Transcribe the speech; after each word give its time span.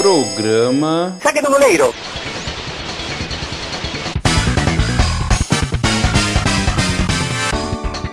Programa. 0.00 1.18
Saque 1.20 1.42
do 1.42 1.50
goleiro! 1.50 1.94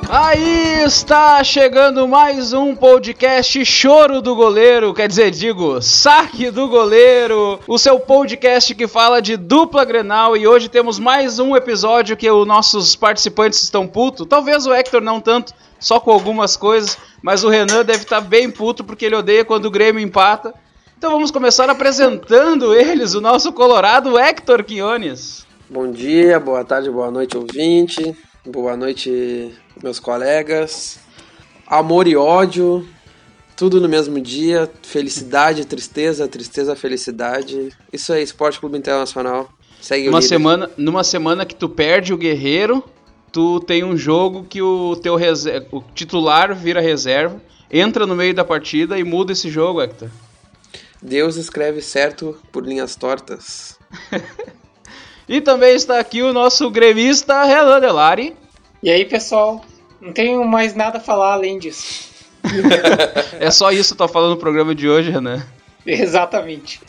Aí 0.09 0.83
está 0.83 1.41
chegando 1.45 2.05
mais 2.05 2.51
um 2.51 2.75
podcast 2.75 3.63
Choro 3.63 4.21
do 4.21 4.35
Goleiro, 4.35 4.93
quer 4.93 5.07
dizer, 5.07 5.31
digo, 5.31 5.81
Saque 5.81 6.51
do 6.51 6.67
Goleiro, 6.67 7.61
o 7.65 7.77
seu 7.77 7.97
podcast 8.01 8.75
que 8.75 8.85
fala 8.85 9.21
de 9.21 9.37
dupla 9.37 9.85
Grenal 9.85 10.35
e 10.35 10.45
hoje 10.45 10.67
temos 10.67 10.99
mais 10.99 11.39
um 11.39 11.55
episódio 11.55 12.17
que 12.17 12.29
os 12.29 12.45
nossos 12.45 12.97
participantes 12.97 13.63
estão 13.63 13.87
putos, 13.87 14.27
talvez 14.27 14.67
o 14.67 14.73
Hector 14.73 14.99
não 14.99 15.21
tanto, 15.21 15.53
só 15.79 16.01
com 16.01 16.11
algumas 16.11 16.57
coisas, 16.57 16.97
mas 17.21 17.45
o 17.45 17.49
Renan 17.49 17.85
deve 17.85 18.03
estar 18.03 18.19
bem 18.19 18.51
puto 18.51 18.83
porque 18.83 19.05
ele 19.05 19.15
odeia 19.15 19.45
quando 19.45 19.67
o 19.67 19.71
Grêmio 19.71 20.03
empata. 20.03 20.53
Então 20.97 21.11
vamos 21.11 21.29
começar 21.29 21.69
apresentando 21.69 22.73
eles, 22.73 23.13
o 23.13 23.21
nosso 23.21 23.53
colorado 23.53 24.17
Hector 24.17 24.63
Quiones. 24.63 25.45
Bom 25.69 25.91
dia, 25.91 26.39
boa 26.39 26.65
tarde, 26.65 26.89
boa 26.89 27.11
noite, 27.11 27.37
ouvinte. 27.37 28.17
Boa 28.43 28.75
noite, 28.75 29.53
meus 29.83 29.99
colegas. 29.99 30.97
Amor 31.67 32.07
e 32.07 32.15
ódio, 32.15 32.87
tudo 33.55 33.79
no 33.79 33.87
mesmo 33.87 34.19
dia. 34.19 34.67
Felicidade, 34.81 35.65
tristeza, 35.65 36.27
tristeza, 36.27 36.75
felicidade. 36.75 37.69
Isso 37.93 38.11
aí, 38.11 38.23
Esporte 38.23 38.59
Clube 38.59 38.79
Internacional. 38.79 39.49
Segue 39.79 40.07
Numa 40.07 40.17
o 40.17 40.19
líder. 40.19 40.29
semana, 40.29 40.69
numa 40.75 41.03
semana 41.03 41.45
que 41.45 41.53
tu 41.53 41.69
perde 41.69 42.11
o 42.11 42.17
guerreiro, 42.17 42.83
tu 43.31 43.59
tem 43.59 43.83
um 43.83 43.95
jogo 43.95 44.47
que 44.49 44.63
o 44.63 44.95
teu 44.95 45.15
o 45.71 45.83
titular 45.93 46.55
vira 46.55 46.81
reserva, 46.81 47.39
entra 47.69 48.07
no 48.07 48.15
meio 48.15 48.33
da 48.33 48.43
partida 48.43 48.97
e 48.97 49.03
muda 49.03 49.33
esse 49.33 49.47
jogo, 49.47 49.79
Hector. 49.79 50.09
Deus 51.07 51.35
escreve 51.37 51.81
certo 51.81 52.37
por 52.51 52.65
linhas 52.65 52.95
tortas. 52.95 53.77
E 55.29 55.41
também 55.41 55.75
está 55.75 55.99
aqui 55.99 56.21
o 56.23 56.31
nosso 56.31 56.69
gremista 56.71 57.43
Renan 57.43 57.81
Delari. 57.81 58.33
E 58.81 58.89
aí, 58.89 59.03
pessoal? 59.03 59.61
Não 59.99 60.13
tenho 60.13 60.41
mais 60.45 60.73
nada 60.73 60.99
a 60.99 61.01
falar 61.01 61.33
além 61.33 61.59
disso. 61.59 62.07
É 63.37 63.51
só 63.51 63.69
isso 63.71 63.93
que 63.93 64.01
eu 64.01 64.07
tô 64.07 64.13
falando 64.13 64.31
no 64.35 64.37
programa 64.37 64.73
de 64.73 64.87
hoje, 64.87 65.11
Renan. 65.11 65.45
Exatamente. 65.85 66.79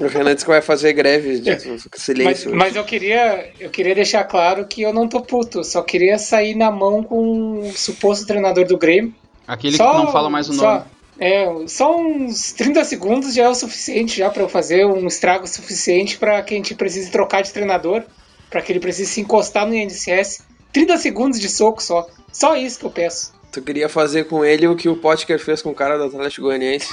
O 0.00 0.06
Renan 0.06 0.32
disse 0.34 0.44
que 0.44 0.50
vai 0.52 0.62
fazer 0.62 0.92
greve 0.92 1.40
de 1.40 1.50
Mas, 1.50 1.88
silêncio. 1.96 2.54
mas 2.54 2.76
eu 2.76 2.84
queria 2.84 3.50
eu 3.58 3.68
queria 3.70 3.96
deixar 3.96 4.22
claro 4.24 4.64
que 4.66 4.82
eu 4.82 4.92
não 4.92 5.08
tô 5.08 5.20
puto. 5.20 5.64
Só 5.64 5.82
queria 5.82 6.18
sair 6.18 6.54
na 6.54 6.70
mão 6.70 7.02
com 7.02 7.68
o 7.68 7.72
suposto 7.74 8.26
treinador 8.28 8.64
do 8.64 8.78
Grêmio. 8.78 9.12
Aquele 9.44 9.76
Só- 9.76 9.90
que 9.90 9.96
não 9.98 10.12
fala 10.12 10.30
mais 10.30 10.48
o 10.48 10.52
só- 10.52 10.72
nome. 10.74 10.84
É, 11.18 11.46
só 11.66 11.96
uns 11.98 12.52
30 12.52 12.84
segundos 12.84 13.34
já 13.34 13.44
é 13.44 13.48
o 13.48 13.54
suficiente 13.54 14.18
já 14.18 14.28
para 14.28 14.42
eu 14.42 14.48
fazer 14.48 14.84
um 14.84 15.06
estrago 15.06 15.46
suficiente 15.46 16.18
para 16.18 16.42
que 16.42 16.52
a 16.54 16.56
gente 16.58 16.74
precise 16.74 17.10
trocar 17.10 17.42
de 17.42 17.52
treinador, 17.52 18.02
para 18.50 18.60
que 18.60 18.70
ele 18.72 18.80
precise 18.80 19.10
se 19.10 19.20
encostar 19.22 19.66
no 19.66 19.74
INSS. 19.74 20.42
30 20.72 20.96
segundos 20.98 21.40
de 21.40 21.48
soco 21.48 21.82
só. 21.82 22.06
Só 22.30 22.54
isso 22.54 22.78
que 22.78 22.84
eu 22.84 22.90
peço. 22.90 23.32
Tu 23.50 23.62
queria 23.62 23.88
fazer 23.88 24.24
com 24.24 24.44
ele 24.44 24.68
o 24.68 24.76
que 24.76 24.88
o 24.90 24.96
Potker 24.96 25.38
fez 25.42 25.62
com 25.62 25.70
o 25.70 25.74
cara 25.74 25.96
do 25.96 26.04
Atlético 26.04 26.42
Goianiense. 26.48 26.88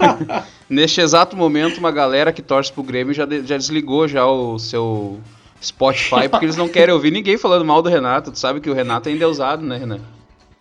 Neste 0.68 1.00
exato 1.02 1.36
momento, 1.36 1.78
uma 1.78 1.90
galera 1.90 2.32
que 2.32 2.40
torce 2.40 2.72
pro 2.72 2.82
Grêmio 2.82 3.12
já, 3.12 3.26
de- 3.26 3.44
já 3.44 3.56
desligou 3.58 4.08
já 4.08 4.24
o 4.26 4.58
seu 4.58 5.18
Spotify, 5.62 6.28
porque 6.30 6.46
eles 6.46 6.56
não 6.56 6.68
querem 6.68 6.94
ouvir 6.94 7.10
ninguém 7.10 7.36
falando 7.36 7.64
mal 7.64 7.82
do 7.82 7.90
Renato. 7.90 8.30
Tu 8.32 8.38
sabe 8.38 8.60
que 8.60 8.70
o 8.70 8.74
Renato 8.74 9.10
é 9.10 9.12
endeusado, 9.12 9.62
né, 9.66 9.76
Renan? 9.76 10.00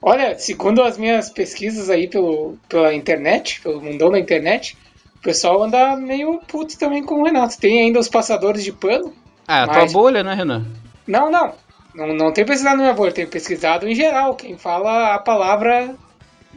Olha, 0.01 0.37
segundo 0.39 0.81
as 0.81 0.97
minhas 0.97 1.29
pesquisas 1.29 1.89
aí 1.89 2.07
pelo, 2.07 2.57
pela 2.69 2.93
internet, 2.93 3.59
pelo 3.61 3.81
mundão 3.81 4.09
da 4.11 4.19
internet, 4.19 4.77
o 5.17 5.21
pessoal 5.21 5.61
anda 5.63 5.95
meio 5.97 6.39
puto 6.47 6.77
também 6.79 7.03
com 7.03 7.15
o 7.15 7.23
Renato. 7.25 7.57
Tem 7.59 7.81
ainda 7.81 7.99
os 7.99 8.07
passadores 8.07 8.63
de 8.63 8.71
pano. 8.71 9.13
Ah, 9.47 9.59
é 9.59 9.63
a 9.63 9.67
tua 9.67 9.81
Mas- 9.81 9.93
bolha, 9.93 10.23
né, 10.23 10.33
Renan? 10.33 10.65
Não, 11.05 11.29
não. 11.29 11.53
Não, 11.93 12.07
não 12.13 12.31
tem 12.31 12.45
pesquisado 12.45 12.77
na 12.77 12.83
minha 12.83 12.93
bolha, 12.93 13.11
tem 13.11 13.25
pesquisado 13.25 13.87
em 13.87 13.95
geral. 13.95 14.35
Quem 14.35 14.57
fala 14.57 15.15
a 15.15 15.19
palavra. 15.19 15.95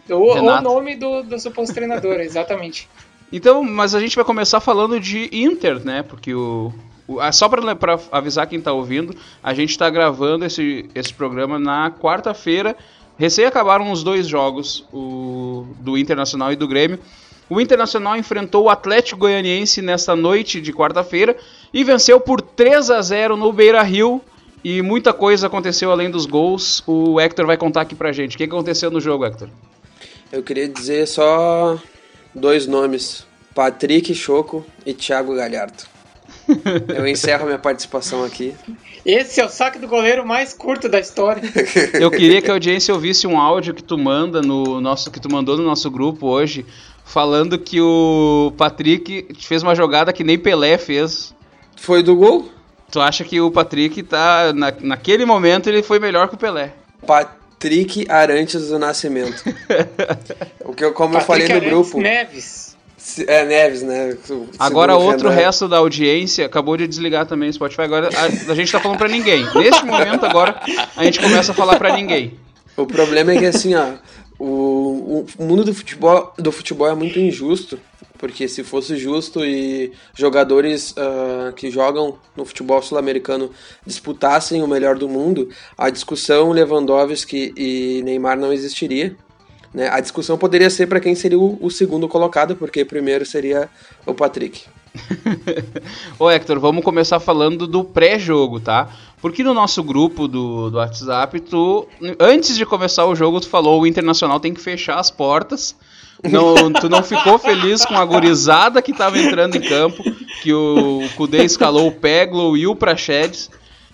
O, 0.08 0.34
o 0.34 0.60
nome 0.60 0.94
do, 0.94 1.22
do 1.22 1.38
suposto 1.38 1.74
treinador, 1.74 2.20
exatamente. 2.20 2.88
Então, 3.32 3.64
mas 3.64 3.94
a 3.94 4.00
gente 4.00 4.14
vai 4.14 4.24
começar 4.24 4.60
falando 4.60 5.00
de 5.00 5.30
Inter, 5.32 5.84
né? 5.84 6.02
Porque 6.02 6.34
o. 6.34 6.72
ah, 7.18 7.32
só 7.32 7.48
para 7.48 7.98
avisar 8.12 8.46
quem 8.46 8.60
tá 8.60 8.72
ouvindo, 8.72 9.16
a 9.42 9.54
gente 9.54 9.76
tá 9.78 9.88
gravando 9.88 10.44
esse, 10.44 10.88
esse 10.94 11.12
programa 11.14 11.58
na 11.58 11.90
quarta-feira. 11.90 12.76
Recém 13.22 13.44
acabaram 13.44 13.92
os 13.92 14.02
dois 14.02 14.26
jogos, 14.26 14.84
o 14.92 15.64
do 15.78 15.96
Internacional 15.96 16.52
e 16.52 16.56
do 16.56 16.66
Grêmio. 16.66 16.98
O 17.48 17.60
Internacional 17.60 18.16
enfrentou 18.16 18.64
o 18.64 18.68
Atlético 18.68 19.20
Goianiense 19.20 19.80
nesta 19.80 20.16
noite 20.16 20.60
de 20.60 20.72
quarta-feira 20.72 21.36
e 21.72 21.84
venceu 21.84 22.18
por 22.18 22.40
3 22.40 22.90
a 22.90 23.00
0 23.00 23.36
no 23.36 23.52
Beira 23.52 23.80
Rio. 23.80 24.20
E 24.64 24.82
muita 24.82 25.12
coisa 25.12 25.46
aconteceu 25.46 25.92
além 25.92 26.10
dos 26.10 26.26
gols. 26.26 26.82
O 26.84 27.20
Hector 27.20 27.46
vai 27.46 27.56
contar 27.56 27.82
aqui 27.82 27.94
pra 27.94 28.10
gente. 28.10 28.34
O 28.34 28.38
que 28.38 28.42
aconteceu 28.42 28.90
no 28.90 29.00
jogo, 29.00 29.24
Hector? 29.24 29.48
Eu 30.32 30.42
queria 30.42 30.66
dizer 30.66 31.06
só 31.06 31.78
dois 32.34 32.66
nomes: 32.66 33.24
Patrick 33.54 34.12
Choco 34.16 34.66
e 34.84 34.92
Thiago 34.92 35.36
Galhardo. 35.36 35.91
Eu 36.94 37.06
encerro 37.06 37.46
minha 37.46 37.58
participação 37.58 38.24
aqui. 38.24 38.54
Esse 39.04 39.40
é 39.40 39.44
o 39.44 39.48
saque 39.48 39.78
do 39.78 39.88
goleiro 39.88 40.24
mais 40.26 40.52
curto 40.52 40.88
da 40.88 41.00
história. 41.00 41.42
Eu 41.94 42.10
queria 42.10 42.40
que 42.40 42.50
a 42.50 42.54
audiência 42.54 42.94
ouvisse 42.94 43.26
um 43.26 43.38
áudio 43.38 43.74
que 43.74 43.82
tu 43.82 43.98
manda 43.98 44.40
no 44.40 44.80
nosso 44.80 45.10
que 45.10 45.20
tu 45.20 45.30
mandou 45.30 45.56
no 45.56 45.64
nosso 45.64 45.90
grupo 45.90 46.28
hoje, 46.28 46.64
falando 47.04 47.58
que 47.58 47.80
o 47.80 48.52
Patrick 48.56 49.28
fez 49.40 49.62
uma 49.62 49.74
jogada 49.74 50.12
que 50.12 50.22
nem 50.22 50.38
Pelé 50.38 50.78
fez. 50.78 51.34
Foi 51.76 52.02
do 52.02 52.14
gol? 52.14 52.50
Tu 52.90 53.00
acha 53.00 53.24
que 53.24 53.40
o 53.40 53.50
Patrick 53.50 54.02
tá 54.02 54.52
na, 54.52 54.72
naquele 54.80 55.24
momento 55.24 55.68
ele 55.68 55.82
foi 55.82 55.98
melhor 55.98 56.28
que 56.28 56.34
o 56.34 56.38
Pelé? 56.38 56.72
Patrick 57.06 58.06
Arantes 58.08 58.68
do 58.68 58.78
Nascimento. 58.78 59.42
O 60.64 60.74
que 60.74 60.84
eu, 60.84 60.92
como 60.94 61.16
eu 61.16 61.20
falei 61.20 61.48
no 61.48 61.54
Patrick 61.54 61.66
Arantes 61.66 61.90
grupo. 61.90 62.00
Neves. 62.00 62.71
É 63.26 63.44
Neves, 63.44 63.82
né? 63.82 64.16
Segundo 64.22 64.50
Agora 64.58 64.96
outro 64.96 65.28
Renan. 65.28 65.40
resto 65.40 65.68
da 65.68 65.78
audiência 65.78 66.46
acabou 66.46 66.76
de 66.76 66.86
desligar 66.86 67.26
também 67.26 67.48
o 67.48 67.52
Spotify. 67.52 67.82
Agora 67.82 68.08
a, 68.14 68.52
a 68.52 68.54
gente 68.54 68.70
tá 68.70 68.78
falando 68.78 68.98
pra 68.98 69.08
ninguém. 69.08 69.44
Neste 69.54 69.84
momento 69.84 70.24
agora 70.24 70.60
a 70.96 71.04
gente 71.04 71.20
começa 71.20 71.52
a 71.52 71.54
falar 71.54 71.78
pra 71.78 71.94
ninguém. 71.94 72.38
O 72.76 72.86
problema 72.86 73.32
é 73.32 73.38
que 73.38 73.46
assim, 73.46 73.74
ó, 73.74 73.94
o, 74.38 75.26
o 75.38 75.44
mundo 75.44 75.64
do 75.64 75.74
futebol, 75.74 76.32
do 76.38 76.50
futebol 76.50 76.88
é 76.88 76.94
muito 76.94 77.18
injusto, 77.18 77.78
porque 78.18 78.48
se 78.48 78.62
fosse 78.62 78.96
justo 78.96 79.44
e 79.44 79.92
jogadores 80.14 80.94
ah, 80.96 81.52
que 81.54 81.70
jogam 81.70 82.18
no 82.36 82.44
futebol 82.44 82.80
sul-americano 82.82 83.50
disputassem 83.86 84.62
o 84.62 84.68
melhor 84.68 84.96
do 84.96 85.08
mundo, 85.08 85.48
a 85.76 85.90
discussão 85.90 86.50
Lewandowski 86.52 87.52
e 87.56 88.00
Neymar 88.04 88.38
não 88.38 88.52
existiria. 88.52 89.16
Né? 89.72 89.88
A 89.88 90.00
discussão 90.00 90.36
poderia 90.36 90.68
ser 90.68 90.86
para 90.86 91.00
quem 91.00 91.14
seria 91.14 91.38
o, 91.38 91.58
o 91.60 91.70
segundo 91.70 92.08
colocado, 92.08 92.56
porque 92.56 92.84
primeiro 92.84 93.24
seria 93.24 93.68
o 94.06 94.12
Patrick. 94.12 94.62
Ô 96.18 96.30
Hector, 96.30 96.60
vamos 96.60 96.84
começar 96.84 97.18
falando 97.18 97.66
do 97.66 97.82
pré-jogo, 97.82 98.60
tá? 98.60 98.88
Porque 99.20 99.42
no 99.42 99.54
nosso 99.54 99.82
grupo 99.82 100.28
do, 100.28 100.70
do 100.70 100.76
WhatsApp, 100.76 101.40
tu, 101.40 101.88
antes 102.18 102.56
de 102.56 102.66
começar 102.66 103.06
o 103.06 103.14
jogo, 103.14 103.40
tu 103.40 103.48
falou 103.48 103.80
o 103.80 103.86
Internacional 103.86 104.40
tem 104.40 104.52
que 104.52 104.60
fechar 104.60 104.98
as 104.98 105.10
portas. 105.10 105.74
Não, 106.22 106.72
tu 106.74 106.88
não 106.88 107.02
ficou 107.02 107.38
feliz 107.38 107.84
com 107.84 107.94
a 107.94 108.04
gorizada 108.04 108.82
que 108.82 108.92
tava 108.92 109.18
entrando 109.18 109.56
em 109.56 109.62
campo, 109.62 110.02
que 110.42 110.52
o, 110.52 111.04
o 111.04 111.08
Kudê 111.10 111.44
escalou 111.44 111.86
o 111.86 111.92
Peglo 111.92 112.56
e 112.56 112.66
o 112.66 112.76
Praxedes. 112.76 113.50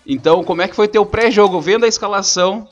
Então, 0.06 0.43
como 0.43 0.62
é 0.62 0.69
que 0.69 0.75
foi 0.75 0.89
teu 0.89 1.05
pré-jogo? 1.05 1.60
Vendo 1.60 1.84
a 1.84 1.89
escalação, 1.89 2.66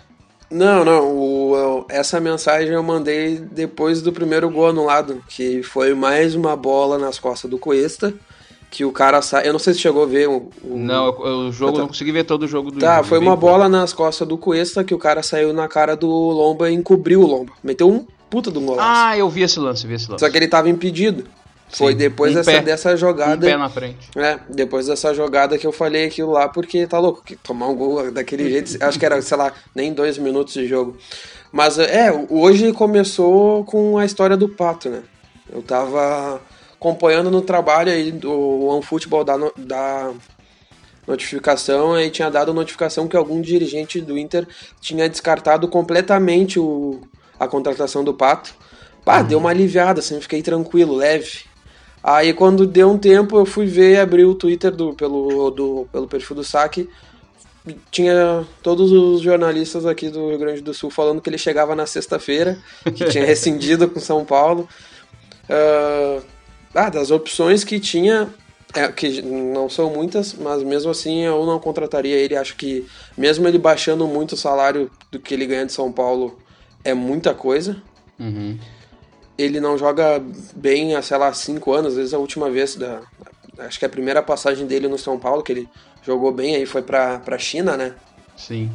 Não, 0.51 0.85
não. 0.85 1.17
o- 1.17 1.57
eu- 1.57 1.87
essa 1.89 2.21
mensagem 2.21 2.73
eu 2.73 2.83
mandei 2.83 3.37
depois 3.39 4.01
do 4.01 4.13
primeiro 4.13 4.49
gol 4.51 4.69
anulado, 4.69 5.23
que 5.29 5.63
foi 5.63 5.95
mais 5.95 6.35
uma 6.35 6.55
bola 6.57 6.99
nas 6.99 7.19
costas 7.19 7.51
do 7.51 7.59
Cuesta, 7.59 8.15
que 8.71 8.85
o 8.85 8.93
cara 8.93 9.21
sai. 9.23 9.49
Eu 9.49 9.53
não 9.53 9.59
sei 9.59 9.75
se 9.75 9.81
chegou 9.81 10.05
a 10.05 10.07
ver 10.07 10.29
o. 10.29 10.49
o- 10.63 10.77
não, 10.77 11.07
eu- 11.07 11.49
o 11.49 11.53
jogo, 11.53 11.73
Tá. 11.73 11.79
não 11.81 11.89
consegui 11.89 12.13
ver 12.13 12.25
todo 12.25 12.45
o 12.45 12.49
jogo 12.49 12.71
do 12.71 12.79
Tá, 12.79 12.97
jogo, 12.97 13.09
foi 13.09 13.19
uma 13.19 13.35
bola 13.37 13.69
nas 13.69 13.93
costas 13.93 14.27
do 14.29 14.39
Cuesta 14.39 14.85
que 14.85 14.95
o 14.95 14.99
cara 14.99 15.23
saiu 15.23 15.53
na 15.53 15.67
cara 15.67 15.97
do 15.97 16.09
Lomba 16.09 16.71
e 16.71 16.75
encobriu 16.75 17.23
o 17.23 17.27
Lomba. 17.27 17.53
Meteu 17.63 17.89
um 17.91 18.07
puta 18.31 18.51
do 18.51 18.61
golaço. 18.61 18.89
Ah, 18.89 19.17
eu 19.19 19.29
vi 19.29 19.43
esse 19.43 19.59
lance, 19.59 19.87
vi 19.87 19.95
esse 19.95 20.11
lance. 20.11 20.25
Só 20.25 20.31
que 20.31 20.37
ele 20.37 20.49
tava 20.49 20.69
impedido. 20.69 21.25
Foi 21.69 21.93
Sim, 21.93 21.99
depois 21.99 22.33
um 22.33 22.37
dessa, 22.37 22.51
pé. 22.53 22.61
dessa 22.63 22.95
Um 22.95 22.97
jogada. 22.97 23.47
pé 23.47 23.57
na 23.57 23.69
frente. 23.69 24.09
É, 24.17 24.39
depois 24.49 24.87
dessa 24.87 25.13
jogada 25.13 25.59
que 25.59 25.67
eu 25.67 25.73
falei 25.73 26.07
aquilo 26.07 26.31
lá, 26.33 26.49
porque 26.49 26.87
tá 26.87 26.99
louco, 26.99 27.23
que 27.25 27.35
tomar 27.37 27.67
um 27.69 27.75
gol 27.75 28.11
daquele 28.13 28.49
jeito, 28.49 28.77
acho 28.83 28.99
que 28.99 29.05
era, 29.05 29.21
sei 29.21 29.37
lá, 29.37 29.53
nem 29.75 29.93
dois 29.93 30.17
minutos 30.17 30.55
de 30.55 30.67
jogo. 30.67 30.97
Mas 31.53 31.79
é, 31.79 32.11
hoje 32.31 32.73
começou 32.73 33.65
com 33.65 33.99
a 33.99 34.05
história 34.05 34.37
do 34.37 34.49
Pato, 34.49 34.89
né? 34.89 35.03
Eu 35.53 35.61
tava 35.61 36.41
acompanhando 36.75 37.31
no 37.31 37.43
trabalho 37.43 37.91
aí 37.91 38.13
do 38.13 38.67
OneFootball 38.67 39.25
da, 39.25 39.37
no- 39.37 39.53
da 39.57 40.13
notificação, 41.07 41.95
aí 41.95 42.11
tinha 42.11 42.31
dado 42.31 42.53
notificação 42.55 43.07
que 43.09 43.17
algum 43.17 43.41
dirigente 43.41 44.01
do 44.01 44.17
Inter 44.19 44.47
tinha 44.81 45.09
descartado 45.09 45.69
completamente 45.69 46.59
o, 46.59 47.01
a 47.39 47.47
contratação 47.47 48.03
do 48.03 48.15
Pato. 48.15 48.55
Pá, 49.05 49.23
deu 49.23 49.39
uma 49.39 49.51
aliviada, 49.51 50.01
assim, 50.01 50.21
fiquei 50.21 50.43
tranquilo, 50.43 50.95
leve. 50.97 51.45
Aí 52.03 52.33
quando 52.33 52.67
deu 52.67 52.91
um 52.91 52.99
tempo 52.99 53.37
eu 53.37 53.47
fui 53.47 53.67
ver 53.67 53.95
e 53.95 53.99
abri 53.99 54.25
o 54.25 54.35
Twitter 54.35 54.71
do, 54.71 54.95
pelo, 54.95 55.51
do, 55.51 55.89
pelo 55.91 56.07
perfil 56.07 56.37
do 56.37 56.45
saque. 56.45 56.89
Tinha 57.91 58.47
todos 58.63 58.93
os 58.93 59.21
jornalistas 59.21 59.85
aqui 59.85 60.09
do 60.09 60.29
Rio 60.29 60.39
Grande 60.39 60.61
do 60.61 60.73
Sul 60.73 60.89
falando 60.89 61.21
que 61.21 61.29
ele 61.29 61.39
chegava 61.39 61.75
na 61.75 61.85
sexta-feira, 61.85 62.59
que 62.95 63.07
tinha 63.07 63.25
rescindido 63.27 63.89
com 63.89 63.99
São 63.99 64.25
Paulo. 64.25 64.69
Uh, 65.49 66.23
ah, 66.75 66.91
das 66.91 67.11
opções 67.11 67.65
que 67.65 67.81
tinha, 67.81 68.29
é, 68.75 68.87
que 68.89 69.23
não 69.23 69.69
são 69.69 69.91
muitas, 69.91 70.35
mas 70.35 70.63
mesmo 70.63 70.91
assim 70.91 71.23
eu 71.23 71.45
não 71.47 71.59
contrataria 71.59 72.17
ele. 72.17 72.37
Acho 72.37 72.55
que 72.55 72.87
mesmo 73.17 73.49
ele 73.49 73.59
baixando 73.59 74.07
muito 74.07 74.33
o 74.33 74.37
salário 74.37 74.91
do 75.11 75.19
que 75.19 75.35
ele 75.35 75.47
ganha 75.47 75.67
de 75.67 75.73
São 75.73 75.91
Paulo, 75.91 76.39
é 76.85 76.95
muita 76.95 77.35
coisa. 77.35 77.83
Uhum. 78.19 78.59
Ele 79.39 79.61
não 79.61 79.77
joga 79.77 80.23
bem 80.55 80.95
há, 80.95 81.03
sei 81.03 81.19
lá, 81.19 81.33
cinco 81.33 81.73
anos. 81.73 81.93
Às 81.93 81.99
vezes 81.99 82.15
a 82.15 82.19
última 82.19 82.51
vez, 82.51 82.75
da, 82.77 83.01
acho 83.59 83.79
que 83.79 83.85
a 83.85 83.89
primeira 83.89 84.23
passagem 84.23 84.67
dele 84.67 84.89
no 84.89 84.99
São 84.99 85.19
Paulo, 85.19 85.43
que 85.43 85.53
ele 85.53 85.69
jogou 86.03 86.33
bem, 86.33 86.57
aí 86.57 86.67
foi 86.67 86.83
pra, 86.83 87.19
pra 87.19 87.39
China, 87.39 87.77
né? 87.77 87.95
Sim. 88.37 88.71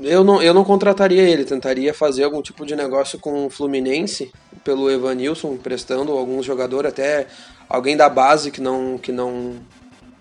Eu 0.00 0.24
não, 0.24 0.42
eu 0.42 0.54
não 0.54 0.64
contrataria 0.64 1.22
ele, 1.22 1.44
tentaria 1.44 1.92
fazer 1.92 2.24
algum 2.24 2.40
tipo 2.40 2.64
de 2.64 2.74
negócio 2.74 3.18
com 3.18 3.46
o 3.46 3.50
Fluminense, 3.50 4.32
pelo 4.64 4.90
Evanilson, 4.90 5.52
emprestando 5.52 6.12
alguns 6.12 6.46
jogadores, 6.46 6.90
até 6.90 7.26
alguém 7.68 7.96
da 7.96 8.08
base 8.08 8.50
que 8.50 8.60
não, 8.60 8.96
que 8.98 9.12
não 9.12 9.56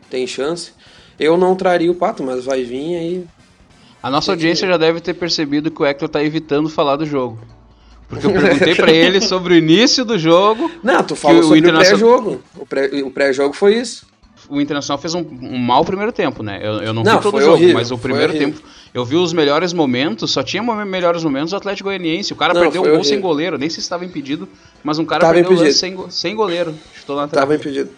tem 0.10 0.28
chance. 0.28 0.74
Eu 1.20 1.38
não 1.38 1.56
traria 1.56 1.92
o 1.92 1.96
Pato, 1.96 2.22
mas 2.24 2.46
vai 2.46 2.64
vir 2.64 2.96
aí. 2.96 3.28
A 4.04 4.10
nossa 4.10 4.32
audiência 4.32 4.68
já 4.68 4.78
deve 4.78 5.00
ter 5.00 5.14
percebido 5.14 5.72
que 5.72 5.82
o 5.82 5.86
Hector 5.86 6.10
tá 6.10 6.24
evitando 6.24 6.70
falar 6.70 6.96
do 6.96 7.06
jogo. 7.06 7.40
Porque 8.12 8.28
eu 8.28 8.34
perguntei 8.34 8.76
para 8.76 8.92
ele 8.92 9.22
sobre 9.24 9.54
o 9.54 9.58
início 9.58 10.04
do 10.04 10.20
jogo. 10.20 10.70
Não, 10.84 11.02
tu 11.02 11.16
falou 11.16 11.42
sobre 11.42 11.70
o 11.70 11.74
pré-jogo. 11.74 12.44
O 12.60 12.66
pré-jogo 13.12 13.52
pré 13.52 13.58
foi 13.58 13.78
isso. 13.78 14.06
O 14.50 14.60
Internacional 14.60 15.00
fez 15.00 15.16
um, 15.16 15.22
um 15.22 15.58
mau 15.58 15.86
primeiro 15.86 16.12
tempo, 16.12 16.44
né? 16.44 16.60
Eu, 16.62 16.82
eu 16.82 16.94
não, 16.94 17.04
não 17.04 17.18
vi 17.18 17.24
todo 17.24 17.38
o 17.38 17.42
jogo, 17.42 17.54
horrível, 17.54 17.76
mas 17.76 17.90
o 17.90 17.98
primeiro 17.98 18.34
tempo 18.34 18.62
eu 18.94 19.06
vi 19.06 19.16
os 19.16 19.32
melhores 19.32 19.72
momentos, 19.72 20.30
só 20.32 20.44
tinha 20.44 20.62
melhores 20.62 21.24
momentos 21.24 21.52
do 21.52 21.56
Atlético 21.56 21.88
Goianiense. 21.88 22.34
O 22.34 22.36
cara 22.36 22.54
não, 22.54 22.62
perdeu 22.62 22.82
um 22.82 22.84
gol 22.84 22.94
horrível. 22.96 23.10
sem 23.10 23.22
goleiro, 23.22 23.58
nem 23.58 23.70
se 23.70 23.80
estava 23.80 24.04
impedido, 24.04 24.50
mas 24.84 25.00
um 25.00 25.06
cara 25.06 25.22
tava 25.22 25.34
perdeu 25.36 25.54
impedido. 25.54 25.74
sem, 25.74 25.98
sem 26.10 26.36
goleiro. 26.36 26.76
Estou 26.94 27.16
na 27.16 27.30
Tava 27.30 27.56
impedido. 27.56 27.90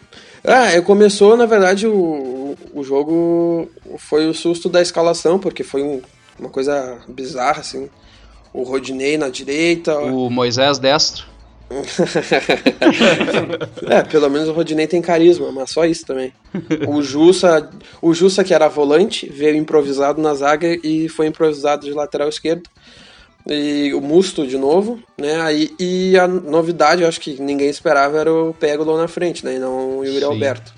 Ah, 0.44 0.80
começou, 0.84 1.36
na 1.36 1.48
verdade, 1.48 1.88
o, 1.88 2.56
o 2.74 2.84
jogo 2.84 3.68
foi 3.98 4.28
o 4.28 4.34
susto 4.34 4.70
da 4.70 4.82
escalação, 4.82 5.40
porque 5.40 5.64
foi 5.64 5.82
um, 5.82 6.02
uma 6.38 6.50
coisa 6.50 7.00
bizarra, 7.08 7.62
assim. 7.62 7.90
O 8.54 8.64
Rodinei 8.64 9.18
na 9.18 9.30
direita. 9.30 9.98
O 9.98 10.30
Moisés 10.30 10.78
destro. 10.78 11.34
é, 13.90 14.04
pelo 14.04 14.30
menos 14.30 14.48
o 14.48 14.54
Rodinei 14.54 14.86
tem 14.86 15.02
carisma, 15.02 15.52
mas 15.52 15.72
só 15.72 15.86
isso 15.86 16.06
também. 16.06 16.32
O 16.88 17.02
Jussa, 17.02 17.68
o 18.02 18.14
Jussa 18.14 18.44
que 18.44 18.54
era 18.54 18.68
volante, 18.68 19.28
veio 19.28 19.56
improvisado 19.56 20.22
na 20.22 20.36
zaga 20.36 20.78
e 20.84 21.10
foi 21.10 21.26
improvisado 21.28 21.86
de 21.86 21.94
lateral 21.94 22.30
esquerdo. 22.30 22.70
E 23.50 23.94
o 23.94 24.00
Musto 24.00 24.48
de 24.48 24.58
novo, 24.58 25.00
né? 25.18 25.42
Aí, 25.42 25.72
e 25.78 26.18
a 26.18 26.28
novidade, 26.28 27.02
eu 27.02 27.10
acho 27.10 27.20
que 27.20 27.42
ninguém 27.42 27.70
esperava, 27.70 28.18
era 28.18 28.34
o 28.34 28.54
Pegolo 28.54 28.98
na 28.98 29.08
frente, 29.08 29.44
né? 29.44 29.56
E 29.56 29.60
não 29.60 29.98
o 29.98 30.06
Yuri 30.06 30.20
Sim. 30.20 30.26
Alberto. 30.26 30.74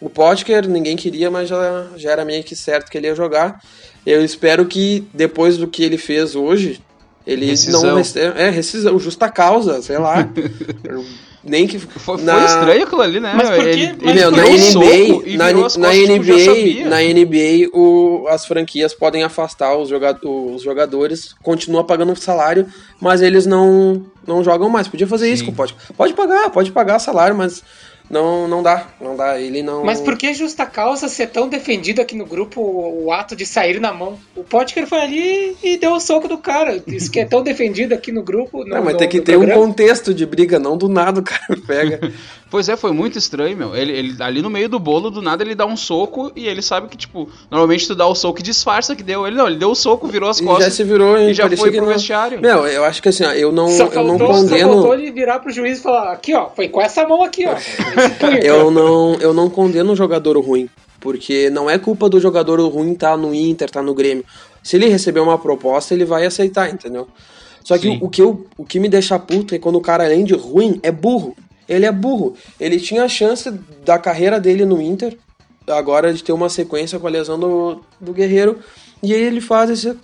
O 0.00 0.10
Potker 0.10 0.68
ninguém 0.68 0.96
queria, 0.96 1.30
mas 1.30 1.48
já, 1.48 1.86
já 1.96 2.10
era 2.10 2.24
meio 2.24 2.42
que 2.42 2.56
certo 2.56 2.90
que 2.90 2.98
ele 2.98 3.06
ia 3.06 3.14
jogar. 3.14 3.62
Eu 4.04 4.24
espero 4.24 4.66
que 4.66 5.06
depois 5.14 5.56
do 5.56 5.68
que 5.68 5.82
ele 5.82 5.98
fez 5.98 6.34
hoje, 6.34 6.80
ele 7.26 7.46
rescisão. 7.46 7.82
não 7.82 7.98
é 7.98 8.50
rescisão, 8.50 8.98
justa 8.98 9.28
causa, 9.28 9.82
sei 9.82 9.98
lá. 9.98 10.28
Nem 11.42 11.66
que 11.66 11.78
foi, 11.98 12.20
na... 12.22 12.34
foi 12.34 12.44
estranho 12.44 12.82
aquilo 12.84 13.00
ali, 13.00 13.20
né? 13.20 13.32
Mas 13.34 13.48
por 13.48 13.64
quê? 13.64 13.70
Ele, 13.70 13.96
Mas 14.02 14.14
meu, 14.14 14.30
na 14.30 14.42
NBA, 14.42 15.36
na, 15.38 15.52
na 15.52 15.92
NBA, 15.94 16.88
na 16.88 17.00
NBA, 17.00 17.70
o, 17.72 18.26
as 18.28 18.44
franquias 18.44 18.92
podem 18.92 19.22
afastar 19.22 19.76
os, 19.76 19.88
jogadores, 19.88 20.56
os 20.56 20.62
jogadores, 20.62 21.34
continua 21.42 21.82
pagando 21.84 22.14
salário, 22.16 22.66
mas 23.00 23.22
eles 23.22 23.46
não 23.46 24.04
não 24.26 24.44
jogam 24.44 24.68
mais. 24.68 24.86
Podia 24.86 25.06
fazer 25.06 25.26
Sim. 25.26 25.32
isso, 25.32 25.52
pode. 25.52 25.74
Pode 25.96 26.12
pagar, 26.12 26.50
pode 26.50 26.70
pagar 26.70 26.98
salário, 26.98 27.34
mas 27.34 27.62
não, 28.10 28.48
não 28.48 28.60
dá, 28.60 28.88
não 29.00 29.14
dá. 29.16 29.40
Ele 29.40 29.62
não. 29.62 29.84
Mas 29.84 30.00
por 30.00 30.18
que 30.18 30.34
justa 30.34 30.66
causa 30.66 31.08
ser 31.08 31.28
tão 31.28 31.48
defendido 31.48 32.02
aqui 32.02 32.16
no 32.16 32.26
grupo 32.26 32.60
o, 32.60 33.12
ato 33.12 33.36
de 33.36 33.46
sair 33.46 33.80
na 33.80 33.92
mão? 33.92 34.18
O 34.34 34.42
Potker 34.42 34.84
foi 34.84 34.98
ali 34.98 35.56
e 35.62 35.78
deu 35.78 35.92
o 35.92 36.00
soco 36.00 36.26
do 36.26 36.36
cara. 36.36 36.82
Isso 36.88 37.08
que 37.08 37.20
é 37.20 37.24
tão 37.24 37.40
defendido 37.44 37.94
aqui 37.94 38.10
no 38.10 38.24
grupo. 38.24 38.64
No, 38.64 38.70
não, 38.70 38.82
mas 38.82 38.94
no, 38.94 38.98
tem 38.98 39.08
que 39.08 39.20
ter 39.20 39.36
programa. 39.36 39.62
um 39.62 39.66
contexto 39.66 40.12
de 40.12 40.26
briga, 40.26 40.58
não 40.58 40.76
do 40.76 40.88
nada 40.88 41.20
o 41.20 41.22
cara 41.22 41.56
pega. 41.64 42.12
Pois 42.50 42.68
é, 42.68 42.76
foi 42.76 42.92
muito 42.92 43.16
estranho, 43.16 43.56
meu. 43.56 43.76
Ele, 43.76 43.92
ele 43.92 44.16
ali 44.22 44.42
no 44.42 44.50
meio 44.50 44.68
do 44.68 44.78
bolo, 44.78 45.10
do 45.10 45.22
nada 45.22 45.42
ele 45.42 45.54
dá 45.54 45.64
um 45.64 45.76
soco 45.76 46.32
e 46.34 46.46
ele 46.46 46.60
sabe 46.60 46.88
que, 46.88 46.96
tipo, 46.96 47.28
normalmente 47.50 47.86
tu 47.86 47.94
dá 47.94 48.06
o 48.06 48.14
soco 48.14 48.40
e 48.40 48.42
disfarça 48.42 48.96
que 48.96 49.02
deu. 49.02 49.26
Ele 49.26 49.36
não, 49.36 49.46
ele 49.46 49.56
deu 49.56 49.70
o 49.70 49.74
soco, 49.74 50.08
virou 50.08 50.28
as 50.28 50.40
costas. 50.40 50.66
E 50.66 50.70
já 50.70 50.76
se 50.76 50.84
virou 50.84 51.16
e 51.16 51.32
já 51.32 51.48
foi 51.48 51.70
pro 51.70 51.86
não... 51.86 51.92
vestiário. 51.92 52.40
Meu, 52.40 52.66
eu 52.66 52.84
acho 52.84 53.00
que 53.00 53.08
assim, 53.08 53.24
eu 53.24 53.52
não, 53.52 53.68
só 53.68 53.86
eu 53.86 54.04
não 54.04 54.18
condeno. 54.18 54.48
Só 54.48 54.74
faltou 54.74 54.94
ele 54.94 55.10
virar 55.10 55.38
pro 55.38 55.52
juiz 55.52 55.78
e 55.78 55.82
falar: 55.82 56.12
aqui, 56.12 56.34
ó, 56.34 56.50
foi 56.50 56.68
com 56.68 56.80
essa 56.80 57.06
mão 57.06 57.22
aqui, 57.22 57.46
ó. 57.46 57.54
eu 58.42 58.70
não, 58.70 59.14
eu 59.14 59.32
não 59.32 59.48
condeno 59.48 59.92
um 59.92 59.96
jogador 59.96 60.38
ruim, 60.38 60.68
porque 60.98 61.48
não 61.50 61.70
é 61.70 61.78
culpa 61.78 62.08
do 62.08 62.20
jogador 62.20 62.60
ruim 62.68 62.92
estar 62.92 63.12
tá 63.12 63.16
no 63.16 63.34
Inter, 63.34 63.68
estar 63.68 63.80
tá 63.80 63.86
no 63.86 63.94
Grêmio. 63.94 64.24
Se 64.62 64.76
ele 64.76 64.88
receber 64.88 65.20
uma 65.20 65.38
proposta, 65.38 65.94
ele 65.94 66.04
vai 66.04 66.26
aceitar, 66.26 66.70
entendeu? 66.70 67.08
Só 67.62 67.78
que 67.78 67.98
o 68.00 68.08
que, 68.08 68.22
eu, 68.22 68.46
o 68.56 68.64
que 68.64 68.80
me 68.80 68.88
deixa 68.88 69.18
puto 69.18 69.54
é 69.54 69.58
quando 69.58 69.76
o 69.76 69.80
cara, 69.80 70.04
além 70.04 70.24
de 70.24 70.34
ruim, 70.34 70.80
é 70.82 70.90
burro. 70.90 71.36
Ele 71.70 71.86
é 71.86 71.92
burro. 71.92 72.36
Ele 72.58 72.80
tinha 72.80 73.04
a 73.04 73.08
chance 73.08 73.48
da 73.84 73.96
carreira 73.96 74.40
dele 74.40 74.64
no 74.64 74.82
Inter, 74.82 75.16
agora 75.68 76.12
de 76.12 76.24
ter 76.24 76.32
uma 76.32 76.48
sequência 76.48 76.98
com 76.98 77.06
a 77.06 77.10
lesão 77.10 77.38
do, 77.38 77.80
do 78.00 78.12
Guerreiro, 78.12 78.58
e 79.00 79.14
aí 79.14 79.22
ele 79.22 79.40
faz 79.40 79.70
essa 79.70 79.96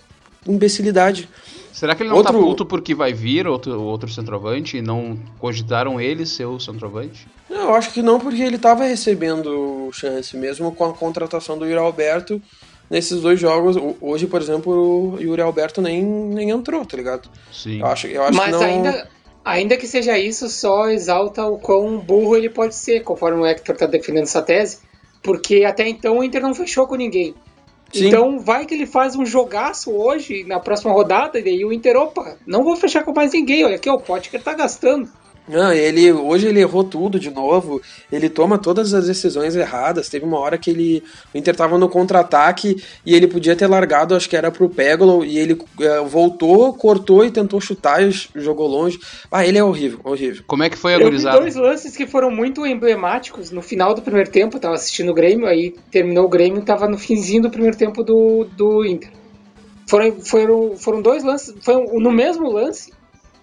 imbecilidade. 0.47 1.27
Será 1.73 1.93
que 1.93 2.01
ele 2.01 2.09
não 2.09 2.23
tá 2.23 2.31
outro... 2.31 2.39
tá 2.39 2.47
puto 2.47 2.65
porque 2.65 2.95
vai 2.95 3.13
vir 3.13 3.45
outro, 3.47 3.79
outro 3.79 4.09
centroavante 4.09 4.77
e 4.77 4.81
não 4.81 5.19
cogitaram 5.37 5.99
ele 5.99 6.25
ser 6.25 6.45
o 6.45 6.59
centroavante? 6.59 7.27
Não, 7.49 7.63
eu 7.63 7.75
acho 7.75 7.91
que 7.91 8.01
não, 8.01 8.17
porque 8.19 8.41
ele 8.41 8.57
tava 8.57 8.85
recebendo 8.85 9.89
chance, 9.91 10.35
mesmo 10.37 10.71
com 10.71 10.85
a 10.85 10.93
contratação 10.93 11.57
do 11.57 11.65
Yuri 11.65 11.77
Alberto 11.77 12.41
nesses 12.89 13.21
dois 13.21 13.39
jogos. 13.39 13.75
Hoje, 14.01 14.25
por 14.25 14.41
exemplo, 14.41 15.13
o 15.13 15.21
Yuri 15.21 15.41
Alberto 15.41 15.81
nem, 15.81 16.03
nem 16.03 16.49
entrou, 16.49 16.85
tá 16.85 16.97
ligado? 16.97 17.29
Sim. 17.51 17.81
Eu 17.81 17.85
acho, 17.87 18.07
eu 18.07 18.23
acho 18.23 18.37
Mas 18.37 18.45
que 18.45 18.51
não... 18.51 18.61
ainda, 18.61 19.07
ainda 19.47 19.77
que 19.77 19.87
seja 19.87 20.17
isso, 20.19 20.49
só 20.49 20.89
exalta 20.89 21.45
o 21.45 21.57
quão 21.57 21.97
burro 21.99 22.35
ele 22.35 22.49
pode 22.49 22.75
ser, 22.75 23.01
conforme 23.03 23.41
o 23.41 23.45
Hector 23.45 23.75
tá 23.75 23.85
defendendo 23.85 24.23
essa 24.23 24.41
tese, 24.41 24.79
porque 25.23 25.63
até 25.63 25.87
então 25.87 26.17
o 26.17 26.23
Inter 26.23 26.41
não 26.41 26.53
fechou 26.53 26.85
com 26.85 26.95
ninguém. 26.95 27.33
Sim. 27.91 28.07
Então 28.07 28.39
vai 28.39 28.65
que 28.65 28.73
ele 28.73 28.85
faz 28.85 29.15
um 29.15 29.25
jogaço 29.25 29.91
hoje, 29.91 30.43
na 30.43 30.59
próxima 30.59 30.91
rodada, 30.91 31.39
e 31.39 31.43
daí 31.43 31.63
o 31.63 31.71
Inter, 31.71 31.95
opa, 31.95 32.37
não 32.45 32.63
vou 32.63 32.75
fechar 32.75 33.03
com 33.05 33.13
mais 33.13 33.31
ninguém, 33.31 33.63
olha 33.63 33.77
aqui, 33.77 33.89
o 33.89 33.97
pote 33.97 34.29
que 34.29 34.35
ele 34.35 34.43
tá 34.43 34.53
gastando. 34.53 35.09
Não, 35.47 35.71
ele 35.71 36.11
hoje 36.11 36.47
ele 36.47 36.59
errou 36.59 36.83
tudo 36.83 37.19
de 37.19 37.29
novo. 37.29 37.81
Ele 38.11 38.29
toma 38.29 38.57
todas 38.57 38.93
as 38.93 39.07
decisões 39.07 39.55
erradas. 39.55 40.09
Teve 40.09 40.25
uma 40.25 40.39
hora 40.39 40.57
que 40.57 40.69
ele 40.69 41.03
o 41.33 41.37
Inter 41.37 41.55
tava 41.55 41.77
no 41.77 41.87
contra-ataque 41.87 42.83
e 43.05 43.15
ele 43.15 43.27
podia 43.27 43.55
ter 43.55 43.67
largado, 43.67 44.15
acho 44.15 44.29
que 44.29 44.35
era 44.35 44.51
pro 44.51 44.69
Pegolo 44.69 45.23
e 45.23 45.37
ele 45.37 45.53
uh, 45.53 46.05
voltou, 46.05 46.73
cortou 46.73 47.23
e 47.23 47.31
tentou 47.31 47.61
chutar 47.61 48.03
e 48.03 48.11
jogou 48.35 48.67
longe. 48.67 48.99
Ah, 49.31 49.45
ele 49.45 49.57
é 49.57 49.63
horrível, 49.63 49.99
horrível. 50.03 50.43
Como 50.45 50.63
é 50.63 50.69
que 50.69 50.77
foi 50.77 50.93
a 50.93 50.99
gurizada? 50.99 51.39
dois 51.39 51.55
lances 51.55 51.95
que 51.95 52.05
foram 52.05 52.29
muito 52.29 52.65
emblemáticos 52.65 53.49
no 53.51 53.61
final 53.61 53.93
do 53.93 54.01
primeiro 54.01 54.29
tempo. 54.29 54.57
Eu 54.57 54.61
tava 54.61 54.75
assistindo 54.75 55.11
o 55.11 55.13
Grêmio, 55.13 55.47
aí 55.47 55.73
terminou 55.89 56.25
o 56.25 56.29
Grêmio, 56.29 56.61
tava 56.61 56.87
no 56.87 56.97
finzinho 56.97 57.43
do 57.43 57.49
primeiro 57.49 57.77
tempo 57.77 58.03
do, 58.03 58.45
do 58.55 58.85
Inter. 58.85 59.11
Foram, 59.87 60.11
foram, 60.19 60.77
foram 60.77 61.01
dois 61.01 61.23
lances, 61.23 61.55
foi 61.61 61.75
no 61.99 62.11
mesmo 62.11 62.51
lance 62.51 62.91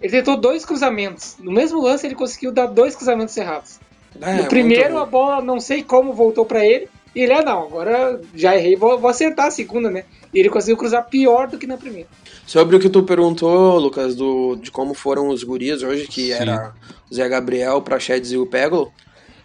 ele 0.04 0.12
tentou 0.12 0.36
dois 0.36 0.66
cruzamentos. 0.66 1.36
No 1.40 1.50
mesmo 1.50 1.80
lance, 1.80 2.06
ele 2.06 2.14
conseguiu 2.14 2.52
dar 2.52 2.66
dois 2.66 2.94
cruzamentos 2.94 3.34
errados. 3.38 3.80
É, 4.20 4.34
no 4.34 4.44
primeiro, 4.44 4.98
a 4.98 5.06
bola, 5.06 5.40
não 5.40 5.58
sei 5.58 5.82
como, 5.82 6.12
voltou 6.12 6.44
para 6.44 6.62
ele. 6.62 6.90
E 7.14 7.22
ele, 7.22 7.32
ah, 7.32 7.42
não, 7.42 7.62
agora 7.62 8.20
já 8.34 8.54
errei, 8.54 8.76
vou, 8.76 8.98
vou 8.98 9.08
acertar 9.08 9.46
a 9.46 9.50
segunda, 9.50 9.90
né? 9.90 10.04
E 10.32 10.38
ele 10.38 10.50
conseguiu 10.50 10.76
cruzar 10.76 11.08
pior 11.08 11.48
do 11.48 11.56
que 11.56 11.66
na 11.66 11.78
primeira. 11.78 12.06
Sobre 12.46 12.76
o 12.76 12.80
que 12.80 12.90
tu 12.90 13.02
perguntou, 13.02 13.78
Lucas, 13.78 14.14
do, 14.14 14.56
de 14.56 14.70
como 14.70 14.92
foram 14.92 15.28
os 15.28 15.42
guris 15.42 15.82
hoje, 15.82 16.06
que 16.06 16.26
Sim. 16.26 16.32
era 16.32 16.74
o 17.10 17.14
Zé 17.14 17.26
Gabriel, 17.26 17.76
o 17.76 17.82
Prachedes 17.82 18.32
e 18.32 18.36
o 18.36 18.44
Peglo. 18.44 18.92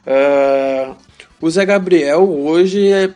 Uh, 0.06 0.94
o 1.40 1.50
Zé 1.50 1.66
Gabriel 1.66 2.30
hoje, 2.30 2.92
é, 2.92 3.14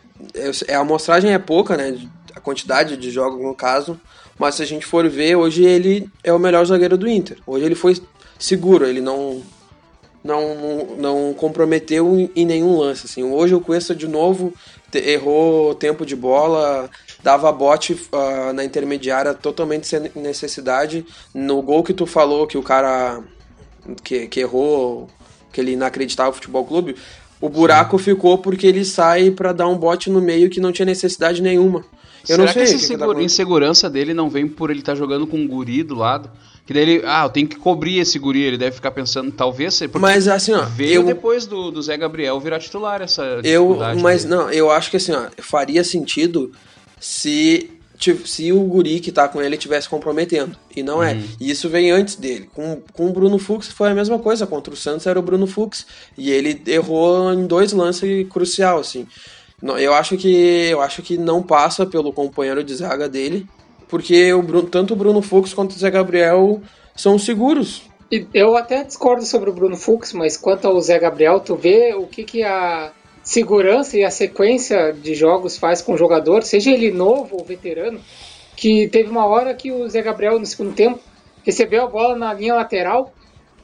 é, 0.66 0.74
a 0.74 0.80
amostragem 0.80 1.34
é 1.34 1.38
pouca, 1.38 1.76
né? 1.76 1.94
A 2.34 2.40
quantidade 2.40 2.96
de 2.96 3.10
jogos, 3.10 3.42
no 3.42 3.54
caso. 3.54 4.00
Mas 4.38 4.56
se 4.56 4.62
a 4.62 4.66
gente 4.66 4.84
for 4.84 5.08
ver, 5.08 5.36
hoje 5.36 5.64
ele 5.64 6.08
é 6.22 6.32
o 6.32 6.38
melhor 6.38 6.64
zagueiro 6.64 6.98
do 6.98 7.08
Inter. 7.08 7.38
Hoje 7.46 7.64
ele 7.64 7.74
foi 7.74 7.96
seguro, 8.38 8.86
ele 8.86 9.00
não 9.00 9.42
não, 10.24 10.96
não 10.96 11.34
comprometeu 11.34 12.30
em 12.34 12.46
nenhum 12.46 12.78
lance. 12.78 13.04
Assim. 13.04 13.22
Hoje 13.22 13.54
o 13.54 13.60
Cuesta 13.60 13.94
de 13.94 14.08
novo 14.08 14.54
errou 14.94 15.74
tempo 15.74 16.06
de 16.06 16.16
bola, 16.16 16.88
dava 17.22 17.52
bote 17.52 17.92
uh, 17.92 18.52
na 18.54 18.64
intermediária 18.64 19.34
totalmente 19.34 19.86
sem 19.86 20.10
necessidade. 20.14 21.04
No 21.34 21.60
gol 21.60 21.82
que 21.82 21.92
tu 21.92 22.06
falou 22.06 22.46
que 22.46 22.56
o 22.56 22.62
cara 22.62 23.22
que, 24.02 24.26
que 24.28 24.40
errou 24.40 25.10
aquele 25.50 25.72
inacreditável 25.72 26.32
futebol 26.32 26.64
clube, 26.64 26.96
o 27.40 27.48
buraco 27.48 27.98
ficou 27.98 28.38
porque 28.38 28.66
ele 28.66 28.84
sai 28.84 29.30
para 29.30 29.52
dar 29.52 29.68
um 29.68 29.76
bote 29.76 30.08
no 30.10 30.20
meio 30.20 30.48
que 30.48 30.60
não 30.60 30.72
tinha 30.72 30.86
necessidade 30.86 31.42
nenhuma. 31.42 31.84
Eu 32.28 32.36
Será 32.36 32.46
não 32.46 32.52
sei 32.52 32.62
que 32.62 32.68
essa 32.68 32.78
que 32.78 32.84
segura, 32.86 33.18
que 33.18 33.24
insegurança 33.24 33.90
dele 33.90 34.14
não 34.14 34.30
vem 34.30 34.48
por 34.48 34.70
ele 34.70 34.80
estar 34.80 34.92
tá 34.92 34.98
jogando 34.98 35.26
com 35.26 35.36
um 35.36 35.46
guri 35.46 35.82
do 35.82 35.94
lado? 35.94 36.30
Que 36.66 36.72
daí 36.72 36.82
ele, 36.82 37.02
ah, 37.04 37.24
eu 37.24 37.28
tenho 37.28 37.46
que 37.46 37.56
cobrir 37.56 37.98
esse 37.98 38.18
guri, 38.18 38.40
ele 38.42 38.56
deve 38.56 38.76
ficar 38.76 38.90
pensando, 38.90 39.30
talvez 39.30 39.74
ser. 39.74 39.90
Mas 39.94 40.26
assim, 40.26 40.52
ó. 40.52 40.62
Veio 40.62 41.02
eu, 41.02 41.04
depois 41.04 41.46
do, 41.46 41.70
do 41.70 41.82
Zé 41.82 41.96
Gabriel 41.96 42.40
virar 42.40 42.58
titular 42.58 43.02
essa. 43.02 43.40
Eu, 43.44 43.78
mas 44.00 44.24
dele. 44.24 44.34
não, 44.34 44.50
eu 44.50 44.70
acho 44.70 44.90
que 44.90 44.96
assim, 44.96 45.12
ó, 45.12 45.26
faria 45.42 45.84
sentido 45.84 46.50
se 46.98 47.70
se 48.24 48.52
o 48.52 48.60
guri 48.64 49.00
que 49.00 49.12
tá 49.12 49.28
com 49.28 49.40
ele 49.40 49.54
estivesse 49.56 49.88
comprometendo. 49.88 50.56
E 50.74 50.82
não 50.82 51.02
é. 51.02 51.14
Uhum. 51.14 51.24
E 51.40 51.50
isso 51.50 51.68
vem 51.68 51.90
antes 51.90 52.16
dele. 52.16 52.48
Com, 52.52 52.82
com 52.92 53.08
o 53.08 53.12
Bruno 53.12 53.38
Fux 53.38 53.68
foi 53.68 53.90
a 53.90 53.94
mesma 53.94 54.18
coisa. 54.18 54.46
Contra 54.46 54.74
o 54.74 54.76
Santos 54.76 55.06
era 55.06 55.18
o 55.18 55.22
Bruno 55.22 55.46
Fux. 55.46 55.86
E 56.18 56.30
ele 56.30 56.60
errou 56.66 57.32
em 57.32 57.46
dois 57.46 57.72
lances 57.72 58.28
crucial, 58.28 58.80
assim. 58.80 59.06
Eu 59.78 59.94
acho 59.94 60.16
que 60.16 60.68
eu 60.70 60.80
acho 60.80 61.02
que 61.02 61.16
não 61.16 61.42
passa 61.42 61.86
pelo 61.86 62.12
companheiro 62.12 62.62
de 62.62 62.74
zaga 62.74 63.08
dele, 63.08 63.46
porque 63.88 64.32
o 64.32 64.42
Bruno, 64.42 64.68
tanto 64.68 64.92
o 64.92 64.96
Bruno 64.96 65.22
Fux 65.22 65.54
quanto 65.54 65.72
o 65.72 65.78
Zé 65.78 65.90
Gabriel 65.90 66.60
são 66.94 67.18
seguros. 67.18 67.82
Eu 68.32 68.56
até 68.56 68.84
discordo 68.84 69.24
sobre 69.24 69.50
o 69.50 69.52
Bruno 69.52 69.76
Fux, 69.76 70.12
mas 70.12 70.36
quanto 70.36 70.66
ao 70.66 70.80
Zé 70.80 70.98
Gabriel, 70.98 71.40
tu 71.40 71.56
vê 71.56 71.94
o 71.94 72.06
que, 72.06 72.22
que 72.22 72.42
a 72.42 72.92
segurança 73.22 73.96
e 73.96 74.04
a 74.04 74.10
sequência 74.10 74.92
de 74.92 75.14
jogos 75.14 75.56
faz 75.56 75.80
com 75.80 75.94
o 75.94 75.96
jogador, 75.96 76.42
seja 76.42 76.70
ele 76.70 76.92
novo 76.92 77.38
ou 77.38 77.44
veterano, 77.44 77.98
que 78.54 78.86
teve 78.88 79.10
uma 79.10 79.26
hora 79.26 79.54
que 79.54 79.72
o 79.72 79.88
Zé 79.88 80.02
Gabriel, 80.02 80.38
no 80.38 80.46
segundo 80.46 80.74
tempo, 80.74 81.00
recebeu 81.42 81.84
a 81.84 81.88
bola 81.88 82.16
na 82.16 82.32
linha 82.32 82.54
lateral 82.54 83.12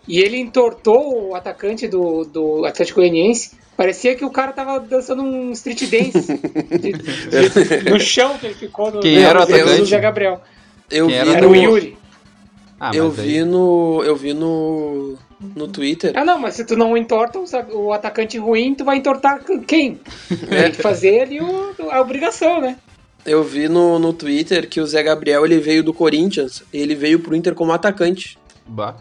e 0.09 0.19
ele 0.19 0.39
entortou 0.39 1.29
o 1.29 1.35
atacante 1.35 1.87
do, 1.87 2.25
do 2.25 2.65
Atlético 2.65 3.01
Goianiense. 3.01 3.60
Parecia 3.81 4.15
que 4.15 4.27
o 4.27 4.31
cara 4.31 4.53
tava 4.53 4.79
dançando 4.79 5.23
um 5.23 5.53
street 5.53 5.91
dance 5.91 6.39
de, 6.69 6.93
de, 6.93 7.89
no 7.91 7.99
chão 7.99 8.37
que 8.37 8.45
ele 8.45 8.55
ficou 8.55 8.91
no, 8.91 9.01
Quem 9.01 9.23
era 9.23 9.41
o 9.41 9.43
atacante? 9.43 9.79
do 9.79 9.87
Zé 9.87 9.99
Gabriel. 9.99 10.43
Eu 10.91 11.07
Quem 11.07 11.23
vi 11.25 11.31
era, 11.31 11.41
no... 11.41 11.49
o 11.49 11.57
Yuri. 11.57 11.99
Ah, 12.79 12.91
eu 12.93 13.11
vi 13.11 13.43
no. 13.43 14.03
Eu 14.05 14.15
vi 14.15 14.35
no 14.35 15.17
no 15.41 15.67
Twitter. 15.67 16.13
Ah, 16.15 16.27
não, 16.27 16.39
mas 16.39 16.57
se 16.57 16.65
tu 16.67 16.77
não 16.77 16.95
entorta 16.95 17.39
o 17.73 17.91
atacante 17.91 18.37
ruim, 18.37 18.75
tu 18.75 18.85
vai 18.85 18.99
entortar 18.99 19.43
quem? 19.67 19.99
É. 20.31 20.37
Tem 20.65 20.73
que 20.73 20.83
fazer 20.83 21.23
ali 21.23 21.41
o, 21.41 21.75
a 21.91 22.03
obrigação, 22.03 22.61
né? 22.61 22.77
Eu 23.25 23.43
vi 23.43 23.67
no, 23.67 23.99
no 23.99 24.13
Twitter 24.13 24.69
que 24.69 24.83
o 24.83 24.87
Zé 24.87 25.03
Gabriel 25.03 25.43
ele 25.47 25.59
veio 25.59 25.83
do 25.83 25.95
Corinthians, 25.95 26.63
ele 26.71 26.95
veio 26.95 27.21
pro 27.21 27.35
Inter 27.35 27.55
como 27.55 27.73
atacante. 27.73 28.37
Bah. 28.67 28.97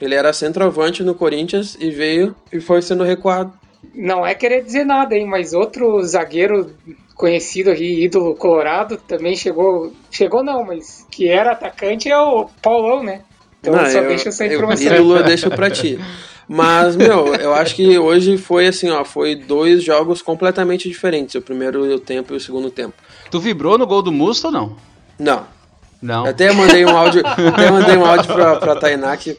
Ele 0.00 0.16
era 0.16 0.32
centroavante 0.32 1.04
no 1.04 1.14
Corinthians 1.14 1.76
e 1.78 1.88
veio 1.92 2.34
e 2.52 2.58
foi 2.58 2.82
sendo 2.82 3.04
recuado. 3.04 3.62
Não 3.94 4.26
é 4.26 4.34
querer 4.34 4.62
dizer 4.62 4.84
nada, 4.84 5.16
hein, 5.16 5.26
mas 5.26 5.52
outro 5.52 6.02
zagueiro 6.02 6.70
conhecido 7.14 7.70
aqui, 7.70 8.04
ídolo 8.04 8.34
colorado, 8.34 8.96
também 8.96 9.36
chegou. 9.36 9.92
Chegou 10.10 10.42
não, 10.42 10.64
mas 10.64 11.06
que 11.10 11.28
era 11.28 11.52
atacante 11.52 12.08
é 12.08 12.18
o 12.18 12.48
Paulão, 12.62 13.02
né? 13.02 13.22
Então 13.60 13.74
não, 13.74 13.86
só 13.86 13.98
eu, 13.98 14.08
deixa 14.08 14.28
essa 14.28 14.46
informação. 14.46 14.86
Eu, 14.86 14.94
ídolo 14.94 15.16
eu 15.16 15.24
deixo 15.24 15.50
pra 15.50 15.70
ti. 15.70 15.98
Mas, 16.46 16.94
meu, 16.94 17.34
eu 17.36 17.54
acho 17.54 17.74
que 17.74 17.98
hoje 17.98 18.36
foi 18.36 18.66
assim, 18.66 18.90
ó, 18.90 19.04
foi 19.04 19.34
dois 19.34 19.82
jogos 19.82 20.20
completamente 20.20 20.88
diferentes, 20.88 21.34
o 21.34 21.40
primeiro 21.40 21.98
tempo 21.98 22.34
e 22.34 22.36
o 22.36 22.40
segundo 22.40 22.70
tempo. 22.70 22.94
Tu 23.30 23.40
vibrou 23.40 23.78
no 23.78 23.86
gol 23.86 24.02
do 24.02 24.12
Musto 24.12 24.48
ou 24.48 24.52
não? 24.52 24.76
Não. 25.18 25.46
Não. 26.04 26.26
Até 26.26 26.52
mandei 26.52 26.84
um 26.84 26.94
áudio, 26.94 27.22
até 27.24 27.70
mandei 27.70 27.96
um 27.96 28.04
áudio 28.04 28.26
pra, 28.26 28.56
pra 28.56 28.76
Tainá 28.76 29.16
que 29.16 29.38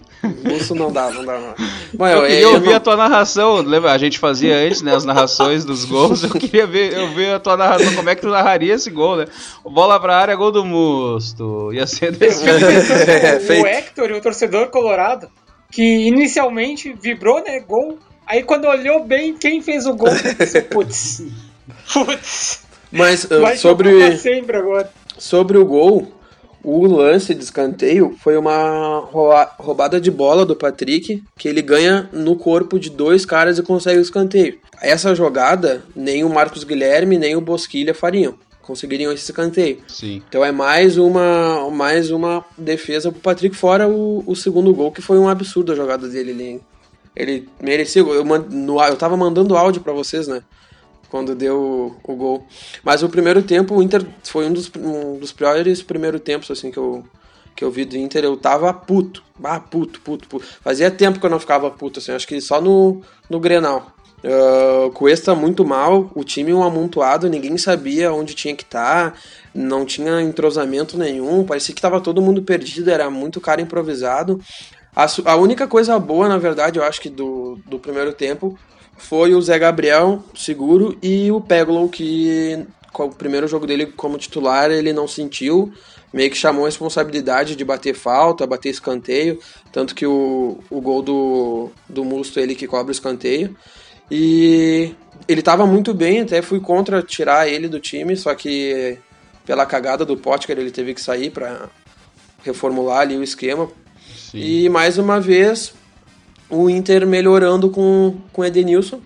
isso 0.51 0.73
não 0.73 0.91
dá, 0.91 1.11
não 1.11 1.23
dá. 1.23 1.37
Não. 1.37 1.53
Bom, 1.93 2.07
eu, 2.07 2.17
eu 2.17 2.21
queria 2.23 2.41
eu 2.41 2.53
ouvir 2.53 2.69
não... 2.69 2.75
a 2.75 2.79
tua 2.79 2.97
narração, 2.97 3.57
lembra? 3.57 3.91
A 3.91 3.97
gente 3.99 4.17
fazia 4.17 4.57
antes, 4.57 4.81
né, 4.81 4.95
as 4.95 5.05
narrações 5.05 5.63
dos 5.63 5.85
gols. 5.85 6.23
Eu 6.23 6.31
queria 6.31 6.65
ver, 6.65 6.93
eu 6.93 7.13
ver 7.13 7.35
a 7.35 7.39
tua 7.39 7.55
narração, 7.55 7.93
como 7.93 8.09
é 8.09 8.15
que 8.15 8.21
tu 8.21 8.29
narraria 8.29 8.73
esse 8.73 8.89
gol, 8.89 9.15
né? 9.15 9.27
Bola 9.63 9.99
pra 9.99 10.17
área, 10.17 10.35
gol 10.35 10.51
do 10.51 10.65
Musto. 10.65 11.71
Ia 11.71 11.85
ser 11.85 12.13
desse 12.17 12.43
é, 12.49 13.61
O 13.61 13.67
Hector, 13.67 14.11
o 14.13 14.19
torcedor 14.19 14.69
colorado, 14.69 15.29
que 15.71 15.83
inicialmente 15.83 16.95
vibrou, 16.99 17.43
né, 17.43 17.59
gol. 17.59 17.99
Aí 18.25 18.41
quando 18.41 18.65
olhou 18.65 19.03
bem 19.03 19.37
quem 19.37 19.61
fez 19.61 19.85
o 19.85 19.93
gol, 19.93 20.09
disse, 20.39 20.63
putz, 20.63 21.21
putz. 21.93 22.61
Mas 22.91 23.23
uh, 23.25 23.55
sobre 23.55 24.17
sobre 25.17 25.57
o 25.59 25.65
gol, 25.65 26.11
o 26.65 26.87
lance 26.87 27.35
de 27.35 27.43
escanteio 27.43 28.15
foi 28.19 28.35
uma 28.35 29.07
roubada 29.59 30.01
de 30.01 30.09
bola 30.09 30.43
do 30.43 30.55
Patrick, 30.55 31.23
que 31.37 31.47
ele 31.47 31.61
ganha 31.61 32.09
no 32.11 32.35
corpo 32.35 32.79
de 32.79 32.89
dois 32.89 33.23
caras 33.23 33.59
e 33.59 33.63
consegue 33.63 33.99
o 33.99 34.01
escanteio. 34.01 34.57
Essa 34.81 35.13
jogada, 35.13 35.83
nem 35.95 36.23
o 36.23 36.29
Marcos 36.29 36.63
Guilherme 36.63 37.19
nem 37.19 37.35
o 37.35 37.41
Bosquilha 37.41 37.93
fariam. 37.93 38.33
Conseguiriam 38.63 39.13
esse 39.13 39.25
escanteio. 39.25 39.77
Sim. 39.87 40.23
Então 40.27 40.43
é 40.43 40.51
mais 40.51 40.97
uma, 40.97 41.69
mais 41.69 42.09
uma 42.09 42.43
defesa 42.57 43.11
pro 43.11 43.21
Patrick, 43.21 43.55
fora 43.55 43.87
o, 43.87 44.23
o 44.25 44.35
segundo 44.35 44.73
gol, 44.73 44.91
que 44.91 45.03
foi 45.03 45.19
um 45.19 45.29
absurdo 45.29 45.71
a 45.71 45.75
jogada 45.75 46.09
dele 46.09 46.31
ali. 46.31 46.61
Ele 47.15 47.47
merecia. 47.61 48.01
Eu, 48.01 48.25
no, 48.25 48.83
eu 48.83 48.97
tava 48.97 49.15
mandando 49.15 49.55
áudio 49.55 49.81
para 49.81 49.93
vocês, 49.93 50.27
né? 50.27 50.41
Quando 51.15 51.33
deu 51.33 51.95
o, 52.03 52.13
gol. 52.13 52.45
Mas 52.83 53.01
o 53.01 53.07
primeiro 53.07 53.41
tempo, 53.41 53.73
o 53.73 53.81
Inter 53.81 54.05
foi 54.21 54.47
um 54.47 54.51
dos, 54.51 54.69
um 54.75 55.17
dos 55.17 55.31
piores 55.31 55.81
primeiros 55.81 56.19
tempos 56.19 56.51
assim 56.51 56.69
que 56.69 56.77
eu, 56.77 57.05
que 57.55 57.63
eu 57.63 57.71
vi 57.71 57.85
do 57.85 57.95
Inter. 57.95 58.25
Eu 58.25 58.35
tava 58.35 58.73
puto. 58.73 59.23
Ah, 59.41 59.57
puto, 59.57 60.01
puto, 60.01 60.27
puto. 60.27 60.45
Fazia 60.59 60.91
tempo 60.91 61.17
que 61.17 61.25
eu 61.25 61.29
não 61.29 61.39
ficava 61.39 61.71
puto, 61.71 61.99
assim. 61.99 62.11
Acho 62.11 62.27
que 62.27 62.41
só 62.41 62.59
no, 62.59 63.01
no 63.29 63.39
Grenal. 63.39 63.93
Uh, 64.25 64.91
Cuesta 64.91 65.33
muito 65.33 65.63
mal, 65.63 66.11
o 66.13 66.23
time 66.23 66.53
um 66.53 66.63
amontoado, 66.63 67.29
ninguém 67.29 67.57
sabia 67.57 68.11
onde 68.11 68.33
tinha 68.33 68.55
que 68.55 68.63
estar, 68.63 69.11
tá, 69.11 69.17
não 69.53 69.85
tinha 69.85 70.19
entrosamento 70.19 70.97
nenhum, 70.97 71.45
parecia 71.45 71.75
que 71.75 71.79
estava 71.79 72.01
todo 72.01 72.23
mundo 72.23 72.41
perdido, 72.41 72.89
era 72.89 73.07
muito 73.09 73.39
cara 73.39 73.61
improvisado. 73.61 74.41
A, 74.95 75.05
a, 75.25 75.35
única 75.35 75.67
coisa 75.67 75.99
boa, 75.99 76.27
na 76.27 76.39
verdade, 76.39 76.79
eu 76.79 76.83
acho 76.83 76.99
que 76.99 77.09
do, 77.09 77.59
do 77.67 77.77
primeiro 77.77 78.13
tempo 78.13 78.57
foi 78.97 79.33
o 79.33 79.41
Zé 79.41 79.59
Gabriel, 79.59 80.23
seguro, 80.35 80.97
e 81.01 81.31
o 81.31 81.41
Peglow, 81.41 81.87
que 81.89 82.65
o 82.97 83.09
primeiro 83.09 83.47
jogo 83.47 83.67
dele 83.67 83.87
como 83.87 84.17
titular 84.17 84.71
ele 84.71 84.93
não 84.93 85.07
sentiu, 85.07 85.73
meio 86.13 86.31
que 86.31 86.37
chamou 86.37 86.63
a 86.63 86.67
responsabilidade 86.67 87.55
de 87.55 87.65
bater 87.65 87.93
falta, 87.93 88.47
bater 88.47 88.69
escanteio, 88.69 89.39
tanto 89.71 89.93
que 89.93 90.05
o, 90.05 90.59
o 90.69 90.79
gol 90.79 91.01
do, 91.01 91.69
do 91.89 92.05
Musto 92.05 92.39
ele 92.39 92.55
que 92.55 92.67
cobra 92.67 92.87
o 92.87 92.91
escanteio. 92.91 93.55
E 94.09 94.95
ele 95.27 95.41
estava 95.41 95.65
muito 95.65 95.93
bem, 95.93 96.21
até 96.21 96.41
fui 96.41 96.59
contra 96.59 97.01
tirar 97.01 97.49
ele 97.49 97.67
do 97.67 97.79
time, 97.79 98.15
só 98.15 98.33
que 98.33 98.97
pela 99.45 99.65
cagada 99.65 100.05
do 100.05 100.15
Potker 100.15 100.57
ele 100.57 100.71
teve 100.71 100.93
que 100.93 101.01
sair 101.01 101.31
para 101.31 101.69
reformular 102.43 102.99
ali 103.01 103.17
o 103.17 103.23
esquema. 103.23 103.69
Sim. 104.31 104.39
E 104.39 104.69
mais 104.69 104.97
uma 104.97 105.19
vez 105.19 105.73
o 106.49 106.69
Inter 106.69 107.05
melhorando 107.05 107.69
com, 107.69 108.15
com 108.31 108.41
o 108.41 108.45
Edenilson. 108.45 108.99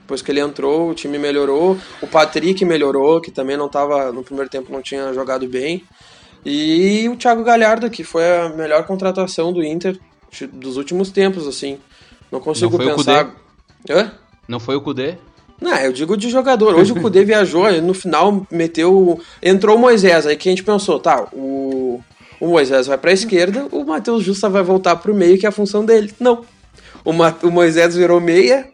Depois 0.00 0.20
que 0.20 0.30
ele 0.30 0.40
entrou, 0.40 0.90
o 0.90 0.94
time 0.94 1.18
melhorou. 1.18 1.78
O 2.00 2.06
Patrick 2.06 2.64
melhorou, 2.64 3.20
que 3.20 3.30
também 3.30 3.56
não 3.56 3.66
estava 3.66 4.12
no 4.12 4.22
primeiro 4.22 4.50
tempo 4.50 4.72
não 4.72 4.82
tinha 4.82 5.12
jogado 5.12 5.46
bem. 5.46 5.84
E 6.44 7.08
o 7.08 7.16
Thiago 7.16 7.44
Galhardo, 7.44 7.88
que 7.88 8.02
foi 8.02 8.24
a 8.38 8.48
melhor 8.50 8.84
contratação 8.84 9.52
do 9.52 9.62
Inter 9.62 9.98
dos 10.52 10.76
últimos 10.76 11.10
tempos, 11.10 11.46
assim. 11.46 11.78
Não 12.30 12.40
consigo 12.40 12.76
não 12.76 12.96
pensar. 12.96 13.30
Não 14.48 14.58
foi 14.58 14.76
o 14.76 14.80
Cudê? 14.80 15.16
Não, 15.60 15.76
eu 15.76 15.92
digo 15.92 16.16
de 16.16 16.28
jogador. 16.28 16.74
Hoje 16.74 16.92
o 16.92 17.00
Cudê 17.00 17.22
viajou, 17.24 17.70
no 17.80 17.94
final 17.94 18.44
meteu. 18.50 19.20
Entrou 19.40 19.76
o 19.76 19.78
Moisés, 19.78 20.26
aí 20.26 20.36
que 20.36 20.48
a 20.48 20.52
gente 20.52 20.64
pensou, 20.64 20.98
tá, 20.98 21.28
o, 21.32 22.00
o 22.40 22.48
Moisés 22.48 22.88
vai 22.88 22.98
pra 22.98 23.12
esquerda, 23.12 23.68
o 23.70 23.84
Matheus 23.84 24.24
Justa 24.24 24.48
vai 24.48 24.62
voltar 24.62 24.96
pro 24.96 25.14
meio, 25.14 25.38
que 25.38 25.46
é 25.46 25.48
a 25.48 25.52
função 25.52 25.84
dele. 25.84 26.12
Não. 26.18 26.44
O, 27.04 27.12
Ma 27.12 27.36
o 27.42 27.50
Moisés 27.50 27.96
virou 27.96 28.20
meia, 28.20 28.68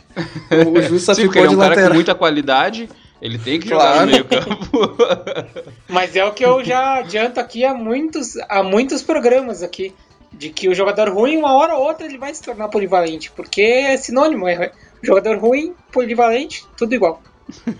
o 0.50 0.80
Justa 0.82 1.14
Sim, 1.16 1.22
ficou 1.22 1.42
ele 1.42 1.52
é 1.52 1.56
um 1.56 1.58
lateral. 1.58 1.76
cara 1.76 1.88
com 1.88 1.94
muita 1.94 2.14
qualidade. 2.14 2.88
Ele 3.20 3.38
tem 3.38 3.58
que 3.58 3.68
jogar 3.68 3.92
claro. 3.92 4.06
no 4.06 4.12
meio 4.12 4.24
campo. 4.24 4.96
Mas 5.88 6.14
é 6.14 6.24
o 6.24 6.32
que 6.32 6.44
eu 6.44 6.64
já 6.64 6.98
adianto 6.98 7.40
aqui 7.40 7.64
há 7.64 7.74
muitos, 7.74 8.36
há 8.48 8.62
muitos 8.62 9.02
programas 9.02 9.62
aqui. 9.62 9.92
De 10.30 10.50
que 10.50 10.68
o 10.68 10.74
jogador 10.74 11.08
ruim, 11.08 11.36
uma 11.36 11.54
hora 11.54 11.74
ou 11.74 11.84
outra, 11.84 12.06
ele 12.06 12.18
vai 12.18 12.32
se 12.32 12.42
tornar 12.42 12.68
polivalente. 12.68 13.30
Porque 13.32 13.62
é 13.62 13.96
sinônimo. 13.96 14.46
É 14.46 14.70
jogador 15.02 15.38
ruim, 15.38 15.74
polivalente, 15.90 16.64
tudo 16.76 16.94
igual. 16.94 17.20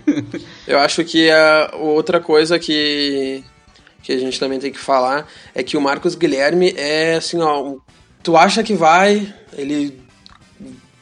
eu 0.67 0.79
acho 0.79 1.03
que 1.05 1.29
a 1.29 1.71
outra 1.75 2.19
coisa 2.19 2.57
que, 2.57 3.43
que 4.01 4.11
a 4.11 4.17
gente 4.17 4.39
também 4.39 4.59
tem 4.59 4.71
que 4.71 4.79
falar 4.79 5.27
é 5.53 5.63
que 5.63 5.77
o 5.77 5.81
Marcos 5.81 6.15
Guilherme 6.15 6.73
é 6.75 7.15
assim, 7.15 7.39
ó. 7.39 7.75
Tu 8.21 8.35
acha 8.35 8.63
que 8.63 8.73
vai, 8.73 9.33
ele 9.53 10.01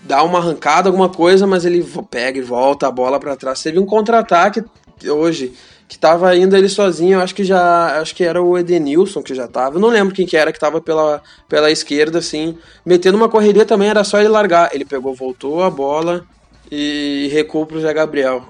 dá 0.07 0.23
uma 0.23 0.39
arrancada, 0.39 0.89
alguma 0.89 1.09
coisa, 1.09 1.45
mas 1.45 1.65
ele 1.65 1.85
pega 2.09 2.39
e 2.39 2.41
volta 2.41 2.87
a 2.87 2.91
bola 2.91 3.19
para 3.19 3.35
trás. 3.35 3.61
Teve 3.61 3.77
um 3.77 3.85
contra-ataque 3.85 4.63
hoje 5.05 5.53
que 5.87 5.97
tava 5.97 6.35
indo 6.35 6.55
ele 6.55 6.67
sozinho, 6.67 7.13
eu 7.13 7.21
acho 7.21 7.33
que 7.33 7.45
já, 7.45 8.01
acho 8.01 8.13
que 8.13 8.23
era 8.23 8.41
o 8.41 8.57
Edenilson 8.57 9.23
que 9.23 9.33
já 9.33 9.47
tava, 9.47 9.77
eu 9.77 9.79
não 9.79 9.87
lembro 9.87 10.13
quem 10.13 10.25
que 10.25 10.35
era 10.35 10.51
que 10.51 10.59
tava 10.59 10.81
pela, 10.81 11.21
pela 11.47 11.71
esquerda, 11.71 12.19
assim, 12.19 12.57
metendo 12.85 13.15
uma 13.15 13.29
correria 13.29 13.65
também, 13.65 13.87
era 13.87 14.03
só 14.03 14.19
ele 14.19 14.27
largar, 14.27 14.75
ele 14.75 14.83
pegou, 14.83 15.15
voltou 15.15 15.63
a 15.63 15.69
bola 15.69 16.25
e 16.69 17.29
recuou 17.31 17.65
pro 17.65 17.79
Zé 17.79 17.93
Gabriel. 17.93 18.43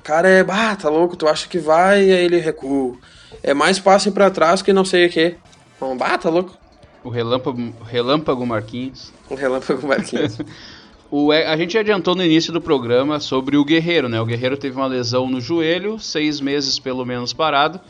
O 0.00 0.02
cara 0.02 0.28
é, 0.28 0.44
ah, 0.48 0.74
tá 0.74 0.88
louco, 0.88 1.16
tu 1.16 1.28
acha 1.28 1.48
que 1.48 1.58
vai, 1.58 2.02
e 2.02 2.12
aí 2.12 2.24
ele 2.24 2.38
recua. 2.38 2.96
É 3.42 3.54
mais 3.54 3.78
passe 3.78 4.10
para 4.10 4.30
trás 4.30 4.60
que 4.60 4.72
não 4.72 4.84
sei 4.84 5.06
o 5.06 5.10
que. 5.10 5.36
Então, 5.76 5.96
bah, 5.96 6.18
tá 6.18 6.28
louco. 6.28 6.58
O 7.04 7.08
Relâmpago, 7.08 7.72
Relâmpago 7.86 8.44
Marquinhos. 8.44 9.12
O 9.28 9.34
Relâmpago 9.34 9.86
Marquinhos. 9.86 10.38
O, 11.10 11.32
a 11.32 11.56
gente 11.56 11.76
adiantou 11.76 12.14
no 12.14 12.24
início 12.24 12.52
do 12.52 12.60
programa 12.60 13.18
sobre 13.18 13.56
o 13.56 13.64
Guerreiro, 13.64 14.08
né? 14.08 14.20
O 14.20 14.24
Guerreiro 14.24 14.56
teve 14.56 14.76
uma 14.76 14.86
lesão 14.86 15.28
no 15.28 15.40
joelho, 15.40 15.98
seis 15.98 16.40
meses 16.40 16.78
pelo 16.78 17.04
menos 17.04 17.32
parado, 17.32 17.80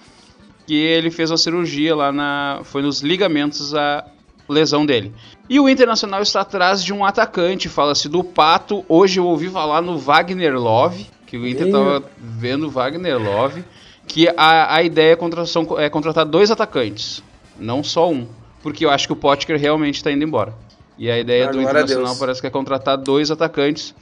que 0.67 0.75
ele 0.75 1.11
fez 1.11 1.31
a 1.31 1.37
cirurgia 1.37 1.95
lá 1.95 2.11
na. 2.11 2.61
Foi 2.65 2.81
nos 2.81 3.01
ligamentos 3.03 3.75
a 3.75 4.07
lesão 4.49 4.87
dele. 4.87 5.13
E 5.51 5.61
o 5.61 5.69
Internacional 5.69 6.23
está 6.23 6.41
atrás 6.41 6.83
de 6.83 6.95
um 6.95 7.05
atacante, 7.05 7.69
fala-se 7.69 8.09
do 8.09 8.25
Pato. 8.25 8.85
Hoje 8.89 9.21
eu 9.21 9.27
ouvi 9.27 9.51
falar 9.51 9.83
no 9.83 9.99
Wagner 9.99 10.59
Love, 10.59 11.07
que 11.27 11.37
o 11.37 11.47
Inter 11.47 11.67
estava 11.67 12.03
vendo 12.17 12.69
o 12.69 12.71
Wagner 12.71 13.19
Love, 13.19 13.65
que 14.07 14.29
a, 14.29 14.75
a 14.75 14.83
ideia 14.83 15.13
é, 15.13 15.85
é 15.85 15.91
contratar 15.91 16.25
dois 16.25 16.51
atacantes, 16.51 17.23
não 17.59 17.85
só 17.85 18.11
um. 18.11 18.27
Porque 18.63 18.85
eu 18.85 18.91
acho 18.91 19.07
que 19.07 19.13
o 19.13 19.17
Potker 19.17 19.59
realmente 19.59 19.97
está 19.97 20.11
indo 20.11 20.25
embora. 20.25 20.55
E 21.01 21.11
a 21.11 21.19
ideia 21.19 21.49
Agora 21.49 21.57
do 21.57 21.63
Internacional 21.63 22.15
parece 22.17 22.43
que 22.43 22.47
é 22.47 22.51
contratar 22.51 22.99
dois 22.99 23.31
atacantes. 23.31 23.95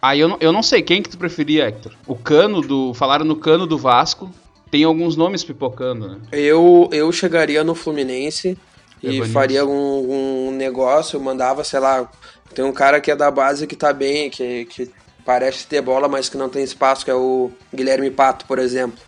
Aí 0.00 0.20
eu 0.20 0.28
não, 0.28 0.36
eu 0.38 0.52
não 0.52 0.62
sei 0.62 0.82
quem 0.82 1.02
que 1.02 1.08
tu 1.08 1.16
preferia, 1.16 1.66
Hector. 1.66 1.92
O 2.06 2.14
Cano 2.14 2.60
do. 2.60 2.92
Falaram 2.92 3.24
no 3.24 3.34
Cano 3.34 3.66
do 3.66 3.78
Vasco. 3.78 4.30
Tem 4.70 4.84
alguns 4.84 5.16
nomes 5.16 5.42
pipocando, 5.42 6.06
né? 6.06 6.18
Eu, 6.32 6.90
eu 6.92 7.10
chegaria 7.12 7.64
no 7.64 7.74
Fluminense 7.74 8.58
e 9.02 9.24
faria 9.28 9.62
algum, 9.62 10.50
negócio, 10.50 11.18
mandava, 11.18 11.64
sei 11.64 11.80
lá. 11.80 12.10
Tem 12.54 12.62
um 12.62 12.72
cara 12.72 13.00
que 13.00 13.10
é 13.10 13.16
da 13.16 13.30
base 13.30 13.66
que 13.66 13.76
tá 13.76 13.90
bem, 13.92 14.28
que, 14.28 14.66
que 14.66 14.90
parece 15.24 15.66
ter 15.66 15.80
bola, 15.80 16.08
mas 16.08 16.28
que 16.28 16.36
não 16.36 16.50
tem 16.50 16.62
espaço, 16.62 17.06
que 17.06 17.10
é 17.10 17.14
o 17.14 17.50
Guilherme 17.74 18.10
Pato, 18.10 18.44
por 18.44 18.58
exemplo. 18.58 18.98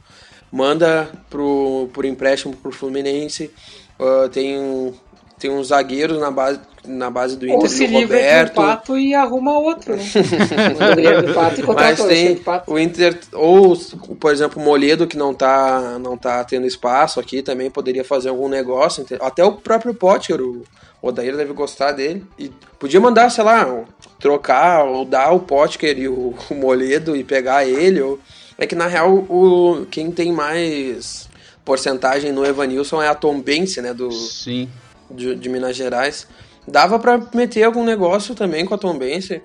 Manda 0.51 1.11
pro, 1.29 1.91
por 1.93 2.07
empréstimo 2.07 2.57
pro 2.57 2.73
Fluminense. 2.73 3.51
Uh, 3.99 4.29
tem 4.31 4.95
tem 5.39 5.51
uns 5.51 5.69
zagueiros 5.69 6.19
na 6.19 6.31
base, 6.31 6.61
na 6.87 7.11
base 7.11 7.37
do 7.37 7.47
Inter, 7.47 7.59
Ou 7.59 7.69
se 7.69 7.87
livra 7.87 8.17
Roberto. 8.17 8.55
de 8.55 8.61
um 8.61 8.63
pato 8.63 8.99
e 8.99 9.15
arruma 9.15 9.59
outro, 9.59 9.97
né? 9.97 10.03
o 11.31 11.35
pato 11.35 11.61
e 11.61 11.65
Mas 11.67 12.05
tem 12.05 12.41
o 12.67 12.79
Inter, 12.79 13.19
ou, 13.33 13.77
por 14.19 14.33
exemplo, 14.33 14.61
o 14.61 14.65
Moledo, 14.65 15.07
que 15.07 15.17
não 15.17 15.35
tá, 15.35 15.99
não 15.99 16.17
tá 16.17 16.43
tendo 16.45 16.67
espaço 16.67 17.21
aqui, 17.21 17.43
também 17.43 17.71
poderia 17.71 18.05
fazer 18.05 18.29
algum 18.29 18.49
negócio. 18.49 19.05
Até 19.21 19.45
o 19.45 19.53
próprio 19.53 19.95
Potter, 19.95 20.41
o 20.41 20.65
Odair 21.03 21.37
deve 21.37 21.53
gostar 21.53 21.93
dele. 21.93 22.25
E 22.39 22.51
podia 22.79 23.01
mandar, 23.01 23.31
sei 23.31 23.45
lá, 23.45 23.85
trocar 24.19 24.85
ou 24.85 25.05
dar 25.05 25.33
o 25.33 25.41
Potker 25.41 25.99
e 25.99 26.09
o, 26.09 26.35
o 26.51 26.55
Moledo 26.55 27.17
e 27.17 27.23
pegar 27.23 27.67
ele. 27.67 28.01
Ou... 28.01 28.19
É 28.59 28.67
que 28.67 28.75
na 28.75 28.87
real, 28.87 29.13
o, 29.13 29.87
quem 29.91 30.11
tem 30.11 30.33
mais 30.33 31.29
porcentagem 31.65 32.33
no 32.33 32.45
Evanilson 32.47 33.03
é 33.03 33.09
a 33.09 33.15
Tom 33.15 33.41
Bense, 33.41 33.83
né? 33.83 33.93
Do, 33.93 34.11
Sim 34.11 34.69
de, 35.11 35.35
de 35.35 35.49
Minas 35.49 35.77
Gerais. 35.77 36.27
Dava 36.67 36.99
para 36.99 37.21
meter 37.33 37.63
algum 37.63 37.85
negócio 37.85 38.35
também 38.35 38.65
com 38.65 38.75
a 38.75 38.79
Tombense, 38.79 39.43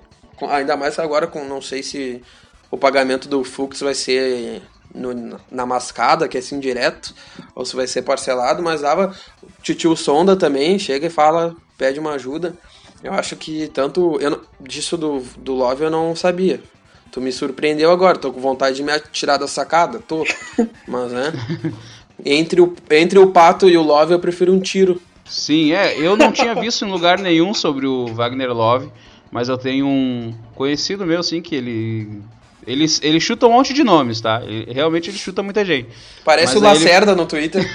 ainda 0.50 0.76
mais 0.76 0.98
agora 0.98 1.28
com 1.28 1.44
não 1.44 1.62
sei 1.62 1.84
se 1.84 2.22
o 2.70 2.78
pagamento 2.78 3.28
do 3.28 3.44
Fux 3.44 3.82
vai 3.82 3.94
ser 3.94 4.62
no, 4.94 5.40
na 5.52 5.66
mascada, 5.66 6.28
que 6.28 6.38
é 6.38 6.40
assim 6.40 6.60
direto, 6.60 7.14
ou 7.56 7.66
se 7.66 7.76
vai 7.76 7.88
ser 7.88 8.02
parcelado, 8.02 8.64
mas 8.64 8.82
dava. 8.82 9.16
Titio 9.62 9.96
Sonda 9.96 10.36
também 10.36 10.80
chega 10.80 11.08
e 11.08 11.10
fala, 11.10 11.56
pede 11.78 12.00
uma 12.00 12.14
ajuda. 12.14 12.56
Eu 13.04 13.14
acho 13.14 13.36
que 13.36 13.68
tanto. 13.68 14.18
Eu, 14.20 14.42
disso 14.60 14.98
do, 14.98 15.22
do 15.38 15.54
Love 15.54 15.86
eu 15.86 15.90
não 15.90 16.16
sabia. 16.16 16.62
Tu 17.12 17.20
me 17.20 17.32
surpreendeu 17.32 17.92
agora, 17.92 18.18
tô 18.18 18.32
com 18.32 18.40
vontade 18.40 18.78
de 18.78 18.84
me 18.84 18.98
tirar 19.12 19.38
da 19.38 19.48
sacada, 19.48 20.00
tô. 20.00 20.26
Mas 20.88 21.12
né. 21.12 21.34
Entre 22.24 22.62
o, 22.62 22.76
entre 22.92 23.18
o 23.18 23.32
Pato 23.32 23.68
e 23.68 23.76
o 23.78 23.82
Love 23.82 24.14
eu 24.14 24.20
prefiro 24.20 24.54
um 24.54 24.60
tiro. 24.60 25.02
Sim, 25.32 25.72
é. 25.72 25.98
Eu 25.98 26.18
não 26.18 26.30
tinha 26.30 26.54
visto 26.54 26.86
em 26.86 26.92
lugar 26.92 27.18
nenhum 27.18 27.54
sobre 27.54 27.88
o 27.88 28.08
Wagner 28.08 28.52
Love, 28.52 28.92
mas 29.32 29.48
eu 29.48 29.58
tenho 29.58 29.88
um 29.88 30.36
conhecido 30.54 31.06
meu, 31.06 31.22
assim, 31.22 31.42
que 31.42 31.56
ele. 31.56 32.22
Ele, 32.68 32.86
ele 33.02 33.20
chuta 33.20 33.48
um 33.48 33.54
monte 33.54 33.74
de 33.74 33.84
nomes, 33.84 34.22
tá? 34.22 34.44
Ele, 34.44 34.72
realmente 34.72 35.10
ele 35.10 35.18
chuta 35.18 35.42
muita 35.42 35.66
gente. 35.66 35.90
Parece 36.24 36.54
mas 36.54 36.62
o 36.62 36.64
Lacerda 36.64 37.12
ele... 37.14 37.22
no 37.22 37.26
Twitter. 37.26 37.66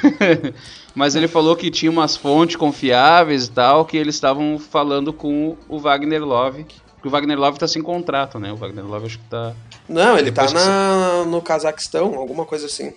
mas 0.95 1.17
ele 1.17 1.27
falou 1.27 1.57
que 1.57 1.71
tinha 1.71 1.91
umas 1.91 2.17
fontes 2.17 2.55
confiáveis 2.55 3.47
e 3.47 3.51
tal, 3.51 3.85
que 3.85 3.97
eles 3.97 4.15
estavam 4.15 4.61
falando 4.61 5.13
com 5.13 5.57
o 5.67 5.79
Wagner 5.79 6.25
Love. 6.25 6.65
Que 7.03 7.09
o 7.09 7.11
Wagner 7.11 7.39
Love 7.39 7.59
tá 7.59 7.67
sem 7.67 7.83
contrato, 7.83 8.39
né? 8.39 8.53
O 8.53 8.57
Wagner 8.57 8.87
Love 8.87 9.07
acho 9.07 9.19
que 9.19 9.25
tá. 9.25 9.55
Não, 9.89 10.17
ele 10.17 10.31
tá 10.31 10.49
na, 10.51 11.25
no 11.25 11.41
Cazaquistão, 11.41 12.15
alguma 12.15 12.45
coisa 12.45 12.67
assim. 12.67 12.93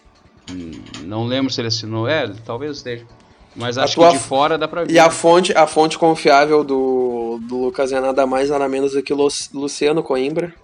Hum, 0.52 0.72
não 1.06 1.26
lembro 1.26 1.52
se 1.52 1.62
ele 1.62 1.70
assinou. 1.70 2.08
É, 2.08 2.30
talvez 2.46 2.78
esteja. 2.78 3.06
Mas 3.60 3.78
acho 3.78 3.96
tua... 3.96 4.08
que 4.08 4.18
de 4.18 4.24
fora 4.24 4.58
dá 4.58 4.68
pra 4.68 4.86
ver. 4.86 4.92
E 4.92 4.98
a 4.98 5.10
fonte, 5.10 5.52
a 5.56 5.68
fonte 5.68 5.98
confiável 5.98 6.64
do, 6.64 7.40
do 7.42 7.58
Lucas 7.58 7.92
é 7.92 8.00
nada 8.00 8.26
mais, 8.26 8.50
nada 8.50 8.70
menos 8.70 8.94
do 8.94 9.04
que 9.04 9.14
Lu, 9.14 9.28
Luciano 9.54 10.02
Coimbra. 10.02 10.54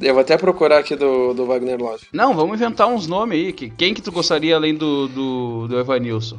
Eu 0.00 0.12
vou 0.14 0.20
até 0.20 0.36
procurar 0.36 0.78
aqui 0.78 0.94
do, 0.94 1.32
do 1.32 1.46
Wagner 1.46 1.80
Love. 1.80 2.06
Não, 2.12 2.34
vamos 2.34 2.54
inventar 2.54 2.86
uns 2.86 3.06
nomes 3.06 3.38
aí. 3.38 3.52
Quem 3.52 3.94
que 3.94 4.02
tu 4.02 4.12
gostaria 4.12 4.54
além 4.54 4.74
do, 4.74 5.08
do, 5.08 5.68
do 5.68 5.80
Evanilson? 5.80 6.38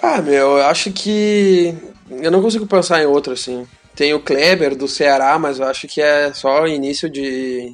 Ah, 0.00 0.20
meu, 0.20 0.58
eu 0.58 0.66
acho 0.66 0.92
que. 0.92 1.74
Eu 2.10 2.30
não 2.30 2.42
consigo 2.42 2.66
pensar 2.66 3.02
em 3.02 3.06
outro 3.06 3.32
assim. 3.32 3.66
Tem 3.94 4.14
o 4.14 4.20
Kleber 4.20 4.76
do 4.76 4.86
Ceará, 4.86 5.38
mas 5.38 5.58
eu 5.58 5.66
acho 5.66 5.88
que 5.88 6.00
é 6.00 6.32
só 6.32 6.66
início 6.66 7.08
de. 7.10 7.72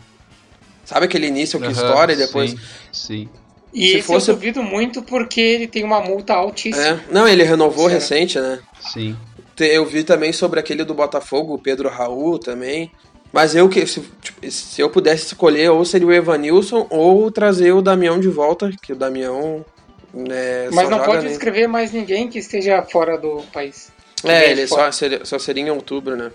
Sabe 0.84 1.06
aquele 1.06 1.26
início 1.26 1.58
que 1.58 1.66
uhum, 1.66 1.72
estoura 1.72 2.12
e 2.12 2.16
depois. 2.16 2.50
Sim, 2.50 2.58
sim. 2.92 3.28
E 3.74 3.88
se 3.88 4.02
fosse... 4.02 4.30
eu 4.30 4.36
duvido 4.36 4.62
muito 4.62 5.02
porque 5.02 5.40
ele 5.40 5.66
tem 5.66 5.82
uma 5.82 6.00
multa 6.00 6.32
altíssima. 6.32 6.86
É. 6.86 7.00
Não, 7.10 7.26
ele 7.26 7.42
renovou 7.42 7.88
Será? 7.88 7.94
recente, 7.94 8.38
né? 8.38 8.60
Sim. 8.80 9.16
Eu 9.58 9.84
vi 9.84 10.04
também 10.04 10.32
sobre 10.32 10.60
aquele 10.60 10.84
do 10.84 10.94
Botafogo, 10.94 11.54
o 11.54 11.58
Pedro 11.58 11.88
Raul 11.88 12.38
também. 12.38 12.90
Mas 13.32 13.56
eu 13.56 13.68
que 13.68 13.84
se, 13.84 14.00
tipo, 14.22 14.48
se, 14.48 14.80
eu 14.80 14.88
pudesse 14.88 15.26
escolher, 15.26 15.68
ou 15.70 15.84
seria 15.84 16.06
o 16.06 16.12
Evanilson 16.12 16.86
ou 16.88 17.32
trazer 17.32 17.72
o 17.72 17.82
Damião 17.82 18.20
de 18.20 18.28
volta, 18.28 18.70
que 18.80 18.92
o 18.92 18.96
Damião. 18.96 19.64
Né, 20.12 20.68
Mas 20.70 20.88
não 20.88 21.00
pode 21.00 21.26
escrever 21.26 21.66
mais 21.66 21.90
ninguém 21.90 22.28
que 22.28 22.38
esteja 22.38 22.80
fora 22.82 23.18
do 23.18 23.42
país. 23.52 23.90
É, 24.22 24.52
ele 24.52 24.68
só 24.68 24.90
seria, 24.92 25.24
só 25.24 25.36
seria 25.36 25.64
em 25.64 25.70
outubro, 25.70 26.14
né? 26.14 26.30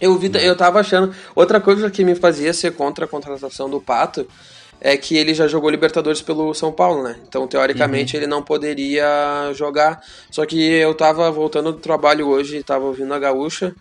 Eu 0.00 0.18
vi, 0.18 0.28
eu 0.42 0.56
tava 0.56 0.80
achando. 0.80 1.14
Outra 1.36 1.60
coisa 1.60 1.88
que 1.88 2.04
me 2.04 2.16
fazia 2.16 2.52
ser 2.52 2.72
contra 2.72 3.04
a 3.04 3.08
contratação 3.08 3.70
do 3.70 3.80
Pato 3.80 4.26
é 4.80 4.96
que 4.96 5.16
ele 5.16 5.34
já 5.34 5.46
jogou 5.46 5.70
Libertadores 5.70 6.22
pelo 6.22 6.54
São 6.54 6.70
Paulo, 6.70 7.02
né? 7.02 7.16
Então, 7.26 7.46
teoricamente, 7.46 8.14
uhum. 8.14 8.22
ele 8.22 8.30
não 8.30 8.42
poderia 8.42 9.50
jogar. 9.54 10.00
Só 10.30 10.46
que 10.46 10.60
eu 10.60 10.94
tava 10.94 11.30
voltando 11.30 11.72
do 11.72 11.78
trabalho 11.78 12.28
hoje, 12.28 12.62
tava 12.62 12.84
ouvindo 12.84 13.12
a 13.12 13.18
Gaúcha, 13.18 13.74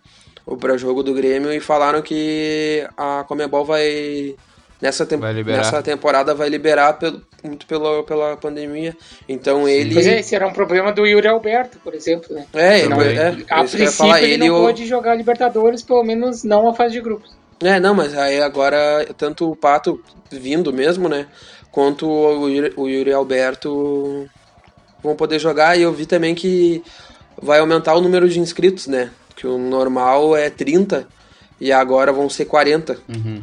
o 0.46 0.58
pré-jogo 0.58 1.04
do 1.04 1.14
Grêmio, 1.14 1.52
e 1.52 1.60
falaram 1.60 2.02
que 2.02 2.88
a 2.98 3.24
Comebol 3.28 3.66
vai. 3.66 4.36
Nessa, 4.80 5.06
tem... 5.08 5.18
vai 5.18 5.34
nessa 5.34 5.82
temporada 5.82 6.36
vai 6.36 6.50
liberar 6.50 6.94
pelo... 6.94 7.20
muito 7.44 7.66
pela, 7.66 8.04
pela 8.04 8.38
pandemia. 8.38 8.96
Então 9.28 9.66
Sim. 9.66 9.72
ele. 9.72 9.94
Pois 9.94 10.08
é, 10.08 10.20
esse 10.20 10.36
era 10.36 10.48
um 10.48 10.54
problema 10.54 10.92
do 10.92 11.06
Yuri 11.06 11.28
Alberto, 11.28 11.80
por 11.84 11.94
exemplo, 11.94 12.36
né? 12.36 12.46
É, 12.54 12.88
não, 12.88 13.02
é, 13.02 13.38
a 13.50 13.60
princípio 13.60 13.92
falar, 13.92 14.22
ele, 14.22 14.34
ele 14.34 14.50
não 14.50 14.62
pôde 14.62 14.86
jogar 14.86 15.16
Libertadores, 15.16 15.82
pelo 15.84 16.04
menos 16.04 16.44
não 16.44 16.70
a 16.70 16.76
fase 16.76 16.94
de 16.94 17.02
grupos. 17.02 17.37
É, 17.62 17.80
não, 17.80 17.93
mas 17.93 18.15
aí 18.15 18.41
agora 18.41 19.08
tanto 19.17 19.50
o 19.52 19.56
Pato 19.56 20.02
vindo 20.32 20.72
mesmo, 20.72 21.10
né? 21.10 21.28
Quanto 21.72 22.08
o 22.08 22.48
Yuri, 22.48 22.74
o 22.76 22.88
Yuri 22.88 23.12
Alberto 23.12 24.28
vão 25.02 25.15
poder 25.15 25.39
jogar. 25.39 25.78
E 25.78 25.82
eu 25.82 25.93
vi 25.93 26.06
também 26.06 26.36
que 26.36 26.84
vai 27.41 27.60
aumentar 27.60 27.96
o 27.96 28.02
número 28.02 28.30
de 28.30 28.39
inscritos, 28.39 28.88
né? 28.88 29.12
Que 29.36 29.48
o 29.48 29.58
normal 29.58 30.36
é 30.36 30.50
30 30.50 31.08
e 31.60 31.72
agora 31.72 32.12
vão 32.12 32.30
ser 32.30 32.46
40. 32.46 32.98
Uhum. 33.10 33.41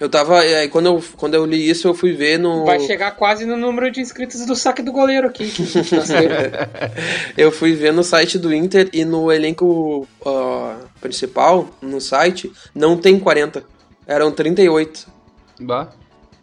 Eu 0.00 0.08
tava. 0.08 0.40
Aí 0.40 0.68
quando 0.68 0.86
eu, 0.86 1.04
quando 1.16 1.34
eu 1.34 1.46
li 1.46 1.68
isso, 1.68 1.86
eu 1.86 1.94
fui 1.94 2.12
ver 2.12 2.38
no. 2.38 2.64
Vai 2.64 2.80
chegar 2.80 3.12
quase 3.12 3.46
no 3.46 3.56
número 3.56 3.90
de 3.90 4.00
inscritos 4.00 4.44
do 4.44 4.56
saque 4.56 4.82
do 4.82 4.92
goleiro 4.92 5.28
aqui. 5.28 5.52
eu 7.36 7.52
fui 7.52 7.74
ver 7.74 7.92
no 7.92 8.02
site 8.02 8.38
do 8.38 8.52
Inter 8.52 8.88
e 8.92 9.04
no 9.04 9.30
elenco 9.30 10.06
uh, 10.26 10.88
principal, 11.00 11.68
no 11.80 12.00
site, 12.00 12.52
não 12.74 12.96
tem 12.96 13.18
40. 13.18 13.62
Eram 14.06 14.32
38. 14.32 15.06
Bah. 15.60 15.88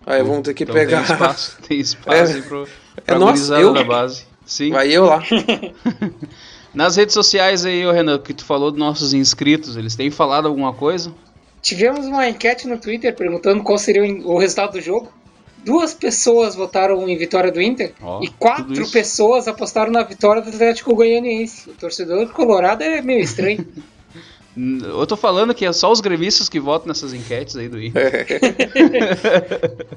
Aí 0.06 0.24
vamos 0.24 0.42
ter 0.44 0.54
que 0.54 0.64
então 0.64 0.74
pegar. 0.74 1.06
Tem 1.06 1.14
espaço, 1.14 1.58
tem 1.68 1.80
espaço 1.82 2.38
é, 2.38 2.42
pro, 2.42 2.68
pra 3.06 3.16
é 3.16 3.20
nossa, 3.20 3.60
eu, 3.60 3.74
da 3.74 3.84
base. 3.84 4.26
Sim. 4.46 4.72
Vai 4.72 4.90
eu 4.90 5.06
lá. 5.06 5.22
Nas 6.74 6.96
redes 6.96 7.14
sociais 7.14 7.66
aí, 7.66 7.84
Renan, 7.92 8.18
que 8.18 8.34
tu 8.34 8.46
falou 8.46 8.72
dos 8.72 8.80
nossos 8.80 9.14
inscritos, 9.14 9.76
eles 9.76 9.96
têm 9.96 10.10
falado 10.10 10.48
alguma 10.48 10.74
coisa? 10.74 11.14
Tivemos 11.62 12.06
uma 12.06 12.28
enquete 12.28 12.67
no 12.67 12.78
Twitter 12.78 13.15
perguntando 13.15 13.63
qual 13.63 13.78
seria 13.78 14.04
o 14.04 14.38
resultado 14.38 14.74
do 14.74 14.82
jogo. 14.82 15.12
duas 15.63 15.93
pessoas 15.93 16.56
votaram 16.56 17.08
em 17.08 17.15
vitória 17.15 17.52
do 17.52 17.62
Inter 17.62 17.93
Ó, 18.02 18.24
e 18.24 18.30
quatro 18.30 18.89
pessoas 18.89 19.47
apostaram 19.47 19.91
na 19.91 20.02
vitória 20.02 20.41
do 20.41 20.50
Atlético 20.50 20.95
Goianiense. 20.95 21.69
O 21.69 21.74
torcedor 21.74 22.28
colorado 22.30 22.82
é 22.82 23.02
meio 23.02 23.21
estranho. 23.21 23.65
Eu 24.54 25.08
tô 25.08 25.15
falando 25.15 25.54
que 25.54 25.65
é 25.65 25.71
só 25.71 25.89
os 25.89 26.02
gremistas 26.02 26.50
que 26.50 26.60
votam 26.60 26.89
nessas 26.89 27.13
enquetes 27.13 27.56
aí 27.56 27.69
do 27.69 27.82
Inter. 27.82 28.28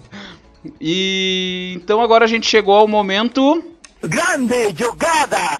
e 0.80 1.72
então 1.76 2.00
agora 2.00 2.24
a 2.24 2.28
gente 2.28 2.46
chegou 2.46 2.74
ao 2.74 2.86
momento. 2.86 3.64
Grande 4.00 4.72
jogada! 4.78 5.58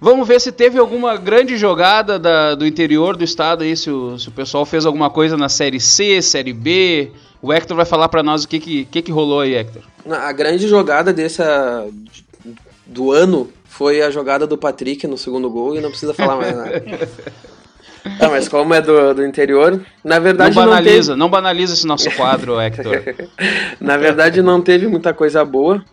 Vamos 0.00 0.26
ver 0.26 0.40
se 0.40 0.50
teve 0.50 0.78
alguma 0.78 1.16
grande 1.16 1.56
jogada 1.58 2.18
da- 2.18 2.54
do 2.54 2.66
interior 2.66 3.16
do 3.16 3.24
estado 3.24 3.62
aí, 3.62 3.76
se 3.76 3.90
o, 3.90 4.18
se 4.18 4.28
o 4.28 4.32
pessoal 4.32 4.64
fez 4.64 4.86
alguma 4.86 5.10
coisa 5.10 5.36
na 5.36 5.48
série 5.48 5.78
C, 5.80 6.22
série 6.22 6.52
B. 6.54 7.10
O 7.42 7.52
Hector 7.52 7.76
vai 7.76 7.84
falar 7.86 8.08
pra 8.08 8.22
nós 8.22 8.44
o 8.44 8.48
que 8.48 8.58
que, 8.58 8.84
que 8.86 9.02
que 9.02 9.12
rolou 9.12 9.40
aí, 9.40 9.54
Hector. 9.54 9.82
A 10.10 10.32
grande 10.32 10.66
jogada 10.68 11.12
dessa 11.12 11.86
do 12.86 13.12
ano 13.12 13.50
foi 13.64 14.02
a 14.02 14.10
jogada 14.10 14.46
do 14.46 14.56
Patrick 14.58 15.06
no 15.06 15.16
segundo 15.18 15.48
gol 15.50 15.76
e 15.76 15.80
não 15.80 15.90
precisa 15.90 16.14
falar 16.14 16.36
mais 16.36 16.56
nada. 16.56 16.82
Ah, 18.18 18.30
mas 18.30 18.48
como 18.48 18.72
é 18.72 18.80
do, 18.80 19.12
do 19.12 19.26
interior, 19.26 19.78
na 20.02 20.14
Não 20.16 20.22
verdade 20.22 20.56
não, 20.56 20.64
banaliza, 20.64 21.08
teve, 21.12 21.18
não 21.18 21.28
banaliza 21.28 21.74
esse 21.74 21.86
nosso 21.86 22.10
quadro, 22.12 22.58
Hector. 22.58 23.02
na 23.78 23.98
verdade 23.98 24.40
não 24.40 24.62
teve 24.62 24.86
muita 24.86 25.12
coisa 25.12 25.44
boa. 25.44 25.84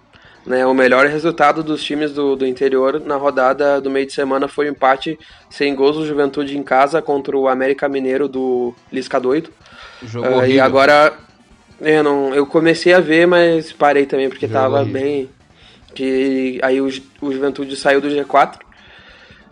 Né, 0.47 0.65
o 0.65 0.73
melhor 0.73 1.05
resultado 1.07 1.61
dos 1.61 1.83
times 1.83 2.13
do, 2.13 2.37
do 2.37 2.47
interior 2.47 3.01
na 3.01 3.17
rodada 3.17 3.81
do 3.81 3.89
meio 3.89 4.05
de 4.05 4.13
semana 4.13 4.47
foi 4.47 4.67
o 4.67 4.71
empate 4.71 5.19
sem 5.49 5.75
gols 5.75 5.97
do 5.97 6.07
Juventude 6.07 6.57
em 6.57 6.63
casa 6.63 7.01
contra 7.01 7.37
o 7.37 7.49
América 7.49 7.89
Mineiro 7.89 8.29
do 8.29 8.73
Lisca 8.89 9.19
Doido. 9.19 9.49
Jogo 10.01 10.39
Ah, 10.39 10.47
e 10.47 10.57
agora 10.57 11.13
eu 11.81 12.01
não, 12.01 12.33
eu 12.33 12.47
comecei 12.47 12.93
a 12.93 13.01
ver, 13.01 13.27
mas 13.27 13.73
parei 13.73 14.05
também 14.05 14.29
porque 14.29 14.47
Jogo 14.47 14.57
tava 14.57 14.79
horrível. 14.79 14.93
bem 14.93 15.29
que 15.93 16.59
aí 16.63 16.79
o, 16.79 16.85
o 16.85 17.31
Juventude 17.33 17.75
saiu 17.75 17.99
do 17.99 18.07
G4. 18.07 18.57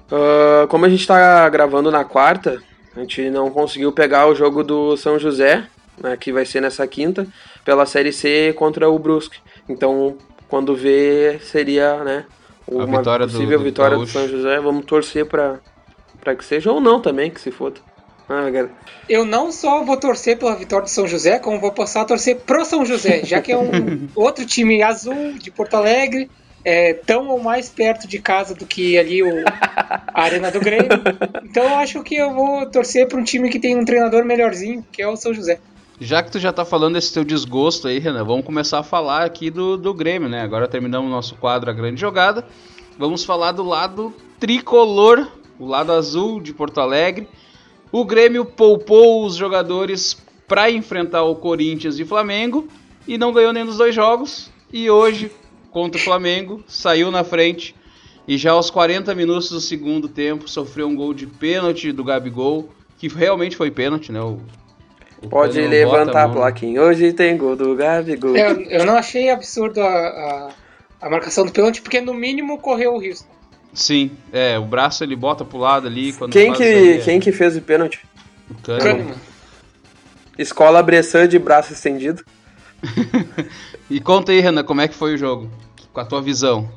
Ah, 0.10 0.66
como 0.70 0.86
a 0.86 0.90
gente 0.90 1.06
tá 1.06 1.50
gravando 1.50 1.92
na 1.92 2.06
quarta, 2.06 2.62
a 2.96 3.02
gente 3.02 3.30
não 3.30 3.52
conseguiu 3.52 3.92
pegar 3.92 4.28
o 4.28 4.36
jogo 4.36 4.64
do 4.64 4.96
São 4.96 5.20
José, 5.20 5.68
né, 6.02 6.16
que 6.16 6.32
vai 6.32 6.46
ser 6.46 6.62
nessa 6.62 6.88
quinta, 6.88 7.28
pela 7.66 7.86
Série 7.86 8.14
C 8.14 8.54
contra 8.58 8.90
o 8.90 8.98
Brusque. 8.98 9.40
Então, 9.68 10.18
quando 10.48 10.76
vê, 10.76 11.40
seria, 11.44 12.04
né, 12.04 12.26
uma 12.68 12.86
vitória 12.98 13.26
do- 13.26 13.32
possível 13.32 13.58
do 13.60 13.64
vitória 13.64 13.98
do. 13.98 14.08
São 14.08 14.28
José. 14.28 14.60
Vamos 14.60 14.86
torcer 14.86 15.26
pra, 15.26 15.60
pra 16.22 16.36
que 16.36 16.44
seja, 16.46 16.72
ou 16.72 16.80
não 16.82 17.00
também, 17.02 17.30
que 17.32 17.40
se 17.42 17.52
foda. 17.52 17.80
Ah. 18.28 18.46
Eu 19.08 19.24
não 19.24 19.52
só 19.52 19.84
vou 19.84 19.98
torcer 19.98 20.38
pela 20.40 20.56
vitória 20.56 20.86
do 20.86 20.90
São 20.90 21.08
José, 21.08 21.38
como 21.38 21.60
vou 21.60 21.72
passar 21.72 22.02
a 22.02 22.06
torcer 22.06 22.38
pro 22.38 22.66
São 22.66 22.84
José, 22.84 23.22
já 23.24 23.40
que 23.40 23.52
é 23.52 23.58
um 23.58 24.08
outro 24.16 24.46
time 24.48 24.82
azul 24.82 25.34
de 25.34 25.52
Porto 25.52 25.76
Alegre, 25.76 26.30
é, 26.64 26.94
tão 26.96 27.28
ou 27.28 27.40
mais 27.40 27.70
perto 27.70 28.08
de 28.08 28.18
casa 28.18 28.56
do 28.56 28.66
que 28.66 28.98
ali 28.98 29.22
o, 29.22 29.44
a 29.48 30.24
Arena 30.24 30.50
do 30.50 30.60
Grêmio. 30.60 30.90
Então 31.46 31.64
eu 31.70 31.76
acho 31.76 32.02
que 32.04 32.16
eu 32.16 32.34
vou 32.34 32.66
torcer 32.66 33.08
para 33.08 33.18
um 33.20 33.24
time 33.24 33.48
que 33.50 33.60
tem 33.60 33.78
um 33.78 33.86
treinador 33.86 34.26
melhorzinho, 34.26 34.84
que 34.92 35.02
é 35.02 35.08
o 35.08 35.16
São 35.16 35.32
José. 35.34 35.60
Já 36.00 36.22
que 36.22 36.30
tu 36.30 36.40
já 36.40 36.52
tá 36.52 36.66
falando 36.66 36.96
desse 36.96 37.14
teu 37.14 37.24
desgosto 37.24 37.88
aí, 37.88 38.00
Renan, 38.00 38.26
vamos 38.26 38.46
começar 38.46 38.80
a 38.80 38.84
falar 38.84 39.24
aqui 39.24 39.50
do, 39.50 39.78
do 39.78 39.94
Grêmio, 39.94 40.28
né? 40.28 40.42
Agora 40.42 40.68
terminamos 40.68 41.10
nosso 41.10 41.36
quadro 41.36 41.70
A 41.70 41.74
Grande 41.74 42.02
Jogada. 42.02 42.46
Vamos 43.00 43.24
falar 43.24 43.54
do 43.54 43.64
lado 43.64 44.14
tricolor, 44.38 45.26
o 45.58 45.66
lado 45.66 45.94
azul 45.94 46.42
de 46.42 46.54
Porto 46.54 46.82
Alegre. 46.82 47.30
O 47.94 48.04
Grêmio 48.04 48.44
poupou 48.44 49.26
os 49.26 49.38
jogadores 49.38 50.18
para 50.46 50.70
enfrentar 50.70 51.24
o 51.24 51.36
Corinthians 51.36 51.98
e 51.98 52.04
Flamengo 52.04 52.68
e 53.08 53.18
não 53.18 53.32
ganhou 53.32 53.54
nenhum 53.54 53.68
dos 53.68 53.78
dois 53.78 53.96
jogos. 53.96 54.52
E 54.74 54.90
hoje, 54.90 55.32
contra 55.72 56.00
o 56.00 56.04
Flamengo, 56.04 56.62
saiu 56.68 57.10
na 57.10 57.24
frente 57.24 57.74
e 58.28 58.38
já 58.38 58.52
aos 58.52 58.70
40 58.70 59.16
minutos 59.16 59.50
do 59.50 59.62
segundo 59.62 60.10
tempo 60.10 60.50
sofreu 60.50 60.88
um 60.90 60.96
gol 60.96 61.14
de 61.14 61.26
pênalti 61.26 61.94
do 61.94 62.04
Gabigol, 62.04 62.70
que 62.98 63.08
realmente 63.08 63.56
foi 63.56 63.72
pênalti, 63.72 64.12
né? 64.12 64.20
O 64.20 64.42
Pode 65.30 65.60
levantar 65.60 66.24
a 66.24 66.28
mão. 66.28 66.38
plaquinha. 66.38 66.82
Hoje 66.82 67.14
tem 67.14 67.38
gol 67.38 67.56
do 67.56 67.76
Gabigol. 67.76 68.36
Eu, 68.36 68.62
eu 68.62 68.86
não 68.86 68.96
achei 68.96 69.30
absurdo 69.30 69.82
a, 69.82 69.88
a, 69.88 70.50
a 71.02 71.10
marcação 71.10 71.46
do 71.46 71.52
pênalti, 71.52 71.82
porque 71.82 72.00
no 72.02 72.14
mínimo 72.14 72.60
correu 72.60 72.94
o 72.94 73.00
risco. 73.00 73.28
Sim, 73.74 74.12
é, 74.32 74.58
o 74.58 74.66
braço 74.66 75.04
ele 75.04 75.16
bota 75.16 75.44
pro 75.44 75.58
lado 75.58 75.88
ali 75.88 76.14
quando 76.14 76.32
Quem 76.32 76.54
que, 76.54 76.64
aí, 76.64 76.94
é 76.94 76.98
quem 77.00 77.20
que 77.20 77.32
fez 77.32 77.58
o 77.58 77.62
pênalti? 77.62 78.00
o. 78.50 78.78
Kahneman. 78.78 79.16
Escola 80.38 80.84
Bressan 80.84 81.28
de 81.28 81.40
braço 81.40 81.74
estendido. 81.74 82.24
E 83.90 84.00
conta 84.00 84.32
aí, 84.32 84.40
Renan, 84.40 84.64
como 84.64 84.82
é 84.82 84.88
que 84.88 84.96
foi 84.96 85.14
o 85.14 85.18
jogo? 85.18 85.50
Com 85.94 86.00
a 86.00 86.06
tua 86.06 86.22
visão, 86.22 86.68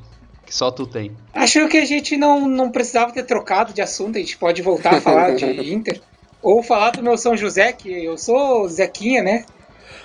que 0.45 0.55
só 0.55 0.71
tu 0.71 0.87
tem. 0.87 1.17
Acho 1.33 1.67
que 1.69 1.79
a 1.79 1.85
gente 1.85 2.17
não, 2.19 2.47
não 2.47 2.71
precisava 2.71 3.13
ter 3.13 3.23
trocado 3.23 3.73
de 3.73 3.81
assunto, 3.81 4.17
a 4.17 4.19
gente 4.19 4.37
pode 4.37 4.61
voltar 4.61 4.97
a 4.97 5.01
falar 5.01 5.35
de 5.35 5.47
Inter. 5.73 6.03
Ou 6.43 6.63
falar 6.63 6.91
do 6.93 7.03
meu 7.03 7.17
São 7.19 7.37
José, 7.37 7.73
que 7.73 8.05
eu 8.05 8.17
sou 8.17 8.69
Zequinha, 8.69 9.23
né? 9.23 9.45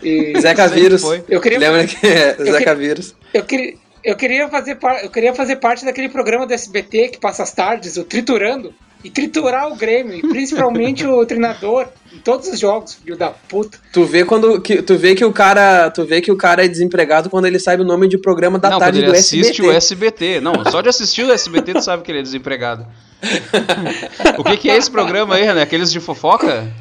E 0.02 0.34
Zeca 0.42 0.68
Vírus. 0.68 1.04
eu 1.30 1.40
queria, 1.40 1.60
Lembra 1.60 1.86
que 1.86 2.06
é 2.06 2.34
Zeca 2.36 2.76
Vírus? 2.76 3.16
eu 3.34 3.44
queria, 3.46 3.74
eu 4.04 4.16
queria 4.18 4.50
fazer 4.50 4.76
par- 4.76 5.04
eu 5.04 5.10
queria 5.10 5.34
fazer 5.34 5.58
parte 5.58 5.86
daquele 5.86 6.10
programa 6.10 6.46
do 6.46 6.54
SBT 6.54 7.10
que 7.10 7.20
passa 7.20 7.44
as 7.44 7.52
tardes, 7.54 7.98
o 7.98 8.04
Triturando, 8.04 8.74
e 9.04 9.10
triturar 9.10 9.72
o 9.72 9.76
Grêmio, 9.76 10.16
e 10.16 10.22
principalmente 10.22 11.06
o 11.06 11.26
treinador, 11.26 11.88
em 12.14 12.20
todos 12.20 12.48
os 12.48 12.60
jogos, 12.60 12.96
filho 12.96 13.18
da 13.18 13.30
puta. 13.30 13.78
Tu 13.92 14.06
vê 14.06 14.24
quando 14.24 14.62
que 14.62 14.82
tu 14.82 14.98
vê 14.98 15.14
que 15.14 15.26
o 15.26 15.34
cara, 15.34 15.90
tu 15.92 16.06
vê 16.06 16.22
que 16.22 16.32
o 16.32 16.38
cara 16.38 16.64
é 16.64 16.68
desempregado 16.68 17.30
quando 17.30 17.46
ele 17.46 17.60
sabe 17.60 17.82
o 17.82 17.86
nome 17.86 18.08
de 18.08 18.18
programa 18.18 18.58
da 18.58 18.70
não, 18.70 18.80
tarde 18.80 19.00
quando 19.00 19.04
ele 19.04 19.12
do 19.12 19.18
assiste 19.18 19.62
SBT. 19.62 19.68
o 19.68 19.72
SBT. 19.72 20.42
Não, 20.42 20.54
só 20.72 20.82
de 20.82 20.90
assistir 20.90 21.24
o 21.26 21.32
SBT 21.32 21.74
tu 21.74 21.82
sabe 21.82 22.04
que 22.04 22.12
ele 22.12 22.20
é 22.20 22.24
desempregado. 22.24 22.88
o 24.38 24.44
que, 24.44 24.58
que 24.58 24.70
é 24.70 24.78
esse 24.78 24.90
programa 24.90 25.36
aí, 25.36 25.44
Renan? 25.44 25.62
Aqueles 25.62 25.92
de 25.92 26.00
fofoca? 26.00 26.72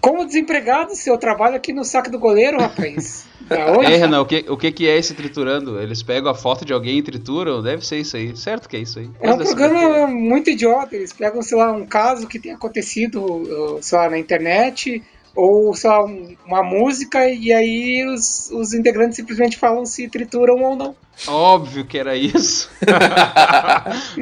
Como 0.00 0.24
desempregado, 0.24 0.94
se 0.94 1.10
eu 1.10 1.18
trabalho 1.18 1.56
aqui 1.56 1.72
no 1.72 1.84
saco 1.84 2.10
do 2.10 2.18
goleiro, 2.18 2.58
rapaz. 2.58 3.26
Ei, 3.50 3.76
onde? 3.76 3.96
Renan, 3.96 4.20
o 4.20 4.26
que, 4.26 4.44
o 4.48 4.56
que, 4.56 4.70
que 4.72 4.88
é 4.88 4.96
esse 4.96 5.12
triturando? 5.14 5.80
Eles 5.80 6.02
pegam 6.02 6.30
a 6.30 6.34
foto 6.34 6.64
de 6.64 6.72
alguém 6.72 6.98
e 6.98 7.02
trituram? 7.02 7.60
Deve 7.62 7.84
ser 7.84 7.98
isso 7.98 8.16
aí. 8.16 8.36
Certo 8.36 8.68
que 8.68 8.76
é 8.76 8.80
isso 8.80 8.98
aí. 8.98 9.10
É 9.20 9.32
um 9.32 9.38
programa 9.38 10.06
muito 10.06 10.50
idiota. 10.50 10.94
Eles 10.94 11.12
pegam, 11.12 11.42
sei 11.42 11.58
lá, 11.58 11.72
um 11.72 11.84
caso 11.86 12.26
que 12.28 12.38
tem 12.38 12.52
acontecido, 12.52 13.20
uh, 13.24 13.78
sei 13.82 13.98
lá, 13.98 14.08
na 14.10 14.18
internet, 14.18 15.02
ou, 15.34 15.74
sei 15.74 15.90
lá, 15.90 16.04
um- 16.04 16.34
uma 16.46 16.62
música, 16.62 17.28
e 17.28 17.52
aí 17.52 18.04
os, 18.06 18.50
os 18.52 18.72
integrantes 18.74 19.16
simplesmente 19.16 19.56
falam 19.58 19.84
se 19.86 20.08
trituram 20.08 20.56
ou 20.62 20.76
não. 20.76 20.94
Óbvio 21.26 21.84
que 21.84 21.98
era 21.98 22.16
isso. 22.16 22.70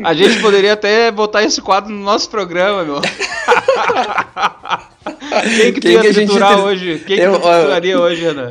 a 0.04 0.14
gente 0.14 0.40
poderia 0.40 0.72
até 0.72 1.10
botar 1.10 1.42
esse 1.44 1.60
quadro 1.62 1.92
no 1.92 2.02
nosso 2.02 2.28
programa, 2.30 2.84
meu. 2.84 3.00
Quem 5.56 5.72
que 5.72 5.80
tu 5.80 5.86
Quem 5.86 5.92
ia 5.92 6.00
que 6.00 6.12
gente 6.12 6.26
triturar 6.26 6.54
tri- 6.54 6.62
hoje? 6.62 7.02
Quem 7.06 7.18
Eu, 7.18 7.32
que 7.34 7.40
trituraria 7.40 7.98
hoje, 8.00 8.22
Renan? 8.24 8.50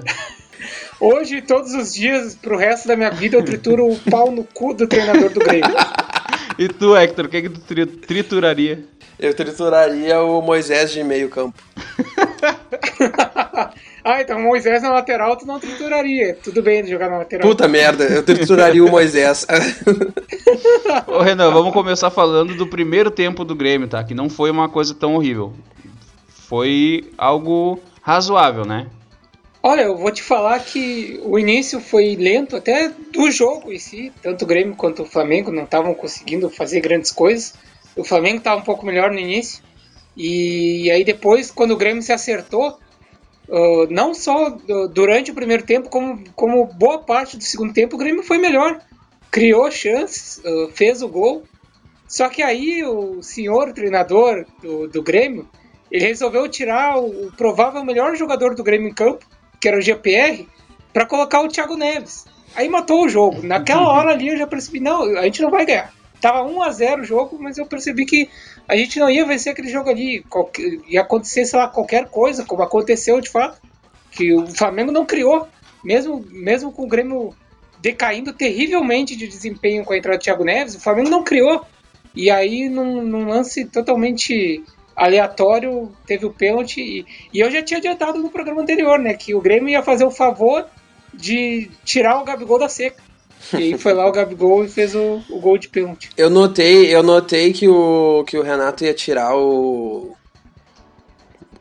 Hoje, 1.00 1.42
todos 1.42 1.74
os 1.74 1.94
dias, 1.94 2.36
pro 2.36 2.58
resto 2.58 2.88
da 2.88 2.96
minha 2.96 3.12
vida, 3.12 3.38
eu 3.38 3.46
trituro 3.46 3.88
o 3.88 4.00
pau 4.10 4.32
no 4.32 4.44
cu 4.44 4.74
do 4.74 4.88
treinador 4.88 5.30
do 5.30 5.40
Grêmio. 5.40 5.70
E 6.60 6.68
tu, 6.68 6.98
Hector, 6.98 7.30
quem 7.30 7.44
que 7.44 7.50
tu 7.50 7.60
tri- 7.60 7.86
trituraria? 7.86 8.84
Eu 9.20 9.32
trituraria 9.32 10.20
o 10.24 10.42
Moisés 10.42 10.92
de 10.92 11.04
meio 11.04 11.30
campo. 11.30 11.54
ah, 14.04 14.22
então 14.22 14.42
Moisés 14.42 14.82
na 14.82 14.92
lateral 14.92 15.38
tu 15.38 15.46
não 15.46 15.60
trituraria. 15.60 16.36
Tudo 16.44 16.64
bem 16.64 16.80
ele 16.80 16.88
jogar 16.90 17.12
na 17.12 17.20
lateral. 17.20 17.48
Puta 17.48 17.68
merda, 17.68 18.06
eu 18.06 18.24
trituraria 18.24 18.84
o 18.84 18.90
Moisés. 18.90 19.46
Ô, 21.06 21.22
Renan, 21.22 21.52
vamos 21.52 21.74
começar 21.74 22.10
falando 22.10 22.56
do 22.56 22.66
primeiro 22.66 23.12
tempo 23.12 23.46
do 23.46 23.54
Grêmio, 23.54 23.88
tá? 23.88 24.04
Que 24.04 24.16
não 24.16 24.28
foi 24.28 24.50
uma 24.50 24.68
coisa 24.68 24.96
tão 24.96 25.14
horrível. 25.14 25.54
Foi 26.48 27.12
algo 27.16 27.80
razoável, 28.02 28.66
né? 28.66 28.88
Olha, 29.70 29.82
eu 29.82 29.98
vou 29.98 30.10
te 30.12 30.24
falar 30.24 30.58
que 30.62 31.20
o 31.26 31.38
início 31.38 31.82
foi 31.82 32.16
lento 32.16 32.56
até 32.56 32.88
do 32.88 33.30
jogo 33.30 33.70
em 33.70 33.78
si. 33.78 34.14
Tanto 34.22 34.44
o 34.44 34.48
Grêmio 34.48 34.78
quanto 34.78 35.02
o 35.02 35.06
Flamengo 35.06 35.52
não 35.52 35.66
estavam 35.66 35.94
conseguindo 35.94 36.50
fazer 36.50 36.80
grandes 36.80 37.12
coisas. 37.12 37.54
O 37.94 38.02
Flamengo 38.02 38.38
estava 38.38 38.62
um 38.62 38.64
pouco 38.64 38.86
melhor 38.86 39.12
no 39.12 39.20
início. 39.20 39.62
E 40.16 40.90
aí 40.90 41.04
depois, 41.04 41.52
quando 41.52 41.72
o 41.72 41.76
Grêmio 41.76 42.02
se 42.02 42.14
acertou, 42.14 42.80
uh, 43.50 43.88
não 43.90 44.14
só 44.14 44.52
durante 44.94 45.32
o 45.32 45.36
primeiro 45.36 45.64
tempo, 45.64 45.90
como, 45.90 46.24
como 46.34 46.66
boa 46.68 47.00
parte 47.00 47.36
do 47.36 47.44
segundo 47.44 47.74
tempo, 47.74 47.98
o 47.98 48.00
Grêmio 48.00 48.24
foi 48.24 48.38
melhor. 48.38 48.80
Criou 49.30 49.70
chances, 49.70 50.38
uh, 50.46 50.72
fez 50.72 51.02
o 51.02 51.10
gol. 51.10 51.44
Só 52.08 52.30
que 52.30 52.42
aí 52.42 52.86
o 52.86 53.22
senhor 53.22 53.74
treinador 53.74 54.46
do, 54.62 54.88
do 54.88 55.04
Grêmio, 55.04 55.46
ele 55.92 56.06
resolveu 56.06 56.48
tirar 56.48 56.98
o, 56.98 57.28
o 57.28 57.32
provável 57.34 57.84
melhor 57.84 58.16
jogador 58.16 58.56
do 58.56 58.64
Grêmio 58.64 58.88
em 58.88 58.94
campo, 58.94 59.26
que 59.60 59.68
era 59.68 59.78
o 59.78 59.82
GPR, 59.82 60.48
para 60.94 61.06
colocar 61.06 61.42
o 61.42 61.48
Thiago 61.48 61.76
Neves. 61.76 62.26
Aí 62.56 62.68
matou 62.70 63.06
o 63.06 63.10
jogo. 63.10 63.42
Naquela 63.44 63.88
hora 63.90 64.12
ali 64.12 64.30
eu 64.30 64.38
já 64.38 64.48
percebi, 64.48 64.80
não, 64.80 65.04
a 65.18 65.24
gente 65.24 65.42
não 65.42 65.52
vai 65.52 65.66
ganhar. 65.66 65.94
Tava 66.20 66.44
1 66.44 66.64
a 66.64 66.72
0 66.72 67.02
o 67.02 67.06
jogo, 67.06 67.38
mas 67.40 67.58
eu 67.58 67.66
percebi 67.68 68.06
que 68.06 68.28
a 68.68 68.76
gente 68.76 69.00
não 69.00 69.10
ia 69.10 69.26
vencer 69.26 69.52
aquele 69.54 69.70
jogo 69.70 69.90
ali. 69.90 70.24
Qualquer- 70.24 70.80
ia 70.88 71.02
acontecer, 71.02 71.46
sei 71.46 71.60
lá, 71.60 71.68
qualquer 71.68 72.08
coisa, 72.08 72.44
como 72.44 72.64
aconteceu 72.64 73.22
de 73.22 73.30
fato. 73.30 73.62
Que 74.12 74.34
o 74.34 74.48
Flamengo 74.48 74.92
não 74.92 75.06
criou 75.06 75.48
mesmo, 75.84 76.26
mesmo 76.32 76.72
com 76.72 76.84
o 76.84 76.88
Grêmio 76.88 77.36
decaindo 77.80 78.34
terrivelmente 78.34 79.16
de 79.16 79.28
desempenho 79.28 79.86
com 79.86 79.94
a 79.94 79.98
entrada 79.98 80.18
do 80.18 80.22
Thiago 80.24 80.44
Neves, 80.44 80.74
o 80.76 80.80
Flamengo 80.82 81.10
não 81.10 81.24
criou. 81.24 81.64
E 82.16 82.32
aí, 82.32 82.68
num, 82.68 83.04
num 83.04 83.28
lance 83.28 83.66
totalmente 83.66 84.64
aleatório, 84.98 85.92
teve 86.08 86.26
o 86.26 86.34
pênalti. 86.34 86.82
E, 86.82 87.06
e, 87.32 87.40
eu 87.40 87.52
já 87.52 87.62
tinha 87.62 87.78
adiantado 87.78 88.18
no 88.18 88.32
programa 88.32 88.64
anterior, 88.64 88.98
né? 88.98 89.14
Que 89.14 89.36
o 89.36 89.40
Grêmio 89.40 89.70
ia 89.70 89.84
fazer 89.84 90.04
o 90.04 90.12
favor 90.12 90.66
de 91.14 91.70
tirar 91.86 92.20
o 92.20 92.26
Gabigol 92.26 92.58
da 92.58 92.68
seca. 92.68 93.02
E 93.54 93.58
aí 93.58 93.78
foi 93.78 93.94
lá 93.94 94.08
o 94.08 94.12
Gabigol 94.12 94.66
e 94.66 94.68
fez 94.68 94.96
o, 94.96 95.22
o 95.30 95.40
gol 95.40 95.60
de 95.60 95.70
pênalti. 95.70 96.10
Eu 96.18 96.30
notei, 96.30 96.94
eu 96.94 97.04
notei 97.04 97.54
que 97.54 97.68
o, 97.68 98.24
que 98.26 98.38
o 98.38 98.42
Renato 98.42 98.84
ia 98.84 98.94
tirar 98.94 99.38
o, 99.38 100.16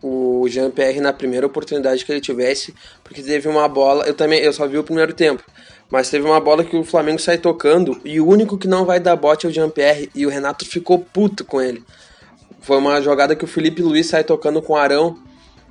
o 0.02 0.48
Jean-Pierre 0.48 1.00
na 1.00 1.12
primeira 1.12 1.46
oportunidade 1.46 2.04
que 2.04 2.10
ele 2.10 2.20
tivesse, 2.20 2.74
porque 3.04 3.22
teve 3.22 3.46
uma 3.46 3.68
bola, 3.68 4.06
eu 4.06 4.14
também, 4.14 4.40
eu 4.40 4.52
só 4.52 4.66
vi 4.66 4.78
o 4.78 4.84
primeiro 4.84 5.12
tempo, 5.12 5.44
mas 5.90 6.10
teve 6.10 6.24
uma 6.24 6.40
bola 6.40 6.64
que 6.64 6.76
o 6.76 6.82
Flamengo 6.82 7.20
sai 7.20 7.38
tocando 7.38 8.00
e 8.04 8.18
o 8.20 8.26
único 8.26 8.56
que 8.56 8.66
não 8.66 8.86
vai 8.86 8.98
dar 8.98 9.14
bote 9.14 9.46
é 9.46 9.48
o 9.50 9.52
Jean-Pierre 9.52 10.10
e 10.14 10.26
o 10.26 10.30
Renato 10.30 10.64
ficou 10.66 10.98
puto 10.98 11.44
com 11.44 11.60
ele. 11.60 11.84
Foi 12.66 12.78
uma 12.78 13.00
jogada 13.00 13.36
que 13.36 13.44
o 13.44 13.46
Felipe 13.46 13.80
Luiz 13.80 14.08
sai 14.08 14.24
tocando 14.24 14.60
com 14.60 14.72
o 14.72 14.76
Arão 14.76 15.16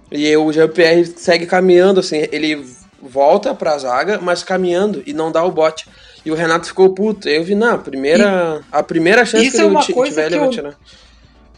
e 0.10 0.34
o 0.38 0.50
Jean-Pierre 0.50 1.06
segue 1.06 1.46
caminhando 1.46 2.00
assim, 2.00 2.26
ele 2.32 2.66
volta 3.02 3.54
pra 3.54 3.78
zaga, 3.78 4.18
mas 4.22 4.44
caminhando 4.44 5.04
e 5.06 5.12
não 5.12 5.30
dá 5.30 5.44
o 5.44 5.52
bote. 5.52 5.90
E 6.26 6.32
o 6.32 6.36
Renato 6.36 6.68
ficou 6.68 6.94
puto. 6.94 7.28
Eu 7.28 7.44
vi, 7.44 7.54
não, 7.54 7.76
a 7.76 7.78
primeira, 7.78 8.64
e, 8.64 8.66
a 8.72 8.82
primeira 8.82 9.26
chance 9.26 9.52
que 9.52 9.58
é 9.58 9.66
ele 9.66 9.78
tiver, 9.82 10.28
ele 10.28 10.40
vai 10.40 10.50
tirar. 10.50 10.80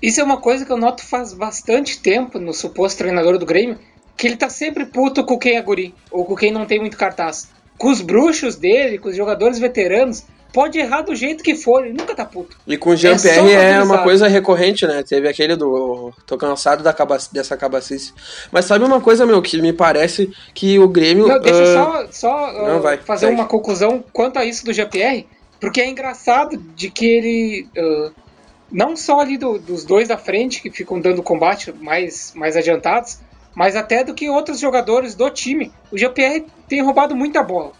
Isso 0.02 0.20
é 0.20 0.24
uma 0.24 0.38
coisa 0.38 0.66
que 0.66 0.72
eu 0.72 0.78
noto 0.78 1.06
faz 1.06 1.36
bastante 1.36 2.00
tempo 2.00 2.40
no 2.40 2.52
suposto 2.52 2.98
treinador 2.98 3.38
do 3.38 3.46
Grêmio, 3.46 3.78
que 4.18 4.26
ele 4.26 4.38
tá 4.38 4.50
sempre 4.50 4.88
puto 4.88 5.24
com 5.24 5.38
quem 5.38 5.56
é 5.56 5.62
guri, 5.62 5.94
ou 6.10 6.26
com 6.26 6.36
quem 6.36 6.52
não 6.52 6.66
tem 6.66 6.80
muito 6.80 6.98
cartaz. 6.98 7.48
Com 7.78 7.92
os 7.92 8.02
bruxos 8.02 8.56
dele, 8.56 8.98
com 8.98 9.10
os 9.10 9.16
jogadores 9.16 9.60
veteranos, 9.60 10.24
pode 10.52 10.80
errar 10.80 11.02
do 11.02 11.16
jeito 11.16 11.44
que 11.44 11.56
for, 11.56 11.86
ele 11.86 11.98
nunca 11.98 12.16
tá 12.16 12.26
puto. 12.26 12.58
E 12.66 12.78
com 12.78 12.92
o 12.92 12.96
Jean-Pierre 12.96 13.52
é, 13.52 13.72
é, 13.74 13.84
uma 13.84 14.04
coisa 14.04 14.28
recorrente, 14.28 14.86
né? 14.86 15.04
Teve 15.04 15.28
aquele 15.28 15.56
do. 15.56 16.14
tô 16.26 16.38
cansado 16.38 16.84
da 16.84 16.94
cabac 16.94 17.28
dessa 17.32 17.56
cabacice. 17.58 18.14
Mas 18.52 18.66
sabe 18.66 18.86
uma 18.86 19.02
coisa, 19.02 19.26
meu, 19.26 19.42
que 19.42 19.62
me 19.62 19.74
parece 19.74 20.32
que 20.54 20.80
o 20.80 20.88
Grêmio. 20.88 21.28
Não, 21.28 21.40
deixa 21.40 21.64
uh... 21.64 21.74
só, 21.74 22.08
só 22.12 22.52
uh, 22.52 22.82
Não, 22.82 22.98
fazer 23.00 23.28
uma 23.28 23.46
conclusão 23.46 24.04
quanto 24.12 24.40
a 24.40 24.46
isso 24.46 24.66
do 24.66 24.74
Jean-Pierre, 24.74 25.28
porque 25.60 25.82
é 25.82 25.88
engraçado 25.88 26.58
de 26.58 26.90
que 26.90 27.06
ele. 27.06 27.68
Uh, 27.78 28.12
não 28.72 28.96
só 28.96 29.22
ali 29.22 29.38
do, 29.38 29.58
dos 29.58 29.86
dois 29.86 30.08
da 30.08 30.18
frente 30.18 30.62
que 30.62 30.70
ficam 30.70 31.00
dando 31.00 31.24
combate 31.24 31.74
mais, 31.80 32.34
mais 32.36 32.58
adiantados, 32.58 33.20
mas 33.56 33.76
até 33.76 34.04
do 34.04 34.14
que 34.14 34.30
outros 34.30 34.60
jogadores 34.60 35.16
do 35.16 35.30
time. 35.30 35.72
O 35.92 35.98
GPR 35.98 36.46
tem 36.68 36.84
roubado 36.84 37.16
muita 37.16 37.42
bola. 37.42 37.72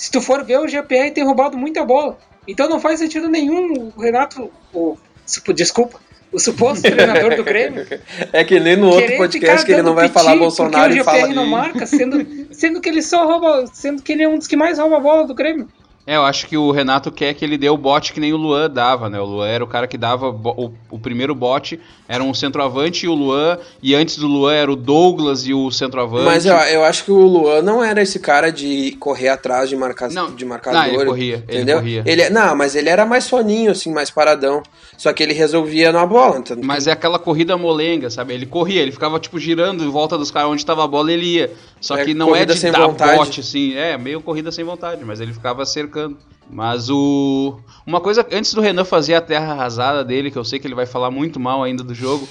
Se 0.00 0.10
tu 0.10 0.22
for 0.22 0.42
ver, 0.42 0.58
o 0.58 0.66
GPR 0.66 1.10
tem 1.10 1.22
roubado 1.22 1.58
muita 1.58 1.84
bola. 1.84 2.16
Então 2.48 2.70
não 2.70 2.80
faz 2.80 2.98
sentido 2.98 3.28
nenhum 3.28 3.92
o 3.94 4.00
Renato. 4.00 4.50
O, 4.72 4.96
desculpa. 5.54 6.00
O 6.32 6.38
suposto 6.38 6.80
treinador 6.90 7.36
do 7.36 7.44
Grêmio. 7.44 7.86
É 8.32 8.42
que 8.42 8.58
nem 8.58 8.78
no 8.78 8.88
outro 8.88 9.14
podcast 9.18 9.66
que 9.66 9.72
ele 9.72 9.82
não 9.82 9.94
vai 9.94 10.08
falar 10.08 10.36
Bolsonaro 10.36 10.90
e 10.96 11.04
fala. 11.04 11.18
O 11.18 11.20
GPR 11.20 11.34
não 11.34 11.44
marca, 11.44 11.84
sendo, 11.84 12.26
sendo 12.50 12.80
que 12.80 12.88
ele 12.88 13.02
só 13.02 13.26
rouba. 13.26 13.66
Sendo 13.74 14.02
que 14.02 14.12
ele 14.12 14.22
é 14.22 14.28
um 14.28 14.38
dos 14.38 14.46
que 14.46 14.56
mais 14.56 14.78
rouba 14.78 14.96
a 14.96 15.00
bola 15.00 15.26
do 15.26 15.34
Grêmio. 15.34 15.68
É, 16.06 16.16
eu 16.16 16.22
acho 16.24 16.46
que 16.46 16.56
o 16.56 16.70
Renato 16.70 17.12
quer 17.12 17.34
que 17.34 17.44
ele 17.44 17.58
dê 17.58 17.68
o 17.68 17.76
bote 17.76 18.12
que 18.12 18.20
nem 18.20 18.32
o 18.32 18.36
Luan 18.36 18.70
dava, 18.70 19.10
né? 19.10 19.20
O 19.20 19.24
Luan 19.24 19.46
era 19.46 19.62
o 19.62 19.66
cara 19.66 19.86
que 19.86 19.98
dava 19.98 20.30
o, 20.30 20.72
o 20.90 20.98
primeiro 20.98 21.34
bote, 21.34 21.78
era 22.08 22.24
um 22.24 22.32
centroavante 22.32 23.06
e 23.06 23.08
o 23.08 23.14
Luan, 23.14 23.58
e 23.82 23.94
antes 23.94 24.16
do 24.16 24.26
Luan 24.26 24.54
era 24.54 24.72
o 24.72 24.76
Douglas 24.76 25.46
e 25.46 25.54
o 25.54 25.70
centroavante. 25.70 26.24
Mas 26.24 26.46
eu, 26.46 26.54
eu 26.54 26.84
acho 26.84 27.04
que 27.04 27.12
o 27.12 27.20
Luan 27.26 27.62
não 27.62 27.84
era 27.84 28.02
esse 28.02 28.18
cara 28.18 28.50
de 28.50 28.96
correr 28.98 29.28
atrás 29.28 29.68
de, 29.68 29.76
marca, 29.76 30.08
não, 30.08 30.34
de 30.34 30.44
marcador. 30.44 30.80
Não, 30.80 30.88
ele 30.88 31.04
corria, 31.04 31.36
entendeu? 31.36 31.78
ele 31.78 32.00
corria. 32.00 32.02
Ele, 32.06 32.30
não, 32.30 32.56
mas 32.56 32.74
ele 32.74 32.88
era 32.88 33.04
mais 33.04 33.24
soninho, 33.24 33.70
assim, 33.70 33.92
mais 33.92 34.10
paradão. 34.10 34.62
Só 34.96 35.12
que 35.12 35.22
ele 35.22 35.32
resolvia 35.32 35.92
na 35.92 36.04
bola. 36.04 36.38
Entendeu? 36.38 36.64
Mas 36.64 36.86
é 36.86 36.92
aquela 36.92 37.18
corrida 37.18 37.56
molenga, 37.56 38.10
sabe? 38.10 38.34
Ele 38.34 38.46
corria, 38.46 38.82
ele 38.82 38.92
ficava, 38.92 39.18
tipo, 39.20 39.38
girando 39.38 39.84
em 39.84 39.88
volta 39.88 40.18
dos 40.18 40.30
caras 40.30 40.50
onde 40.50 40.60
estava 40.60 40.84
a 40.84 40.86
bola, 40.86 41.12
ele 41.12 41.26
ia. 41.26 41.52
Só 41.80 41.96
é 41.96 42.04
que 42.04 42.12
não 42.12 42.36
é 42.36 42.44
de 42.44 42.70
dar 42.70 42.86
vontade. 42.86 43.16
bote, 43.16 43.40
assim. 43.40 43.74
É, 43.74 43.96
meio 43.96 44.20
corrida 44.20 44.52
sem 44.52 44.64
vontade, 44.64 45.04
mas 45.04 45.20
ele 45.20 45.32
ficava 45.32 45.64
cercando. 45.64 46.18
Mas 46.48 46.90
o. 46.90 47.58
Uma 47.86 48.00
coisa, 48.00 48.26
antes 48.30 48.52
do 48.52 48.60
Renan 48.60 48.84
fazer 48.84 49.14
a 49.14 49.20
terra 49.20 49.52
arrasada 49.52 50.04
dele, 50.04 50.30
que 50.30 50.36
eu 50.36 50.44
sei 50.44 50.58
que 50.58 50.66
ele 50.66 50.74
vai 50.74 50.86
falar 50.86 51.10
muito 51.10 51.40
mal 51.40 51.62
ainda 51.62 51.82
do 51.82 51.94
jogo, 51.94 52.28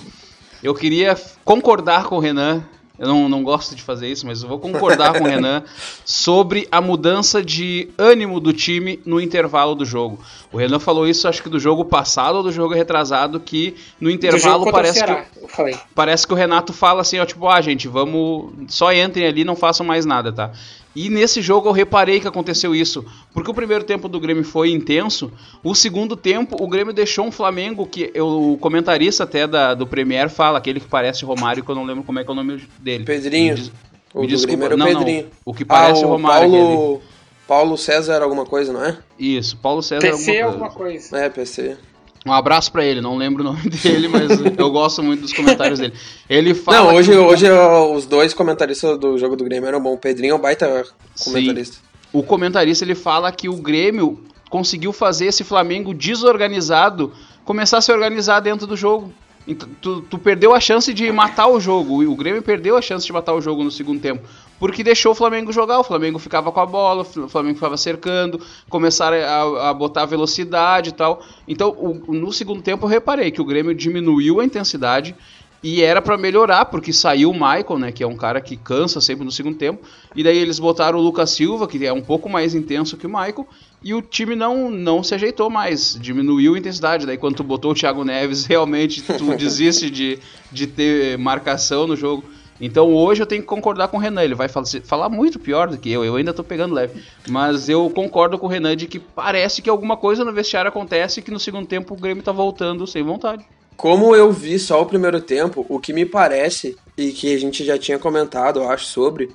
eu 0.61 0.75
queria 0.75 1.17
concordar 1.43 2.05
com 2.05 2.17
o 2.17 2.19
Renan. 2.19 2.63
Eu 2.99 3.07
não, 3.07 3.29
não 3.29 3.43
gosto 3.43 3.75
de 3.75 3.81
fazer 3.81 4.09
isso, 4.09 4.27
mas 4.27 4.43
eu 4.43 4.49
vou 4.49 4.59
concordar 4.59 5.13
com 5.17 5.23
o 5.23 5.27
Renan 5.27 5.63
sobre 6.03 6.67
a 6.69 6.81
mudança 6.81 7.41
de 7.41 7.89
ânimo 7.97 8.41
do 8.41 8.51
time 8.51 8.99
no 9.05 9.21
intervalo 9.21 9.73
do 9.73 9.85
jogo. 9.85 10.19
O 10.51 10.57
Renan 10.57 10.79
falou 10.79 11.07
isso, 11.07 11.25
acho 11.25 11.41
que 11.41 11.47
do 11.47 11.59
jogo 11.59 11.85
passado 11.85 12.35
ou 12.35 12.43
do 12.43 12.51
jogo 12.51 12.73
retrasado, 12.73 13.39
que 13.39 13.75
no 14.01 14.09
intervalo 14.09 14.69
parece 14.69 15.03
que, 15.05 15.79
parece 15.95 16.27
que 16.27 16.33
o 16.33 16.35
Renato 16.35 16.73
fala 16.73 17.01
assim, 17.01 17.19
ó, 17.19 17.25
tipo, 17.25 17.47
ah, 17.47 17.61
gente, 17.61 17.87
vamos. 17.87 18.51
Só 18.67 18.91
entrem 18.91 19.25
ali 19.25 19.45
não 19.45 19.55
façam 19.55 19.85
mais 19.85 20.05
nada, 20.05 20.33
tá? 20.33 20.51
E 20.95 21.09
nesse 21.09 21.41
jogo 21.41 21.69
eu 21.69 21.71
reparei 21.71 22.19
que 22.19 22.27
aconteceu 22.27 22.73
isso, 22.73 23.05
porque 23.33 23.51
o 23.51 23.53
primeiro 23.53 23.83
tempo 23.83 24.09
do 24.09 24.19
Grêmio 24.19 24.43
foi 24.43 24.71
intenso, 24.71 25.31
o 25.63 25.75
segundo 25.75 26.15
tempo 26.15 26.61
o 26.61 26.67
Grêmio 26.67 26.91
deixou 26.91 27.25
um 27.25 27.31
Flamengo 27.31 27.85
que 27.85 28.09
eu, 28.13 28.53
o 28.53 28.57
comentarista 28.57 29.23
até 29.23 29.45
da, 29.45 29.75
do 29.75 29.85
Premier 29.85 30.29
fala, 30.29 30.57
aquele 30.57 30.79
que 30.79 30.87
parece 30.87 31.23
Romário, 31.23 31.63
que 31.63 31.69
eu 31.69 31.75
não 31.75 31.85
lembro 31.85 32.03
como 32.03 32.19
é 32.19 32.23
que 32.23 32.29
é 32.29 32.33
o 32.33 32.35
nome 32.35 32.67
dele. 32.79 33.05
Pedrinho. 33.05 33.55
Me, 33.55 34.21
me 34.21 34.27
desculpa, 34.27 34.75
não, 34.75 34.87
Pedrinho. 34.87 35.23
não, 35.23 35.31
o 35.45 35.53
que 35.53 35.63
parece 35.63 36.03
ah, 36.03 36.07
o 36.07 36.09
Romário. 36.09 36.51
Paulo, 36.51 37.01
Paulo 37.47 37.77
César 37.77 38.23
alguma 38.23 38.45
coisa, 38.45 38.73
não 38.73 38.83
é? 38.83 38.97
Isso, 39.17 39.55
Paulo 39.57 39.83
César 39.83 40.01
PC 40.01 40.41
alguma 40.41 40.69
coisa. 40.69 41.15
alguma 41.15 41.17
coisa. 41.17 41.17
É, 41.17 41.29
PC. 41.29 41.77
Um 42.25 42.33
abraço 42.33 42.71
para 42.71 42.85
ele, 42.85 42.99
não 42.99 43.15
lembro 43.15 43.41
o 43.41 43.45
nome 43.45 43.69
dele, 43.69 44.07
mas 44.07 44.29
eu 44.57 44.71
gosto 44.71 45.01
muito 45.01 45.21
dos 45.21 45.33
comentários 45.33 45.79
dele. 45.79 45.93
Ele 46.29 46.53
fala. 46.53 46.91
Não, 46.91 46.95
hoje, 46.95 47.11
que... 47.11 47.17
hoje 47.17 47.49
os 47.49 48.05
dois 48.05 48.33
comentaristas 48.33 48.97
do 48.97 49.17
jogo 49.17 49.35
do 49.35 49.43
Grêmio 49.43 49.67
eram 49.67 49.81
bom. 49.81 49.93
O 49.93 49.97
Pedrinho 49.97 50.33
é 50.33 50.35
um 50.35 50.41
baita 50.41 50.85
comentarista. 51.23 51.75
Sim. 51.75 51.81
O 52.11 52.23
comentarista 52.23 52.83
ele 52.83 52.95
fala 52.95 53.31
que 53.31 53.47
o 53.47 53.55
Grêmio 53.55 54.23
conseguiu 54.49 54.91
fazer 54.91 55.27
esse 55.27 55.43
Flamengo 55.43 55.93
desorganizado 55.93 57.13
começar 57.45 57.77
a 57.77 57.81
se 57.81 57.91
organizar 57.91 58.39
dentro 58.39 58.67
do 58.67 58.75
jogo. 58.75 59.13
Então, 59.47 59.67
tu, 59.81 60.01
tu, 60.01 60.19
perdeu 60.19 60.53
a 60.53 60.59
chance 60.59 60.93
de 60.93 61.11
matar 61.11 61.47
o 61.47 61.59
jogo. 61.59 62.03
O 62.03 62.15
Grêmio 62.15 62.41
perdeu 62.41 62.77
a 62.77 62.81
chance 62.81 63.05
de 63.05 63.11
matar 63.11 63.33
o 63.33 63.41
jogo 63.41 63.63
no 63.63 63.71
segundo 63.71 63.99
tempo. 63.99 64.27
Porque 64.59 64.83
deixou 64.83 65.13
o 65.13 65.15
Flamengo 65.15 65.51
jogar. 65.51 65.79
O 65.79 65.83
Flamengo 65.83 66.19
ficava 66.19 66.51
com 66.51 66.59
a 66.59 66.65
bola, 66.65 67.03
o 67.03 67.29
Flamengo 67.29 67.55
ficava 67.55 67.77
cercando, 67.77 68.41
começaram 68.69 69.17
a, 69.17 69.69
a 69.69 69.73
botar 69.73 70.05
velocidade 70.05 70.89
e 70.89 70.93
tal. 70.93 71.23
Então, 71.47 71.69
o, 71.69 72.13
no 72.13 72.31
segundo 72.33 72.61
tempo, 72.61 72.85
eu 72.85 72.89
reparei 72.89 73.31
que 73.31 73.41
o 73.41 73.45
Grêmio 73.45 73.73
diminuiu 73.73 74.39
a 74.39 74.45
intensidade. 74.45 75.15
E 75.61 75.81
era 75.81 76.01
para 76.01 76.17
melhorar, 76.17 76.65
porque 76.65 76.93
saiu 76.93 77.31
o 77.31 77.33
Michael, 77.33 77.77
né, 77.77 77.91
que 77.91 78.01
é 78.01 78.07
um 78.07 78.15
cara 78.15 78.39
que 78.39 78.55
cansa 78.55 79.01
sempre 79.01 79.25
no 79.25 79.31
segundo 79.31 79.57
tempo. 79.57 79.85
E 80.15 80.23
daí 80.23 80.37
eles 80.37 80.57
botaram 80.57 80.97
o 80.97 81.01
Lucas 81.01 81.31
Silva, 81.31 81.67
que 81.67 81.85
é 81.85 81.91
um 81.91 82.01
pouco 82.01 82.29
mais 82.29 82.55
intenso 82.55 82.95
que 82.95 83.05
o 83.05 83.09
Michael, 83.09 83.45
e 83.83 83.93
o 83.93 84.01
time 84.01 84.35
não, 84.35 84.71
não 84.71 85.03
se 85.03 85.15
ajeitou 85.15 85.49
mais, 85.49 85.97
diminuiu 85.99 86.55
a 86.55 86.57
intensidade. 86.57 87.05
Daí 87.05 87.17
quando 87.17 87.35
tu 87.35 87.43
botou 87.43 87.71
o 87.71 87.75
Thiago 87.75 88.05
Neves, 88.05 88.45
realmente 88.47 89.01
tu 89.01 89.35
desiste 89.35 89.89
de, 89.89 90.19
de 90.49 90.65
ter 90.65 91.17
marcação 91.17 91.85
no 91.85 91.95
jogo. 91.95 92.23
Então 92.59 92.93
hoje 92.93 93.21
eu 93.21 93.27
tenho 93.27 93.41
que 93.41 93.47
concordar 93.47 93.87
com 93.87 93.97
o 93.97 93.99
Renan, 93.99 94.23
ele 94.23 94.35
vai 94.35 94.47
falar, 94.47 94.65
falar 94.83 95.09
muito 95.09 95.39
pior 95.39 95.69
do 95.69 95.77
que 95.77 95.91
eu, 95.91 96.03
eu 96.03 96.15
ainda 96.15 96.33
tô 96.33 96.43
pegando 96.43 96.75
leve. 96.75 97.01
Mas 97.27 97.69
eu 97.69 97.89
concordo 97.89 98.37
com 98.37 98.47
o 98.47 98.49
Renan 98.49 98.75
de 98.75 98.87
que 98.87 98.99
parece 98.99 99.61
que 99.61 99.69
alguma 99.69 99.95
coisa 99.95 100.25
no 100.25 100.33
vestiário 100.33 100.69
acontece 100.69 101.21
que 101.21 101.31
no 101.31 101.39
segundo 101.39 101.67
tempo 101.67 101.93
o 101.93 101.97
Grêmio 101.97 102.23
tá 102.23 102.31
voltando 102.31 102.85
sem 102.85 103.03
vontade. 103.03 103.45
Como 103.77 104.13
eu 104.13 104.29
vi 104.29 104.59
só 104.59 104.81
o 104.81 104.85
primeiro 104.85 105.21
tempo, 105.21 105.65
o 105.69 105.79
que 105.79 105.93
me 105.93 106.05
parece, 106.05 106.77
e 106.97 107.13
que 107.13 107.33
a 107.33 107.39
gente 107.39 107.63
já 107.63 107.77
tinha 107.77 107.97
comentado, 107.97 108.59
eu 108.59 108.69
acho, 108.69 108.85
sobre, 108.85 109.29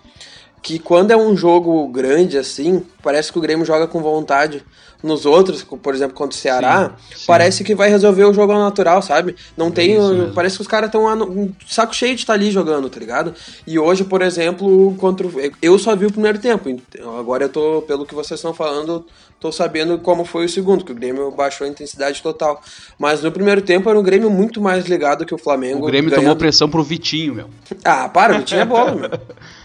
que 0.64 0.79
quando 0.79 1.11
é 1.11 1.16
um 1.16 1.37
jogo 1.37 1.87
grande 1.88 2.38
assim, 2.38 2.83
parece 3.03 3.31
que 3.31 3.38
o 3.38 3.40
Grêmio 3.42 3.66
joga 3.66 3.87
com 3.87 4.00
vontade. 4.00 4.64
Nos 5.03 5.27
outros, 5.27 5.62
por 5.62 5.94
exemplo, 5.94 6.16
contra 6.16 6.35
o 6.35 6.40
Ceará, 6.40 6.94
sim, 7.11 7.16
sim. 7.16 7.24
parece 7.27 7.62
que 7.62 7.74
vai 7.74 7.90
resolver 7.90 8.24
o 8.24 8.33
jogo 8.33 8.55
ao 8.55 8.59
natural, 8.59 9.03
sabe? 9.03 9.37
Não 9.55 9.70
tem. 9.70 9.98
parece 10.35 10.57
que 10.57 10.62
os 10.62 10.66
caras 10.66 10.88
estão 10.88 11.05
um 11.29 11.53
saco 11.68 11.94
cheio 11.94 12.14
de 12.14 12.22
estar 12.22 12.33
tá 12.33 12.38
ali 12.38 12.50
jogando, 12.50 12.88
tá 12.88 12.98
ligado? 12.98 13.35
E 13.66 13.79
hoje, 13.79 14.03
por 14.03 14.22
exemplo, 14.22 14.94
contra 14.96 15.29
eu 15.61 15.79
só 15.79 15.94
vi 15.94 16.07
o 16.07 16.11
primeiro 16.11 16.38
tempo. 16.38 16.74
Agora 17.18 17.44
eu 17.44 17.50
tô, 17.50 17.83
pelo 17.83 18.07
que 18.07 18.14
vocês 18.14 18.40
estão 18.40 18.55
falando, 18.55 19.05
tô 19.38 19.53
sabendo 19.53 19.98
como 19.98 20.24
foi 20.24 20.46
o 20.46 20.48
segundo, 20.48 20.83
que 20.83 20.92
o 20.92 20.94
Grêmio 20.94 21.31
baixou 21.31 21.66
a 21.66 21.70
intensidade 21.70 22.22
total. 22.22 22.62
Mas 22.98 23.22
no 23.22 23.31
primeiro 23.31 23.61
tempo 23.61 23.90
era 23.90 24.00
um 24.00 24.03
Grêmio 24.03 24.31
muito 24.31 24.59
mais 24.59 24.87
ligado 24.87 25.27
que 25.27 25.35
o 25.35 25.38
Flamengo. 25.38 25.83
O 25.83 25.87
Grêmio 25.87 26.09
ganhando... 26.09 26.22
tomou 26.22 26.37
pressão 26.37 26.66
pro 26.66 26.83
Vitinho, 26.83 27.35
meu. 27.35 27.50
Ah, 27.85 28.09
para, 28.09 28.37
o 28.37 28.38
Vitinho 28.38 28.62
é 28.62 28.64
bola, 28.64 28.94
meu. 28.94 29.11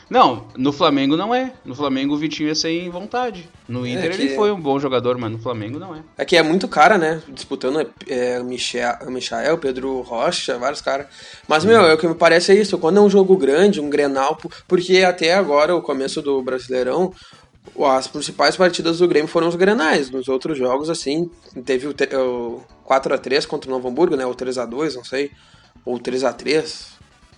Não, 0.10 0.48
no 0.58 0.72
Flamengo 0.74 1.16
não 1.16 1.36
é. 1.36 1.54
No 1.64 1.76
Flamengo 1.76 2.16
o 2.16 2.18
Vitinho 2.18 2.50
é 2.50 2.56
sem 2.56 2.90
vontade. 2.90 3.48
No 3.68 3.86
Inter 3.86 4.16
que- 4.16 4.22
ele 4.24 4.36
foi 4.36 4.52
um 4.52 4.60
bom 4.60 4.80
jogador, 4.80 5.18
mas 5.20 5.32
no 5.32 5.38
Flamengo 5.38 5.78
não 5.78 5.96
é. 5.96 6.02
É 6.18 6.26
que 6.26 6.36
é 6.36 6.42
muito 6.42 6.68
cara, 6.68 6.98
né? 6.98 7.22
Disputando 7.30 7.88
é, 8.08 8.40
o 8.40 8.44
Michel, 8.44 8.96
o 9.06 9.12
Michael, 9.12 9.58
Pedro 9.60 10.02
Rocha, 10.02 10.58
vários 10.58 10.82
caras. 10.82 11.06
Mas, 11.48 11.64
meu, 11.64 11.82
é 11.82 11.94
o 11.94 11.98
que 11.98 12.08
me 12.08 12.16
parece 12.16 12.52
é 12.52 12.56
isso. 12.56 12.78
Quando 12.80 12.98
é 12.98 13.02
um 13.02 13.10
jogo 13.10 13.38
grande, 13.38 13.80
um 13.80 13.90
Grenal, 13.90 14.36
po- 14.36 14.50
porque 14.68 15.04
até 15.04 15.34
agora, 15.36 15.76
o 15.76 15.82
começo 15.82 16.22
do 16.24 16.42
Brasileirão, 16.42 17.14
as 17.86 18.08
principais 18.08 18.58
partidas 18.58 18.98
do 18.98 19.08
Grêmio 19.08 19.28
foram 19.30 19.48
os 19.48 19.56
Grenais. 19.56 20.10
Nos 20.10 20.28
outros 20.28 20.58
jogos, 20.58 20.90
assim, 20.90 21.30
teve 21.64 21.86
o, 21.88 21.92
o 21.92 22.64
4x3 22.90 23.46
contra 23.46 23.70
o 23.70 23.74
Novo 23.74 23.88
Hamburgo, 23.90 24.16
né? 24.16 24.26
Ou 24.26 24.34
3x2, 24.34 24.96
não 24.96 25.04
sei. 25.04 25.30
Ou 25.86 26.00
3x3. 26.00 26.88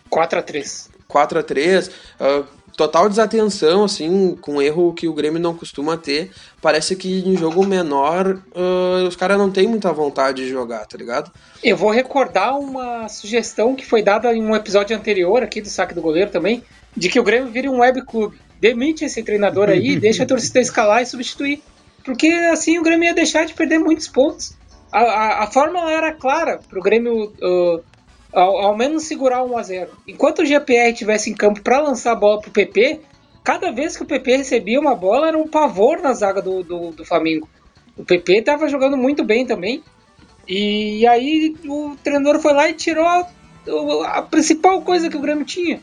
4x3. 0.10 0.90
4 1.08 1.40
a 1.40 1.44
3 1.44 1.92
ah, 2.22 2.44
total 2.82 3.08
desatenção, 3.08 3.84
assim, 3.84 4.36
com 4.42 4.60
erro 4.60 4.92
que 4.92 5.08
o 5.08 5.14
Grêmio 5.14 5.40
não 5.40 5.54
costuma 5.54 5.98
ter. 5.98 6.32
Parece 6.60 6.96
que 6.96 7.20
em 7.20 7.38
jogo 7.38 7.64
menor 7.64 8.42
ah, 8.56 9.06
os 9.08 9.16
caras 9.16 9.38
não 9.38 9.52
têm 9.52 9.68
muita 9.68 9.94
vontade 9.94 10.44
de 10.44 10.50
jogar, 10.50 10.88
tá 10.88 10.98
ligado? 10.98 11.32
Eu 11.64 11.78
vou 11.78 11.92
recordar 11.92 12.58
uma 12.58 13.08
sugestão 13.08 13.76
que 13.76 13.86
foi 13.86 14.02
dada 14.02 14.34
em 14.34 14.42
um 14.42 14.56
episódio 14.56 14.98
anterior 14.98 15.44
aqui 15.44 15.62
do 15.62 15.70
Saque 15.70 15.94
do 15.94 16.02
Goleiro 16.02 16.32
também, 16.32 16.64
de 16.98 17.08
que 17.08 17.20
o 17.20 17.24
Grêmio 17.24 17.52
vire 17.52 17.70
um 17.70 17.82
web 17.82 18.02
clube. 18.04 18.40
Demite 18.60 19.06
esse 19.06 19.22
treinador 19.22 19.70
aí, 19.70 19.96
deixa 20.00 20.24
a 20.24 20.26
torcida 20.26 20.60
escalar 20.60 21.04
e 21.04 21.06
substituir. 21.06 21.62
Porque 22.04 22.28
assim 22.52 22.80
o 22.80 22.84
Grêmio 22.84 23.06
ia 23.06 23.14
deixar 23.14 23.46
de 23.46 23.54
perder 23.54 23.78
muitos 23.78 24.08
pontos. 24.08 24.56
A, 24.92 25.02
a, 25.02 25.44
a 25.44 25.48
fórmula 25.52 25.92
era 25.92 26.12
clara 26.14 26.60
pro 26.68 26.82
Grêmio 26.82 27.32
ah, 27.44 27.80
ao, 28.34 28.58
ao 28.58 28.78
menos 28.78 29.04
segurar 29.04 29.44
1 29.44 29.58
a 29.58 29.64
0 29.64 29.92
Enquanto 30.08 30.42
o 30.42 30.46
GPR 30.46 30.92
estivesse 30.92 31.30
em 31.30 31.34
campo 31.34 31.62
para 31.62 31.80
lançar 31.80 32.14
a 32.14 32.16
bola 32.16 32.42
pro 32.42 32.52
PP, 32.52 33.02
cada 33.44 33.72
vez 33.72 33.98
que 33.98 34.04
o 34.04 34.06
PP 34.06 34.38
recebia 34.38 34.80
uma 34.80 34.96
bola 34.96 35.28
era 35.28 35.38
um 35.38 35.48
pavor 35.48 36.02
na 36.02 36.14
zaga 36.14 36.42
do, 36.42 36.64
do, 36.64 36.92
do 36.92 37.06
Flamengo. 37.06 37.48
O 37.98 38.04
PP 38.04 38.40
estava 38.40 38.68
jogando 38.68 38.98
muito 38.98 39.24
bem 39.24 39.46
também. 39.46 39.84
E 40.48 41.06
aí 41.08 41.56
o 41.66 41.96
treinador 42.04 42.40
foi 42.40 42.54
lá 42.54 42.70
e 42.70 42.74
tirou 42.74 43.06
a, 43.06 43.28
a 44.06 44.22
principal 44.22 44.82
coisa 44.82 45.10
que 45.10 45.18
o 45.18 45.22
Grêmio 45.22 45.46
tinha. 45.46 45.82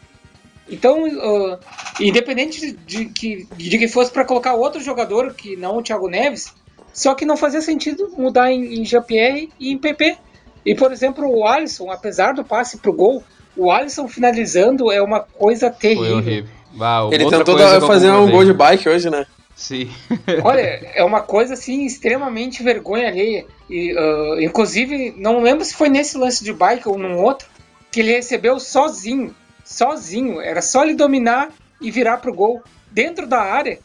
Então, 0.70 1.04
uh, 1.04 1.58
independente 2.00 2.60
de, 2.60 2.72
de 2.72 3.04
que, 3.06 3.48
de 3.56 3.78
que 3.78 3.88
fosse 3.88 4.10
para 4.10 4.24
colocar 4.24 4.54
outro 4.54 4.80
jogador 4.80 5.32
que 5.32 5.56
não 5.56 5.78
o 5.78 5.82
Thiago 5.82 6.08
Neves, 6.08 6.52
só 6.92 7.14
que 7.14 7.24
não 7.24 7.36
fazia 7.36 7.62
sentido 7.62 8.12
mudar 8.18 8.52
em, 8.52 8.80
em 8.80 8.84
Jean-Pierre 8.84 9.50
e 9.58 9.72
em 9.72 9.78
PP. 9.78 10.18
E, 10.64 10.74
por 10.74 10.92
exemplo, 10.92 11.26
o 11.28 11.46
Alisson, 11.46 11.90
apesar 11.90 12.32
do 12.34 12.44
passe 12.44 12.78
pro 12.78 12.92
gol, 12.92 13.22
o 13.56 13.70
Alisson 13.70 14.06
finalizando 14.08 14.90
é 14.92 15.00
uma 15.02 15.20
coisa 15.20 15.70
Foi 15.70 15.78
terrível. 15.80 16.16
horrível. 16.16 16.50
Ah, 16.80 17.08
Ele 17.10 17.28
tentou 17.28 17.56
fazer 17.86 18.10
um 18.10 18.30
gol 18.30 18.44
de 18.44 18.52
bike 18.52 18.88
hoje, 18.88 19.10
né? 19.10 19.26
Sim. 19.56 19.90
Olha, 20.44 20.60
é 20.94 21.02
uma 21.02 21.20
coisa 21.20 21.54
assim 21.54 21.84
extremamente 21.84 22.62
vergonha 22.62 23.08
alheia. 23.08 23.44
E, 23.68 23.94
ah, 23.98 24.36
inclusive, 24.42 25.14
não 25.16 25.40
lembro 25.40 25.64
se 25.64 25.74
foi 25.74 25.88
nesse 25.88 26.16
lance 26.16 26.44
de 26.44 26.52
bike 26.52 26.88
ou 26.88 26.96
num 26.98 27.22
outro, 27.22 27.48
que 27.90 28.00
ele 28.00 28.12
recebeu 28.12 28.60
sozinho. 28.60 29.34
Sozinho. 29.64 30.40
Era 30.40 30.62
só 30.62 30.84
ele 30.84 30.94
dominar 30.94 31.48
e 31.80 31.90
virar 31.90 32.18
pro 32.18 32.32
gol 32.34 32.62
dentro 32.90 33.26
da 33.26 33.40
área. 33.40 33.78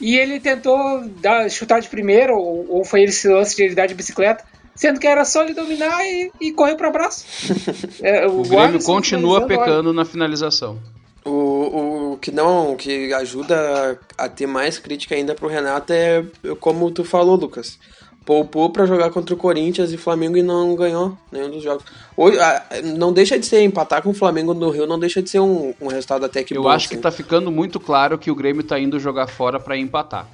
E 0.00 0.16
ele 0.16 0.38
tentou 0.38 1.04
dar, 1.20 1.50
chutar 1.50 1.80
de 1.80 1.88
primeira, 1.88 2.34
ou, 2.34 2.66
ou 2.68 2.84
foi 2.84 3.02
esse 3.04 3.26
lance 3.28 3.56
de 3.56 3.62
ele 3.62 3.74
dar 3.74 3.86
de 3.86 3.94
bicicleta, 3.94 4.44
sendo 4.76 5.00
que 5.00 5.06
era 5.08 5.24
só 5.24 5.42
ele 5.42 5.54
dominar 5.54 6.04
e, 6.04 6.30
e 6.40 6.52
correr 6.52 6.76
pro 6.76 6.86
abraço. 6.88 7.24
É, 8.00 8.26
O 8.26 8.42
Grêmio 8.42 8.60
Alisson 8.60 8.92
continua 8.92 9.40
finalizando, 9.40 9.60
olha, 9.60 9.64
pecando 9.66 9.92
na 9.92 10.04
finalização. 10.04 10.78
O, 11.24 12.12
o 12.12 12.18
que 12.18 12.30
não, 12.30 12.76
que 12.76 13.12
ajuda 13.12 13.98
a 14.16 14.28
ter 14.28 14.46
mais 14.46 14.78
crítica 14.78 15.14
ainda 15.16 15.34
pro 15.34 15.48
Renato 15.48 15.92
é 15.92 16.24
como 16.60 16.88
tu 16.92 17.02
falou, 17.04 17.34
Lucas. 17.36 17.78
Poupou 18.24 18.70
pra 18.70 18.86
jogar 18.86 19.10
contra 19.10 19.34
o 19.34 19.38
Corinthians 19.38 19.92
e 19.92 19.96
Flamengo 19.96 20.36
e 20.36 20.42
não 20.42 20.74
ganhou 20.74 21.16
nenhum 21.30 21.48
dos 21.50 21.62
jogos. 21.62 21.84
Hoje, 22.16 22.36
não 22.96 23.12
deixa 23.12 23.38
de 23.38 23.46
ser 23.46 23.62
empatar 23.62 24.02
com 24.02 24.10
o 24.10 24.14
Flamengo 24.14 24.52
no 24.52 24.68
Rio, 24.70 24.84
não 24.86 24.98
deixa 24.98 25.22
de 25.22 25.30
ser 25.30 25.38
um, 25.40 25.72
um 25.80 25.86
resultado 25.86 26.24
até 26.26 26.42
que 26.42 26.56
Eu 26.56 26.62
bom. 26.62 26.68
acho 26.68 26.88
que 26.88 26.94
assim. 26.94 27.02
tá 27.02 27.10
ficando 27.12 27.52
muito 27.52 27.78
claro 27.78 28.18
que 28.18 28.28
o 28.30 28.34
Grêmio 28.34 28.64
tá 28.64 28.78
indo 28.80 28.98
jogar 28.98 29.28
fora 29.28 29.60
pra 29.60 29.76
empatar. 29.76 30.26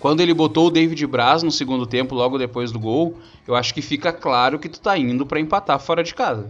Quando 0.00 0.20
ele 0.20 0.32
botou 0.32 0.68
o 0.68 0.70
David 0.70 1.04
Braz 1.06 1.42
no 1.42 1.50
segundo 1.50 1.86
tempo, 1.86 2.14
logo 2.14 2.38
depois 2.38 2.70
do 2.70 2.78
gol, 2.78 3.16
eu 3.46 3.54
acho 3.56 3.74
que 3.74 3.82
fica 3.82 4.12
claro 4.12 4.58
que 4.58 4.68
tu 4.68 4.80
tá 4.80 4.96
indo 4.96 5.26
pra 5.26 5.40
empatar 5.40 5.78
fora 5.80 6.04
de 6.04 6.14
casa. 6.14 6.48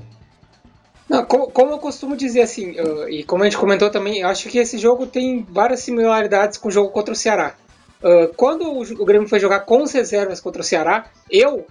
Não, 1.09 1.25
co- 1.25 1.51
como 1.51 1.73
eu 1.73 1.79
costumo 1.79 2.15
dizer 2.15 2.43
assim, 2.43 2.75
e 3.09 3.25
como 3.25 3.43
a 3.43 3.47
gente 3.47 3.57
comentou 3.57 3.89
também, 3.89 4.19
eu 4.21 4.29
acho 4.29 4.49
que 4.51 4.59
esse 4.59 4.77
jogo 4.77 5.07
tem 5.07 5.47
várias 5.49 5.81
similaridades 5.81 6.59
com 6.59 6.69
o 6.69 6.71
jogo 6.71 6.91
contra 6.91 7.15
o 7.15 7.17
Ceará. 7.17 7.55
Uh, 8.03 8.33
quando 8.37 8.63
o, 8.71 8.83
o 8.83 9.05
Grêmio 9.07 9.27
foi 9.29 9.41
jogar 9.41 9.61
com 9.61 9.83
as 9.83 9.93
reservas 9.93 10.41
contra 10.41 10.61
o 10.61 10.65
Ceará, 10.65 11.07
eu, 11.31 11.67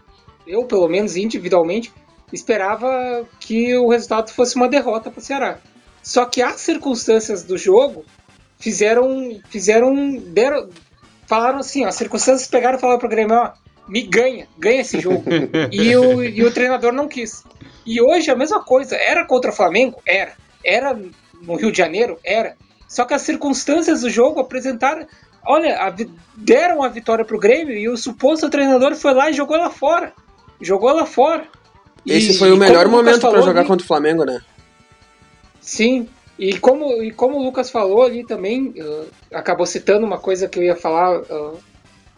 eu 0.48 0.64
pelo 0.66 0.88
menos 0.88 1.16
individualmente, 1.16 1.94
esperava 2.34 3.24
que 3.40 3.78
o 3.78 3.90
resultado 3.90 4.32
fosse 4.32 4.56
uma 4.56 4.68
derrota 4.68 5.12
para 5.12 5.20
o 5.20 5.24
Ceará. 5.24 5.60
Só 6.02 6.26
que 6.26 6.42
as 6.42 6.60
circunstâncias 6.60 7.44
do 7.44 7.58
jogo 7.58 8.04
fizeram, 8.58 9.40
fizeram, 9.50 10.18
deram, 10.18 10.70
falaram 11.28 11.60
assim, 11.60 11.86
ó, 11.86 11.90
as 11.90 11.96
circunstâncias 11.96 12.50
pegaram 12.50 12.78
e 12.78 12.82
falaram 12.82 13.00
pro 13.00 13.08
Grêmio, 13.10 13.36
ó, 13.36 13.52
me 13.88 14.02
ganha, 14.02 14.48
ganha 14.58 14.82
esse 14.82 15.00
jogo. 15.00 15.24
e, 15.72 15.96
o, 15.96 16.24
e 16.24 16.44
o 16.44 16.52
treinador 16.52 16.92
não 16.92 17.08
quis. 17.08 17.44
E 17.86 18.02
hoje 18.02 18.32
a 18.32 18.36
mesma 18.36 18.62
coisa. 18.64 18.96
Era 18.96 19.26
contra 19.26 19.52
o 19.52 19.54
Flamengo? 19.54 20.02
Era. 20.06 20.34
Era 20.64 20.98
no 21.42 21.56
Rio 21.56 21.72
de 21.72 21.78
Janeiro? 21.78 22.18
Era. 22.24 22.56
Só 22.88 23.06
que 23.06 23.14
as 23.14 23.22
circunstâncias 23.22 24.02
do 24.02 24.10
jogo 24.10 24.40
apresentaram. 24.40 25.06
Olha, 25.46 25.82
a 25.82 25.94
deram 26.36 26.84
a 26.84 26.90
vitória 26.90 27.24
pro 27.24 27.40
Grêmio 27.40 27.78
e 27.78 27.88
o 27.88 27.96
suposto 27.96 28.50
treinador 28.50 28.96
foi 28.96 29.14
lá 29.14 29.30
e 29.30 29.34
jogou 29.34 29.56
lá 29.56 29.70
fora. 29.70 30.12
Jogou 30.60 30.92
lá 30.92 31.06
fora. 31.06 31.46
E- 32.06 32.12
Esse 32.14 32.38
foi 32.38 32.50
e 32.50 32.52
o 32.52 32.58
melhor 32.58 32.88
momento 32.90 33.22
pra 33.22 33.30
falou 33.30 33.46
jogar 33.46 33.62
ali- 33.62 33.68
contra 33.70 33.84
o 33.86 33.88
Flamengo, 33.88 34.26
né? 34.26 34.42
Sim, 35.62 36.08
e 36.38 36.58
como, 36.60 37.02
e 37.02 37.12
como 37.12 37.38
o 37.38 37.44
Lucas 37.44 37.70
falou 37.70 38.04
ali 38.04 38.24
também, 38.24 38.74
uh, 38.78 39.08
acabou 39.34 39.66
citando 39.66 40.06
uma 40.06 40.20
coisa 40.20 40.48
que 40.48 40.60
eu 40.60 40.64
ia 40.64 40.76
falar 40.76 41.20
uh, 41.22 41.60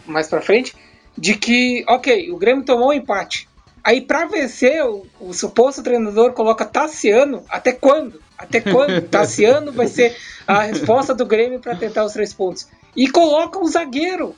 mais 0.06 0.28
pra 0.28 0.42
frente, 0.42 0.76
de 1.18 1.36
que, 1.36 1.84
ok, 1.88 2.32
o 2.32 2.38
Grêmio 2.38 2.66
tomou 2.66 2.90
um 2.90 2.94
empate. 2.94 3.48
Aí 3.84 4.02
pra 4.02 4.26
vencer, 4.26 4.86
o, 4.86 5.06
o 5.20 5.34
suposto 5.34 5.82
treinador 5.82 6.34
coloca 6.34 6.66
Tassiano, 6.66 7.44
até 7.50 7.72
quando? 7.72 8.22
Até 8.38 8.60
quando? 8.60 9.02
Tassiano 9.08 9.72
vai 9.72 9.88
ser 9.88 10.16
a 10.46 10.64
resposta 10.64 11.14
do 11.16 11.26
Grêmio 11.26 11.60
pra 11.60 11.76
tentar 11.76 12.04
os 12.04 12.14
três 12.14 12.34
pontos. 12.34 12.68
E 12.96 13.10
coloca 13.10 13.58
um 13.58 13.66
zagueiro, 13.66 14.36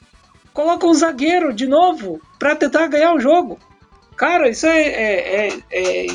coloca 0.54 0.86
um 0.86 0.94
zagueiro 0.94 1.54
de 1.54 1.66
novo 1.66 2.22
pra 2.38 2.56
tentar 2.56 2.88
ganhar 2.88 3.14
o 3.14 3.20
jogo. 3.20 3.58
Cara, 4.16 4.50
isso 4.50 4.68
é, 4.68 4.82
é, 4.82 5.48
é, 5.48 5.60
é, 5.72 6.06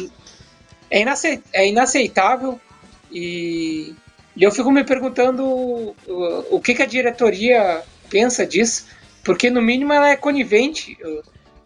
é 0.90 1.40
é 1.52 1.68
inaceitável. 1.68 2.60
E, 3.10 3.94
e 4.36 4.42
eu 4.42 4.50
fico 4.50 4.70
me 4.70 4.84
perguntando 4.84 5.44
uh, 5.44 5.94
o 6.50 6.60
que, 6.60 6.74
que 6.74 6.82
a 6.82 6.86
diretoria 6.86 7.82
pensa 8.10 8.46
disso, 8.46 8.86
porque 9.24 9.50
no 9.50 9.62
mínimo 9.62 9.92
ela 9.92 10.10
é 10.10 10.16
conivente. 10.16 10.96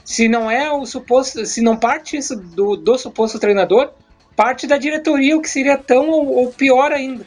Se 0.04 0.28
não 0.28 0.50
é 0.50 0.72
o 0.72 0.86
suposto, 0.86 1.44
se 1.44 1.60
não 1.60 1.76
parte 1.76 2.16
isso 2.16 2.36
do, 2.36 2.76
do 2.76 2.98
suposto 2.98 3.38
treinador, 3.38 3.92
parte 4.34 4.66
da 4.66 4.78
diretoria, 4.78 5.36
o 5.36 5.42
que 5.42 5.50
seria 5.50 5.76
tão 5.76 6.08
ou, 6.10 6.28
ou 6.28 6.52
pior 6.52 6.92
ainda. 6.92 7.26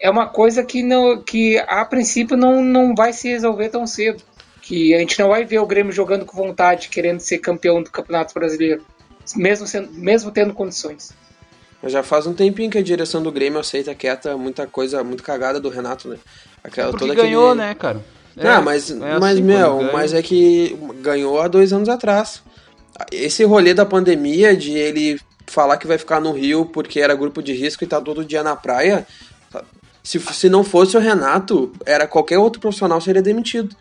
É 0.00 0.10
uma 0.10 0.26
coisa 0.28 0.64
que, 0.64 0.82
não, 0.82 1.22
que 1.22 1.58
a 1.58 1.84
princípio 1.84 2.36
não, 2.36 2.62
não 2.62 2.94
vai 2.94 3.12
se 3.12 3.28
resolver 3.28 3.68
tão 3.68 3.86
cedo. 3.86 4.22
Que 4.60 4.94
a 4.94 4.98
gente 4.98 5.18
não 5.18 5.28
vai 5.28 5.44
ver 5.44 5.58
o 5.58 5.66
Grêmio 5.66 5.92
jogando 5.92 6.24
com 6.24 6.36
vontade, 6.36 6.88
querendo 6.88 7.20
ser 7.20 7.38
campeão 7.38 7.82
do 7.82 7.90
Campeonato 7.90 8.34
Brasileiro, 8.34 8.84
mesmo, 9.36 9.66
sendo, 9.66 9.92
mesmo 9.92 10.30
tendo 10.30 10.52
condições. 10.52 11.12
Mas 11.86 11.92
já 11.92 12.02
faz 12.02 12.26
um 12.26 12.34
tempinho 12.34 12.68
que 12.68 12.78
a 12.78 12.82
direção 12.82 13.22
do 13.22 13.30
Grêmio 13.30 13.60
aceita 13.60 13.94
quieta 13.94 14.36
muita 14.36 14.66
coisa, 14.66 15.04
muito 15.04 15.22
cagada 15.22 15.60
do 15.60 15.68
Renato, 15.68 16.08
né? 16.08 16.16
Aquela, 16.64 16.90
Porque 16.90 17.06
todo 17.06 17.14
ganhou, 17.14 17.50
aquele- 17.52 17.64
né, 17.64 17.74
cara? 17.76 18.04
Não, 18.34 18.50
É, 18.50 18.60
mas, 18.60 18.90
é 18.90 18.94
mas 18.96 19.34
assim, 19.34 19.42
meu, 19.42 19.92
mas 19.92 20.12
é 20.12 20.20
que 20.20 20.76
ganhou 21.00 21.40
há 21.40 21.46
dois 21.46 21.72
anos 21.72 21.88
atrás. 21.88 22.42
Esse 23.12 23.44
rolê 23.44 23.72
da 23.72 23.86
pandemia, 23.86 24.56
de 24.56 24.72
ele 24.76 25.20
falar 25.46 25.76
que 25.76 25.86
vai 25.86 25.96
ficar 25.96 26.20
no 26.20 26.32
Rio 26.32 26.66
porque 26.66 26.98
era 27.00 27.14
grupo 27.14 27.40
de 27.40 27.52
risco 27.52 27.84
e 27.84 27.86
tá 27.86 28.00
todo 28.00 28.24
dia 28.24 28.42
na 28.42 28.56
praia, 28.56 29.06
se, 30.02 30.18
se 30.18 30.48
não 30.48 30.64
fosse 30.64 30.96
o 30.96 31.00
Renato, 31.00 31.72
era 31.86 32.08
qualquer 32.08 32.38
outro 32.38 32.60
profissional 32.60 33.00
seria 33.00 33.22
demitido. 33.22 33.76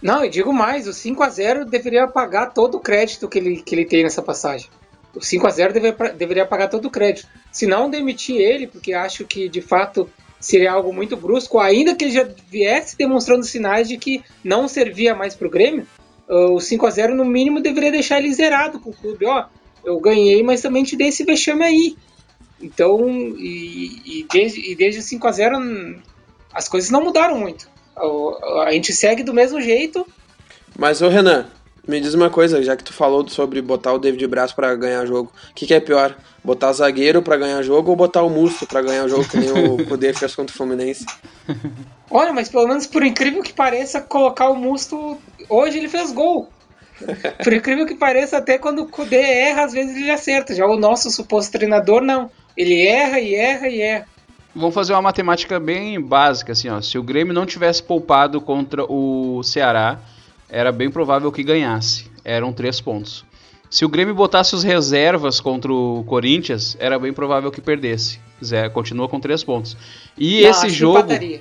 Não, 0.00 0.24
e 0.24 0.30
digo 0.30 0.52
mais, 0.52 0.86
o 0.86 0.92
5 0.92 1.20
a 1.20 1.28
0 1.30 1.64
deveria 1.64 2.06
pagar 2.06 2.50
todo 2.54 2.76
o 2.76 2.80
crédito 2.80 3.28
que 3.28 3.40
ele, 3.40 3.56
que 3.60 3.74
ele 3.74 3.84
tem 3.84 4.04
nessa 4.04 4.22
passagem. 4.22 4.70
O 5.14 5.20
5 5.20 5.46
a 5.46 5.50
0 5.50 5.72
deveria, 5.72 6.12
deveria 6.12 6.46
pagar 6.46 6.68
todo 6.68 6.86
o 6.86 6.90
crédito. 6.90 7.28
Se 7.52 7.66
não 7.66 7.88
demitir 7.88 8.36
ele, 8.36 8.66
porque 8.66 8.92
acho 8.92 9.24
que 9.24 9.48
de 9.48 9.60
fato 9.60 10.08
seria 10.40 10.72
algo 10.72 10.92
muito 10.92 11.16
brusco, 11.16 11.58
ainda 11.58 11.94
que 11.94 12.04
ele 12.04 12.12
já 12.12 12.28
viesse 12.50 12.96
demonstrando 12.98 13.44
sinais 13.44 13.88
de 13.88 13.96
que 13.96 14.22
não 14.42 14.68
servia 14.68 15.14
mais 15.14 15.34
pro 15.34 15.48
Grêmio, 15.48 15.86
uh, 16.28 16.52
o 16.52 16.60
5 16.60 16.86
a 16.86 16.90
0 16.90 17.14
no 17.14 17.24
mínimo 17.24 17.60
deveria 17.60 17.90
deixar 17.90 18.18
ele 18.18 18.34
zerado 18.34 18.78
com 18.78 18.90
o 18.90 18.94
clube. 18.94 19.24
Ó, 19.24 19.46
eu 19.84 19.98
ganhei, 20.00 20.42
mas 20.42 20.60
também 20.60 20.84
te 20.84 20.96
dei 20.96 21.08
esse 21.08 21.24
vexame 21.24 21.64
aí. 21.64 21.96
Então, 22.60 23.08
e, 23.38 24.02
e 24.04 24.26
desde, 24.30 24.72
e 24.72 24.74
desde 24.74 25.02
5 25.02 25.26
a 25.26 25.32
0 25.32 26.02
as 26.52 26.68
coisas 26.68 26.90
não 26.90 27.02
mudaram 27.02 27.38
muito. 27.38 27.68
A, 28.66 28.72
gente 28.72 28.92
segue 28.92 29.22
do 29.22 29.34
mesmo 29.34 29.60
jeito. 29.60 30.06
Mas, 30.78 31.02
ô 31.02 31.08
Renan, 31.08 31.46
me 31.86 32.00
diz 32.00 32.14
uma 32.14 32.30
coisa, 32.30 32.62
já 32.62 32.76
que 32.76 32.84
tu 32.84 32.92
falou 32.92 33.26
sobre 33.28 33.60
botar 33.60 33.92
o 33.92 33.98
David 33.98 34.26
Braz 34.26 34.52
para 34.52 34.74
ganhar 34.74 35.04
jogo, 35.06 35.32
o 35.50 35.54
que, 35.54 35.66
que, 35.66 35.74
é 35.74 35.80
pior? 35.80 36.16
Botar 36.42 36.72
zagueiro 36.72 37.22
para 37.22 37.36
ganhar 37.36 37.62
jogo 37.62 37.90
ou 37.90 37.96
botar 37.96 38.22
o 38.22 38.30
Musto 38.30 38.66
para 38.66 38.82
ganhar 38.82 39.06
jogo, 39.08 39.28
que 39.28 39.36
nem 39.36 39.50
o 39.50 39.84
Kudê 39.86 40.12
fez 40.12 40.34
contra 40.34 40.54
o 40.54 40.56
Fluminense? 40.56 41.04
Olha, 42.10 42.32
mas 42.32 42.48
pelo 42.48 42.66
menos 42.66 42.86
por 42.86 43.04
incrível 43.04 43.42
que 43.42 43.52
pareça, 43.52 44.00
colocar 44.00 44.48
o 44.48 44.56
Musto. 44.56 45.18
Hoje 45.48 45.78
ele 45.78 45.88
fez 45.88 46.12
gol. 46.12 46.48
Por 47.42 47.52
incrível 47.52 47.86
que 47.86 47.94
pareça, 47.94 48.38
até 48.38 48.56
quando 48.56 48.82
o 48.82 48.88
Kudê 48.88 49.20
erra, 49.20 49.64
às 49.64 49.72
vezes 49.72 49.96
ele 49.96 50.10
acerta. 50.10 50.54
Já 50.54 50.66
o 50.66 50.76
nosso 50.76 51.10
suposto 51.10 51.52
treinador, 51.52 52.00
não. 52.00 52.30
Ele 52.56 52.86
erra 52.86 53.20
e 53.20 53.34
erra 53.34 53.68
e 53.68 53.80
erra. 53.80 54.06
Vamos 54.54 54.74
fazer 54.74 54.92
uma 54.92 55.02
matemática 55.02 55.58
bem 55.58 56.00
básica, 56.00 56.52
assim, 56.52 56.68
ó. 56.68 56.80
Se 56.80 56.96
o 56.96 57.02
Grêmio 57.02 57.34
não 57.34 57.44
tivesse 57.44 57.82
poupado 57.82 58.40
contra 58.40 58.84
o 58.84 59.42
Ceará, 59.42 59.98
era 60.54 60.70
bem 60.70 60.88
provável 60.88 61.32
que 61.32 61.42
ganhasse. 61.42 62.08
Eram 62.24 62.52
três 62.52 62.80
pontos. 62.80 63.24
Se 63.68 63.84
o 63.84 63.88
Grêmio 63.88 64.14
botasse 64.14 64.54
os 64.54 64.62
reservas 64.62 65.40
contra 65.40 65.72
o 65.72 66.04
Corinthians, 66.04 66.76
era 66.78 66.96
bem 66.96 67.12
provável 67.12 67.50
que 67.50 67.60
perdesse. 67.60 68.20
Zé, 68.42 68.68
continua 68.68 69.08
com 69.08 69.18
três 69.18 69.42
pontos. 69.42 69.76
E 70.16 70.42
não, 70.42 70.50
esse 70.50 70.70
jogo. 70.70 70.98
Empataria. 70.98 71.40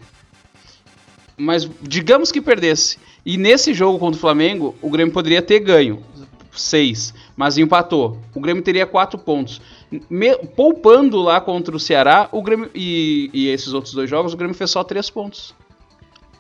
Mas 1.38 1.70
digamos 1.80 2.32
que 2.32 2.42
perdesse. 2.42 2.98
E 3.24 3.38
nesse 3.38 3.72
jogo 3.72 4.00
contra 4.00 4.18
o 4.18 4.20
Flamengo, 4.20 4.76
o 4.82 4.90
Grêmio 4.90 5.14
poderia 5.14 5.44
ter 5.44 5.60
ganho. 5.60 6.04
seis, 6.52 7.14
mas 7.36 7.60
empatou. 7.60 8.18
O 8.34 8.40
Grêmio 8.40 8.64
teria 8.64 8.88
quatro 8.88 9.20
pontos. 9.20 9.62
Me, 10.10 10.36
poupando 10.56 11.22
lá 11.22 11.40
contra 11.40 11.76
o 11.76 11.80
Ceará, 11.80 12.30
o 12.32 12.42
Grêmio 12.42 12.70
e, 12.74 13.30
e 13.32 13.48
esses 13.48 13.74
outros 13.74 13.94
dois 13.94 14.10
jogos, 14.10 14.34
o 14.34 14.38
Grêmio 14.38 14.56
fez 14.56 14.72
só 14.72 14.84
três 14.84 15.08
pontos. 15.08 15.54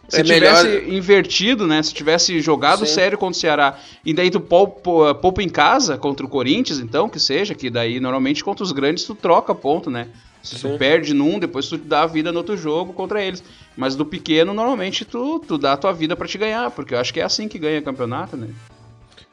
Se 0.07 0.19
é 0.19 0.23
tivesse 0.23 0.67
melhor... 0.67 0.89
invertido, 0.89 1.65
né? 1.65 1.81
Se 1.81 1.93
tivesse 1.93 2.39
jogado 2.41 2.85
Sim. 2.85 2.93
sério 2.93 3.17
contra 3.17 3.37
o 3.37 3.39
Ceará 3.39 3.79
e 4.05 4.13
daí 4.13 4.29
tu 4.29 4.39
poupa, 4.39 5.15
poupa 5.15 5.41
em 5.41 5.49
casa 5.49 5.97
contra 5.97 6.25
o 6.25 6.29
Corinthians, 6.29 6.79
então, 6.79 7.07
que 7.07 7.19
seja, 7.19 7.55
que 7.55 7.69
daí 7.69 7.99
normalmente 7.99 8.43
contra 8.43 8.63
os 8.63 8.71
grandes 8.71 9.05
tu 9.05 9.15
troca 9.15 9.55
ponto, 9.55 9.89
né? 9.89 10.09
Se 10.41 10.59
Sim. 10.59 10.73
tu 10.73 10.77
perde 10.77 11.13
num, 11.13 11.39
depois 11.39 11.69
tu 11.69 11.77
dá 11.77 12.01
a 12.01 12.05
vida 12.05 12.31
no 12.31 12.39
outro 12.39 12.57
jogo 12.57 12.91
contra 12.91 13.23
eles. 13.23 13.41
Mas 13.77 13.95
do 13.95 14.05
pequeno, 14.05 14.53
normalmente 14.53 15.05
tu, 15.05 15.39
tu 15.39 15.57
dá 15.57 15.73
a 15.73 15.77
tua 15.77 15.93
vida 15.93 16.17
para 16.17 16.27
te 16.27 16.37
ganhar, 16.37 16.69
porque 16.71 16.93
eu 16.93 16.99
acho 16.99 17.13
que 17.13 17.21
é 17.21 17.23
assim 17.23 17.47
que 17.47 17.57
ganha 17.57 17.81
campeonato, 17.81 18.35
né? 18.35 18.49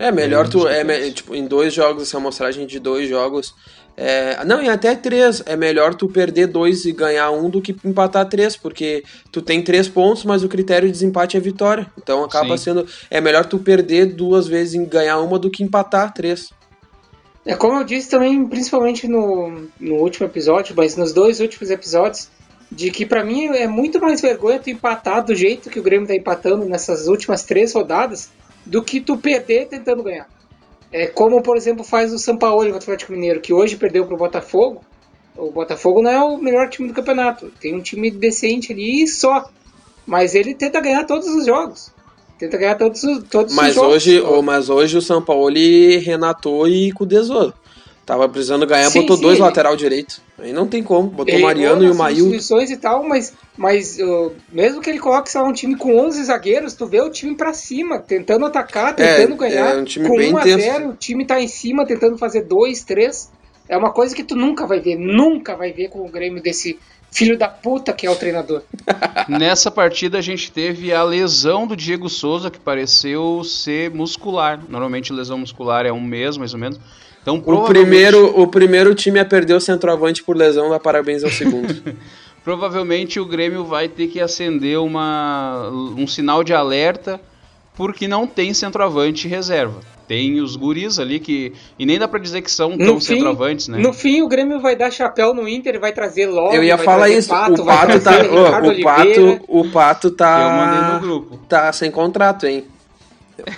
É, 0.01 0.11
melhor 0.11 0.49
tu. 0.49 0.67
É, 0.67 1.11
tipo, 1.11 1.35
em 1.35 1.47
dois 1.47 1.75
jogos, 1.75 2.05
essa 2.05 2.17
amostragem 2.17 2.67
de 2.67 2.81
dois 2.81 3.07
jogos, 3.07 3.55
é, 3.95 4.43
não, 4.47 4.63
e 4.63 4.67
até 4.67 4.97
três. 4.97 5.43
É 5.45 5.55
melhor 5.57 5.95
tu 5.95 6.09
perder 6.09 6.47
dois 6.47 6.87
e 6.87 6.93
ganhar 6.93 7.31
um 7.31 7.51
do 7.51 7.61
que 7.61 7.77
empatar 7.85 8.27
três, 8.27 8.57
porque 8.57 9.05
tu 9.31 9.43
tem 9.43 9.63
três 9.63 9.89
pontos, 9.89 10.25
mas 10.25 10.43
o 10.43 10.49
critério 10.49 10.89
de 10.89 10.93
desempate 10.93 11.37
é 11.37 11.41
vitória. 11.41 11.87
Então 11.99 12.25
acaba 12.25 12.57
Sim. 12.57 12.65
sendo. 12.65 12.87
É 13.11 13.21
melhor 13.21 13.45
tu 13.45 13.59
perder 13.59 14.07
duas 14.07 14.49
vezes 14.49 14.73
e 14.73 14.87
ganhar 14.87 15.19
uma 15.19 15.39
do 15.39 15.51
que 15.51 15.63
empatar 15.63 16.15
três. 16.15 16.49
É 17.45 17.55
como 17.55 17.79
eu 17.79 17.85
disse 17.85 18.09
também, 18.09 18.47
principalmente 18.47 19.07
no, 19.07 19.69
no 19.79 19.97
último 19.97 20.27
episódio, 20.27 20.75
mas 20.75 20.97
nos 20.97 21.13
dois 21.13 21.41
últimos 21.41 21.69
episódios, 21.69 22.31
de 22.73 22.91
que 22.91 23.05
para 23.05 23.23
mim 23.23 23.49
é 23.49 23.67
muito 23.69 24.01
mais 24.01 24.23
vergonha 24.23 24.59
tu 24.59 24.71
empatar 24.71 25.23
do 25.23 25.35
jeito 25.35 25.69
que 25.69 25.79
o 25.79 25.83
Grêmio 25.83 26.09
tá 26.09 26.15
empatando 26.15 26.65
nessas 26.65 27.07
últimas 27.07 27.43
três 27.43 27.75
rodadas 27.75 28.31
do 28.71 28.83
que 28.83 29.01
tu 29.01 29.19
perder 29.19 29.67
tentando 29.67 30.05
ganhar. 30.05 30.29
É 30.93 31.09
como, 31.09 31.43
por 31.43 31.57
exemplo, 31.57 31.83
faz 31.83 32.13
o 32.13 32.19
São 32.19 32.37
Paulo 32.37 32.63
contra 32.63 32.75
o 32.75 32.77
Atlético 32.77 33.13
Mineiro, 33.13 33.41
que 33.41 33.53
hoje 33.53 33.77
perdeu 33.77 34.07
para 34.07 34.15
o 34.15 34.19
Botafogo. 34.19 34.85
O 35.37 35.51
Botafogo 35.51 36.01
não 36.01 36.11
é 36.11 36.23
o 36.23 36.39
melhor 36.39 36.69
time 36.69 36.87
do 36.87 36.95
campeonato. 36.95 37.53
Tem 37.61 37.75
um 37.75 37.81
time 37.81 38.11
decente 38.11 38.73
ali 38.73 39.07
só. 39.09 39.51
Mas 40.07 40.35
ele 40.35 40.55
tenta 40.55 40.81
ganhar 40.81 41.05
todos 41.05 41.29
os 41.29 41.47
jogos. 41.47 41.93
Tenta 42.39 42.57
ganhar 42.57 42.77
todos, 42.77 43.03
todos 43.29 43.55
mas 43.55 43.71
os 43.71 43.75
jogos. 43.75 43.95
Hoje, 43.95 44.23
mas 44.43 44.71
hoje 44.71 44.97
o 44.97 45.03
São 45.03 45.23
Paulo 45.23 45.55
renatou 46.03 46.67
e 46.67 46.93
com 46.93 47.05
o. 47.05 47.53
Tava 48.07 48.29
precisando 48.29 48.67
ganhar, 48.67 48.91
sim, 48.91 49.03
botou 49.03 49.17
sim, 49.17 49.23
dois 49.23 49.37
ele... 49.37 49.45
lateral 49.45 49.77
direito. 49.77 50.21
Aí 50.39 50.53
não 50.53 50.67
tem 50.67 50.83
como. 50.83 51.09
Botou 51.09 51.37
o 51.37 51.43
Mariano 51.43 51.85
e 51.85 51.91
o 51.91 51.95
Mail. 51.95 52.35
e 52.35 52.77
tal, 52.77 53.05
mas, 53.05 53.33
mas 53.57 53.99
uh, 53.99 54.33
mesmo 54.51 54.81
que 54.81 54.91
ele 54.91 54.99
coloque 54.99 55.31
lá, 55.37 55.45
um 55.45 55.53
time 55.53 55.77
com 55.77 55.97
11 55.97 56.25
zagueiros, 56.25 56.75
tu 56.75 56.87
vê 56.87 57.01
o 57.01 57.11
time 57.11 57.37
pra 57.37 57.53
cima, 57.53 57.99
tentando 57.99 58.47
atacar, 58.47 58.95
é, 58.99 59.17
tentando 59.17 59.35
é, 59.45 59.49
ganhar. 59.49 59.77
É 59.77 59.79
um 59.79 59.85
time 59.85 60.09
com 60.09 60.17
bem 60.17 60.35
1 60.35 60.39
a 60.39 60.43
0 60.43 60.89
o 60.89 60.95
time 60.95 61.25
tá 61.25 61.41
em 61.41 61.47
cima, 61.47 61.87
tentando 61.87 62.19
fazer 62.19 62.43
2, 62.43 62.83
3. 62.83 63.31
É 63.69 63.77
uma 63.77 63.93
coisa 63.93 64.15
que 64.15 64.25
tu 64.25 64.35
nunca 64.35 64.67
vai 64.67 64.81
ver, 64.81 64.97
nunca 64.97 65.55
vai 65.55 65.73
ver 65.73 65.89
com 65.89 66.05
o 66.05 66.09
Grêmio 66.09 66.43
desse 66.43 66.77
filho 67.13 67.37
da 67.37 67.49
puta 67.49 67.93
que 67.93 68.07
é 68.07 68.11
o 68.11 68.17
treinador. 68.17 68.63
Nessa 69.29 69.71
partida 69.71 70.19
a 70.19 70.23
gente 70.23 70.51
teve 70.51 70.93
a 70.93 71.03
lesão 71.03 71.67
do 71.67 71.77
Diego 71.77 72.09
Souza, 72.09 72.51
que 72.51 72.59
pareceu 72.59 73.43
ser 73.45 73.91
muscular. 73.91 74.61
Normalmente 74.69 75.13
lesão 75.13 75.39
muscular 75.39 75.87
é 75.87 75.93
um 75.93 76.01
mês, 76.01 76.37
mais 76.37 76.55
ou 76.55 76.61
menos. 76.61 76.81
Então, 77.23 77.43
o, 77.45 77.65
primeiro, 77.65 78.41
o 78.41 78.47
primeiro 78.47 78.95
time 78.95 79.19
a 79.19 79.25
perder 79.25 79.55
o 79.55 79.61
centroavante 79.61 80.23
por 80.23 80.37
lesão 80.37 80.71
dá 80.71 80.81
parabéns 80.81 81.23
ao 81.23 81.31
segundo. 81.31 81.75
provavelmente 82.45 83.21
o 83.21 83.25
Grêmio 83.25 83.65
vai 83.65 83.89
ter 83.89 84.09
que 84.09 84.21
acender 84.21 84.79
uma, 84.79 85.69
um 85.71 86.07
sinal 86.07 86.43
de 86.43 86.53
alerta 86.53 87.21
porque 87.77 88.09
não 88.09 88.27
tem 88.27 88.53
centroavante 88.53 89.29
reserva. 89.29 89.81
Tem 90.07 90.41
os 90.41 90.57
guris 90.57 90.99
ali 90.99 91.21
que. 91.21 91.53
E 91.79 91.87
nem 91.87 91.97
dá 91.97 92.09
pra 92.09 92.19
dizer 92.19 92.43
que 92.43 92.51
são 92.51 92.77
tão 92.77 93.01
fim, 93.01 93.15
centroavantes, 93.15 93.69
né? 93.69 93.79
No 93.79 93.93
fim, 93.93 94.23
o 94.23 94.29
Grêmio 94.29 94.59
vai 94.59 94.75
dar 94.75 94.91
chapéu 94.91 95.33
no 95.33 95.49
Inter, 95.49 95.79
vai 95.79 95.93
trazer 95.93 96.27
logo. 96.27 96.53
Eu 96.53 96.65
ia 96.65 96.77
falar 96.77 97.09
isso. 97.09 97.29
Pato, 97.29 97.63
o 97.63 97.65
Pato 97.65 98.01
tá. 98.01 98.11
O, 98.23 98.83
Pato, 98.83 99.41
o 99.47 99.71
Pato 99.71 100.11
tá. 100.11 100.43
Eu 100.43 100.51
mandei 100.51 100.95
no 100.95 101.01
grupo. 101.01 101.37
Tá 101.49 101.73
sem 101.73 101.93
contrato, 101.93 102.45
hein? 102.45 102.65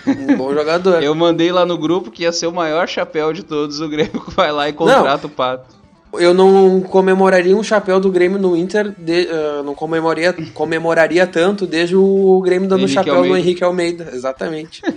Um 0.06 0.36
bom 0.36 0.52
jogador. 0.52 1.02
Eu 1.02 1.14
mandei 1.14 1.52
lá 1.52 1.64
no 1.64 1.78
grupo 1.78 2.10
que 2.10 2.22
ia 2.22 2.32
ser 2.32 2.46
o 2.46 2.52
maior 2.52 2.88
chapéu 2.88 3.32
de 3.32 3.42
todos. 3.42 3.80
O 3.80 3.88
Grêmio 3.88 4.22
vai 4.34 4.52
lá 4.52 4.68
e 4.68 4.72
contrata 4.72 5.26
não, 5.26 5.30
o 5.32 5.36
Pato. 5.36 5.82
Eu 6.14 6.34
não 6.34 6.80
comemoraria 6.82 7.56
um 7.56 7.62
chapéu 7.62 7.98
do 7.98 8.10
Grêmio 8.10 8.38
no 8.38 8.54
Inter, 8.54 8.94
de, 8.98 9.28
uh, 9.28 9.62
não 9.62 9.74
comemoraria, 9.74 10.34
comemoraria 10.52 11.26
tanto 11.26 11.66
desde 11.66 11.96
o 11.96 12.40
Grêmio 12.44 12.68
dando 12.68 12.80
Henrique 12.80 12.94
chapéu 12.94 13.14
Almeida. 13.14 13.34
no 13.34 13.40
Henrique 13.40 13.64
Almeida, 13.64 14.10
exatamente. 14.12 14.82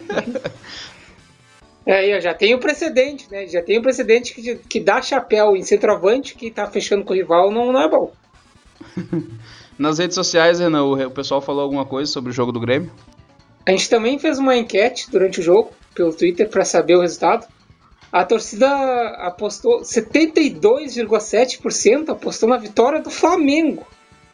É, 1.88 2.20
já 2.20 2.34
tem 2.34 2.56
o 2.56 2.60
precedente, 2.60 3.28
né? 3.30 3.46
Já 3.46 3.62
tem 3.62 3.78
o 3.78 3.82
precedente 3.82 4.34
que, 4.34 4.56
que 4.56 4.80
dá 4.80 5.04
chapéu 5.04 5.56
em 5.56 5.62
centroavante 5.62 6.34
que 6.34 6.50
tá 6.50 6.66
fechando 6.66 7.06
com 7.06 7.14
o 7.14 7.16
rival, 7.16 7.52
não, 7.52 7.72
não 7.72 7.80
é 7.80 7.88
bom. 7.88 8.12
Nas 9.78 10.00
redes 10.00 10.16
sociais, 10.16 10.60
Renan, 10.60 10.84
o 10.84 11.12
pessoal 11.12 11.42
falou 11.42 11.62
alguma 11.62 11.86
coisa 11.86 12.12
sobre 12.12 12.32
o 12.32 12.34
jogo 12.34 12.52
do 12.52 12.60
Grêmio? 12.60 12.90
A 13.66 13.72
gente 13.72 13.90
também 13.90 14.20
fez 14.20 14.38
uma 14.38 14.56
enquete 14.56 15.10
durante 15.10 15.40
o 15.40 15.44
jogo 15.44 15.72
pelo 15.96 16.14
Twitter 16.14 16.48
para 16.50 16.64
saber 16.64 16.96
o 16.96 17.02
resultado. 17.02 17.48
A 18.12 18.24
torcida 18.24 18.68
apostou 19.18 19.82
72,7% 19.82 22.10
apostou 22.10 22.48
na 22.48 22.58
vitória 22.58 23.02
do 23.02 23.10
Flamengo 23.10 23.88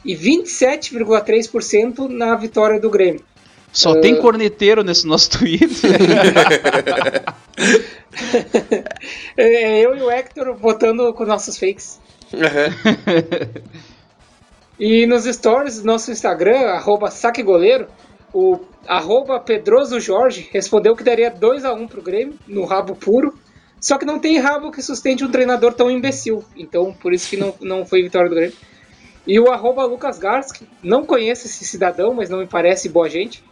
e 0.04 0.14
27,3% 0.16 2.10
na 2.10 2.36
vitória 2.36 2.78
do 2.80 2.90
Grêmio. 2.90 3.24
Só 3.72 3.92
uh... 3.94 4.02
tem 4.02 4.20
corneteiro 4.20 4.84
nesse 4.84 5.08
nosso 5.08 5.30
Twitter. 5.32 5.70
é 9.38 9.80
eu 9.80 9.96
e 9.96 10.02
o 10.02 10.12
Hector 10.12 10.54
votando 10.56 11.14
com 11.14 11.24
nossos 11.26 11.58
fakes. 11.58 12.02
Uhum. 12.34 13.62
e 14.80 15.06
nos 15.06 15.24
stories 15.24 15.80
do 15.80 15.86
nosso 15.86 16.12
Instagram, 16.12 16.72
arroba 16.72 17.10
saquegoleiro, 17.10 17.88
o 18.34 18.60
arroba 18.88 19.40
Pedroso 19.40 20.00
Jorge 20.00 20.50
respondeu 20.52 20.96
que 20.96 21.04
daria 21.04 21.30
2 21.30 21.66
a 21.66 21.74
1 21.74 21.82
um 21.82 21.88
pro 21.88 22.02
Grêmio, 22.02 22.38
no 22.48 22.66
rabo 22.66 22.96
puro. 22.96 23.38
Só 23.80 23.98
que 23.98 24.06
não 24.06 24.20
tem 24.20 24.38
rabo 24.38 24.72
que 24.72 24.82
sustente 24.82 25.24
um 25.24 25.32
treinador 25.32 25.74
tão 25.74 25.90
imbecil. 25.90 26.44
Então, 26.56 26.94
por 26.94 27.14
isso 27.14 27.30
que 27.30 27.38
não, 27.38 27.54
não 27.60 27.86
foi 27.86 28.04
vitória 28.04 28.30
do 28.30 28.36
Grêmio. 28.36 28.56
E 29.26 29.40
o 29.40 29.52
arroba 29.52 29.86
Lucas 29.86 30.18
Garski, 30.18 30.68
não 30.84 31.06
conheço 31.06 31.46
esse 31.46 31.66
cidadão, 31.66 32.14
mas 32.14 32.30
não 32.30 32.40
me 32.40 32.48
parece 32.48 32.90
boa 32.90 33.10
gente, 33.10 33.44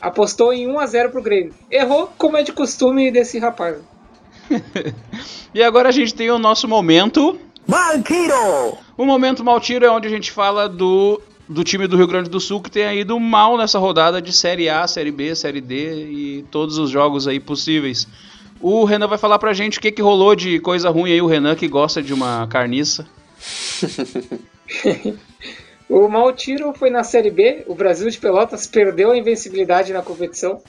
apostou 0.00 0.52
em 0.52 0.66
1 0.68 0.78
a 0.78 0.86
0 0.86 1.10
pro 1.10 1.22
Grêmio. 1.22 1.54
Errou, 1.70 2.12
como 2.18 2.36
é 2.36 2.42
de 2.42 2.52
costume 2.52 3.10
desse 3.10 3.38
rapaz. 3.38 3.78
e 5.54 5.62
agora 5.62 5.88
a 5.88 5.92
gente 5.92 6.14
tem 6.14 6.30
o 6.30 6.38
nosso 6.38 6.68
momento... 6.68 7.38
Maltiro! 7.66 8.78
O 8.96 9.04
momento 9.04 9.42
Maltiro 9.42 9.84
é 9.84 9.90
onde 9.90 10.06
a 10.06 10.10
gente 10.10 10.30
fala 10.30 10.68
do 10.68 11.20
do 11.48 11.62
time 11.62 11.86
do 11.86 11.96
Rio 11.96 12.06
Grande 12.06 12.28
do 12.28 12.40
Sul 12.40 12.60
que 12.60 12.70
tem 12.70 13.00
ido 13.00 13.18
mal 13.20 13.56
nessa 13.56 13.78
rodada 13.78 14.20
de 14.20 14.32
Série 14.32 14.68
A, 14.68 14.86
Série 14.86 15.10
B, 15.10 15.34
Série 15.34 15.60
D 15.60 16.04
e 16.04 16.44
todos 16.50 16.78
os 16.78 16.90
jogos 16.90 17.28
aí 17.28 17.38
possíveis. 17.38 18.06
O 18.60 18.84
Renan 18.84 19.06
vai 19.06 19.18
falar 19.18 19.38
pra 19.38 19.52
gente 19.52 19.78
o 19.78 19.80
que, 19.80 19.92
que 19.92 20.02
rolou 20.02 20.34
de 20.34 20.58
coisa 20.60 20.90
ruim 20.90 21.12
aí, 21.12 21.20
o 21.20 21.26
Renan 21.26 21.54
que 21.54 21.68
gosta 21.68 22.02
de 22.02 22.12
uma 22.12 22.46
carniça. 22.48 23.06
o 25.88 26.08
mau 26.08 26.32
tiro 26.32 26.72
foi 26.72 26.90
na 26.90 27.04
Série 27.04 27.30
B, 27.30 27.64
o 27.66 27.74
Brasil 27.74 28.08
de 28.08 28.18
Pelotas 28.18 28.66
perdeu 28.66 29.12
a 29.12 29.16
invencibilidade 29.16 29.92
na 29.92 30.02
competição, 30.02 30.60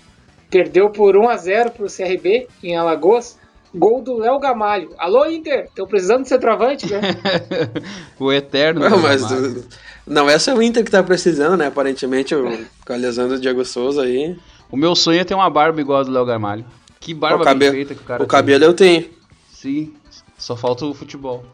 perdeu 0.50 0.90
por 0.90 1.16
1 1.16 1.30
a 1.30 1.38
0 1.38 1.72
pro 1.72 1.88
CRB 1.88 2.48
em 2.62 2.76
Alagoas. 2.76 3.38
Gol 3.76 4.02
do 4.02 4.18
Léo 4.18 4.40
Gamalho. 4.40 4.96
Alô, 4.98 5.26
Inter, 5.26 5.66
estão 5.66 5.86
precisando 5.86 6.24
de 6.24 6.30
centroavante, 6.30 6.90
né? 6.90 7.02
o 8.18 8.32
eterno. 8.32 8.90
Não, 8.90 8.98
mas 8.98 9.22
Não 10.08 10.30
é 10.30 10.39
só 10.39 10.55
o 10.55 10.62
Inter 10.62 10.84
que 10.84 10.91
tá 10.91 11.03
precisando, 11.03 11.58
né? 11.58 11.68
Aparentemente, 11.68 12.34
o, 12.34 12.66
com 12.86 12.93
a 12.93 12.95
lesão 12.95 13.28
do 13.28 13.39
Diego 13.39 13.64
Souza 13.66 14.03
aí. 14.03 14.38
O 14.72 14.78
meu 14.78 14.95
sonho 14.95 15.20
é 15.20 15.24
ter 15.24 15.34
uma 15.34 15.49
barba 15.49 15.82
igual 15.82 15.99
a 15.99 16.03
do 16.03 16.12
Léo 16.12 16.26
Gamalho. 16.26 16.66
Que 16.99 17.14
barba 17.14 17.41
o 17.41 17.45
cabelo, 17.45 17.74
feita 17.74 17.93
que 17.93 18.01
o 18.01 18.05
cara 18.05 18.24
o 18.24 18.26
tem. 18.26 18.32
cabelo 18.32 18.64
eu 18.64 18.74
tenho. 18.74 19.10
Sim, 19.51 19.93
só 20.38 20.55
falta 20.55 20.86
o 20.86 20.93
futebol. 20.93 21.45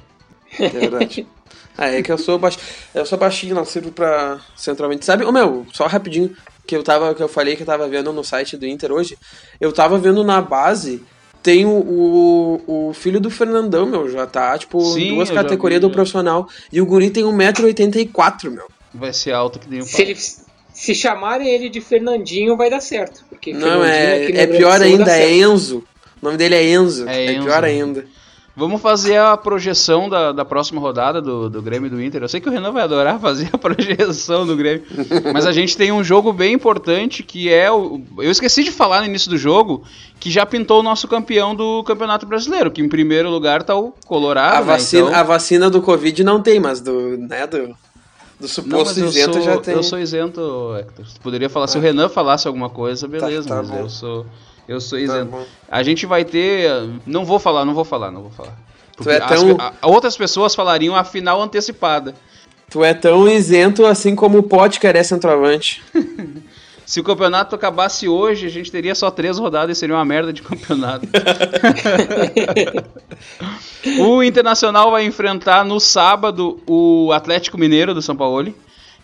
É 0.60 0.70
verdade. 0.70 1.28
Ah, 1.76 1.88
é 1.88 2.04
que 2.04 2.12
eu 2.12 2.20
sou 2.20 2.38
baixinho. 2.38 2.64
Eu 2.94 3.04
sou 3.04 3.18
baixinho, 3.18 3.56
não 3.56 3.66
sirvo 3.66 3.92
pra 3.92 4.40
centralmente. 4.56 5.04
Sabe, 5.04 5.26
ô 5.26 5.32
meu, 5.32 5.66
só 5.74 5.88
rapidinho, 5.88 6.36
que 6.68 6.76
eu 6.76 6.84
tava. 6.84 7.16
Que 7.16 7.24
eu 7.24 7.28
falei 7.28 7.56
que 7.56 7.64
eu 7.64 7.66
tava 7.66 7.88
vendo 7.88 8.14
no 8.14 8.24
site 8.24 8.56
do 8.56 8.68
Inter 8.68 8.92
hoje. 8.92 9.18
Eu 9.60 9.72
tava 9.74 9.98
vendo 9.98 10.24
na 10.24 10.40
base. 10.40 11.04
Tem 11.44 11.66
o, 11.66 11.70
o, 12.68 12.90
o 12.90 12.94
filho 12.94 13.20
do 13.20 13.30
Fernandão, 13.30 13.86
meu, 13.86 14.10
já 14.10 14.26
tá, 14.26 14.58
tipo, 14.58 14.82
Sim, 14.94 15.10
duas 15.16 15.30
categorias 15.30 15.80
vi, 15.80 15.82
do 15.82 15.90
já. 15.90 15.94
profissional. 15.94 16.48
E 16.72 16.80
o 16.80 16.86
guri 16.86 17.10
tem 17.10 17.26
1,84m, 17.26 18.50
meu. 18.50 18.68
Vai 18.94 19.12
ser 19.12 19.34
alto 19.34 19.60
que 19.60 19.70
nem 19.70 19.82
o 19.82 19.84
Se, 19.84 20.02
ele, 20.02 20.16
se 20.74 20.96
chamarem 20.96 21.48
ele 21.50 21.70
de 21.70 21.82
Fernandinho, 21.82 22.56
vai 22.56 22.70
dar 22.70 22.80
certo. 22.80 23.26
Porque 23.30 23.52
Não, 23.52 23.82
Fernandinho 23.82 24.38
é, 24.38 24.42
é 24.44 24.48
pior 24.48 24.82
ainda, 24.82 25.12
é. 25.18 25.36
Enzo. 25.36 25.84
O 26.22 26.26
nome 26.26 26.38
dele 26.38 26.56
é 26.56 26.64
Enzo. 26.72 27.10
É 27.10 27.26
É, 27.26 27.34
Enzo. 27.34 27.44
pior 27.44 27.64
ainda. 27.66 28.06
Vamos 28.56 28.82
fazer 28.84 29.18
a 29.18 29.36
projeção 29.36 30.08
da, 30.08 30.32
da 30.32 30.46
próxima 30.46 30.80
rodada 30.80 31.20
do, 31.20 31.50
do 31.50 31.60
Grêmio 31.60 31.88
e 31.88 31.90
do 31.90 32.00
Inter. 32.00 32.22
Eu 32.22 32.28
sei 32.30 32.40
que 32.40 32.48
o 32.48 32.52
Renan 32.52 32.72
vai 32.72 32.84
adorar 32.84 33.18
fazer 33.22 33.50
a 33.52 33.58
projeção 33.58 34.46
do 34.46 34.56
Grêmio. 34.56 34.84
mas 35.34 35.48
a 35.48 35.52
gente 35.52 35.76
tem 35.76 35.92
um 35.92 36.04
jogo 36.04 36.32
bem 36.32 36.54
importante 36.54 37.24
que 37.24 37.52
é 37.52 37.72
o. 37.72 38.00
Eu 38.20 38.30
esqueci 38.30 38.64
de 38.64 38.70
falar 38.72 39.00
no 39.02 39.08
início 39.08 39.28
do 39.30 39.38
jogo 39.40 39.84
que 40.20 40.30
já 40.30 40.46
pintou 40.46 40.82
o 40.82 40.84
nosso 40.84 41.08
campeão 41.08 41.56
do 41.56 41.84
Campeonato 41.84 42.28
Brasileiro, 42.28 42.70
que 42.70 42.80
em 42.82 42.88
primeiro 42.88 43.28
lugar 43.30 43.64
tá 43.64 43.76
o 43.76 43.92
Colorado. 44.06 44.58
A 44.58 44.60
né? 44.60 44.66
vacina, 44.68 45.08
Então- 45.08 45.20
a 45.20 45.24
vacina 45.24 45.70
do 45.70 45.82
Covid 45.82 46.24
não 46.24 46.40
tem, 46.40 46.60
mas 46.60 46.80
do, 46.80 47.18
né, 47.18 47.48
do, 47.48 47.58
do 47.68 47.76
Não, 48.40 48.48
suposto 48.48 49.00
eu 49.00 49.08
isento 49.08 49.34
sou, 49.34 49.42
já 49.42 49.58
tem. 49.58 49.74
eu 49.74 49.82
sou 49.84 49.98
isento, 50.00 50.76
Hector. 50.78 51.06
Poderia 51.24 51.50
falar, 51.50 51.66
se 51.68 51.78
o 51.78 51.82
Renan 51.82 52.08
falasse 52.08 52.48
alguma 52.48 52.70
coisa, 52.70 53.08
beleza, 53.08 53.50
tá 53.50 53.56
mas 53.56 53.70
bom. 53.72 53.78
eu 53.80 53.90
sou, 53.90 54.26
eu 54.68 54.80
sou 54.82 54.98
Tá 54.98 55.04
isento. 55.04 55.26
bom. 55.32 55.46
a 55.70 55.84
gente 55.84 56.06
vai 56.06 56.24
ter. 56.26 56.70
Não 57.06 57.26
vou 57.26 57.40
falar, 57.40 57.66
não 57.66 57.74
vou 57.74 57.84
falar, 57.86 58.12
não 58.12 58.22
vou 58.24 58.32
falar. 58.32 58.58
Porque 58.96 59.10
é 59.12 59.22
as 59.24 59.42
tão- 59.42 59.56
pe- 59.56 59.64
a- 59.64 59.74
outras 59.88 60.16
pessoas 60.16 60.54
falariam 60.56 60.96
a 60.96 61.04
final 61.04 61.42
antecipada. 61.42 62.14
Tu 62.70 62.84
é 62.84 62.94
tão 62.94 63.28
isento 63.28 63.86
assim 63.86 64.16
como 64.16 64.38
o 64.40 64.44
Potker 64.44 64.96
é 64.96 65.04
centroavante. 65.04 65.84
Se 66.86 67.00
o 67.00 67.04
campeonato 67.04 67.56
acabasse 67.56 68.10
hoje, 68.10 68.46
a 68.46 68.50
gente 68.50 68.70
teria 68.70 68.94
só 68.94 69.10
três 69.10 69.38
rodadas 69.40 69.78
e 69.78 69.80
seria 69.80 69.96
uma 69.96 70.04
merda 70.04 70.34
de 70.34 70.42
campeonato. 70.42 71.08
o 74.00 74.22
Internacional 74.24 74.92
vai 74.92 75.06
enfrentar 75.06 75.64
no 75.64 75.80
sábado 75.80 76.60
o 76.68 77.12
Atlético 77.14 77.58
Mineiro 77.58 77.94
do 77.94 78.02
São 78.02 78.16
Paulo. 78.16 78.54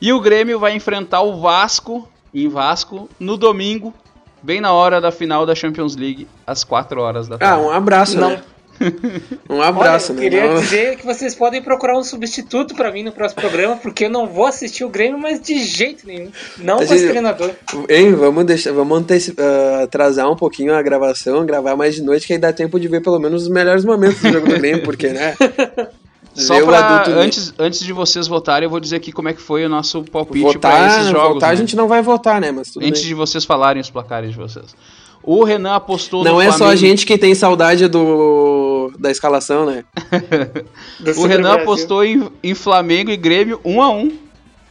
E 0.02 0.14
o 0.14 0.20
Grêmio 0.20 0.60
vai 0.60 0.76
enfrentar 0.76 1.22
o 1.22 1.40
Vasco, 1.40 2.08
em 2.34 2.48
Vasco, 2.48 3.10
no 3.20 3.36
domingo, 3.38 3.94
bem 4.42 4.60
na 4.62 4.74
hora 4.74 5.00
da 5.02 5.12
final 5.12 5.46
da 5.46 5.54
Champions 5.56 5.96
League, 5.96 6.28
às 6.46 6.64
4 6.64 7.00
horas 7.02 7.28
da 7.28 7.36
Ah, 7.36 7.40
tarde. 7.40 7.64
um 7.64 7.70
abraço, 7.72 8.20
Não. 8.20 8.30
né? 8.30 8.42
Um 9.50 9.62
abraço, 9.62 10.14
Olha, 10.14 10.22
né? 10.22 10.28
eu 10.28 10.32
queria 10.32 10.54
Não- 10.54 10.62
dizer 10.62 10.96
que 10.96 11.06
vocês 11.06 11.36
podem 11.36 11.62
procurar 11.62 11.98
um 11.98 12.04
substituto 12.04 12.74
pra 12.76 12.90
mim 12.94 13.04
no 13.04 13.12
próximo 13.12 13.42
programa, 13.42 13.76
porque 13.76 14.06
eu 14.06 14.10
não 14.10 14.26
vou 14.26 14.46
assistir 14.46 14.86
o 14.86 14.90
Grêmio, 14.90 15.20
mas 15.20 15.42
de 15.42 15.60
jeito 15.66 16.08
nenhum. 16.08 16.32
Não 16.58 16.78
com 16.78 16.84
esse 16.84 17.10
treinador. 17.10 17.52
Ei, 17.90 18.14
vamos 18.14 18.46
deixar, 18.46 18.72
vamos 18.72 18.98
anteci- 19.00 19.36
ah, 19.38 19.84
atrasar 19.84 20.32
um 20.32 20.36
pouquinho 20.38 20.74
a 20.74 20.82
gravação, 20.82 21.46
gravar 21.46 21.76
mais 21.76 21.96
de 21.96 22.02
noite, 22.02 22.26
que 22.26 22.32
aí 22.32 22.40
dá 22.40 22.54
tempo 22.54 22.80
de 22.80 22.88
ver 22.88 23.02
pelo 23.02 23.20
menos 23.20 23.44
os 23.44 23.50
melhores 23.50 23.84
momentos 23.84 24.22
do 24.22 24.32
jogo 24.32 24.48
do 24.48 24.56
Grêmio, 24.58 24.82
porque, 24.84 25.10
né? 25.10 25.36
Só 26.36 26.64
pra, 26.66 26.80
adulto 27.02 27.20
antes, 27.20 27.54
antes 27.60 27.80
de 27.82 27.92
vocês 27.92 28.28
votarem, 28.28 28.66
eu 28.66 28.70
vou 28.70 28.80
dizer 28.80 28.96
aqui 28.98 29.12
como 29.12 29.28
é 29.30 29.34
que 29.34 29.42
foi 29.42 29.66
o 29.66 29.70
nosso 29.70 30.04
palpite 30.04 30.58
pra 30.60 30.70
votar, 30.72 31.00
esses 31.00 31.12
jogos. 31.12 31.34
votar 31.34 31.50
a 31.50 31.52
né? 31.54 31.58
gente 31.58 31.76
não 31.76 31.88
vai 31.88 32.02
votar, 32.02 32.40
né? 32.40 32.52
Mas 32.52 32.72
tudo 32.72 32.86
Antes 32.86 33.02
bem. 33.02 33.10
de 33.10 33.14
vocês 33.16 33.44
falarem 33.44 33.82
os 33.82 33.90
placares 33.90 34.32
de 34.32 34.38
vocês. 34.38 34.76
O 35.22 35.44
Renan 35.44 35.74
apostou 35.76 36.24
Não 36.24 36.36
no 36.36 36.42
é 36.42 36.46
só 36.46 36.52
a 36.54 36.58
Flamengo. 36.58 36.78
gente 36.78 37.06
que 37.06 37.18
tem 37.18 37.36
saudade 37.36 37.88
do 37.90 38.92
da 38.98 39.12
escalação, 39.12 39.66
né? 39.66 39.84
O 41.18 41.26
Renan 41.26 41.50
Brasil. 41.50 41.62
apostou 41.64 42.04
em, 42.06 42.30
em 42.44 42.54
Flamengo 42.54 43.12
e 43.12 43.18
Grêmio 43.18 43.60
1 43.66 43.82
a 43.82 43.90
1 43.90 44.12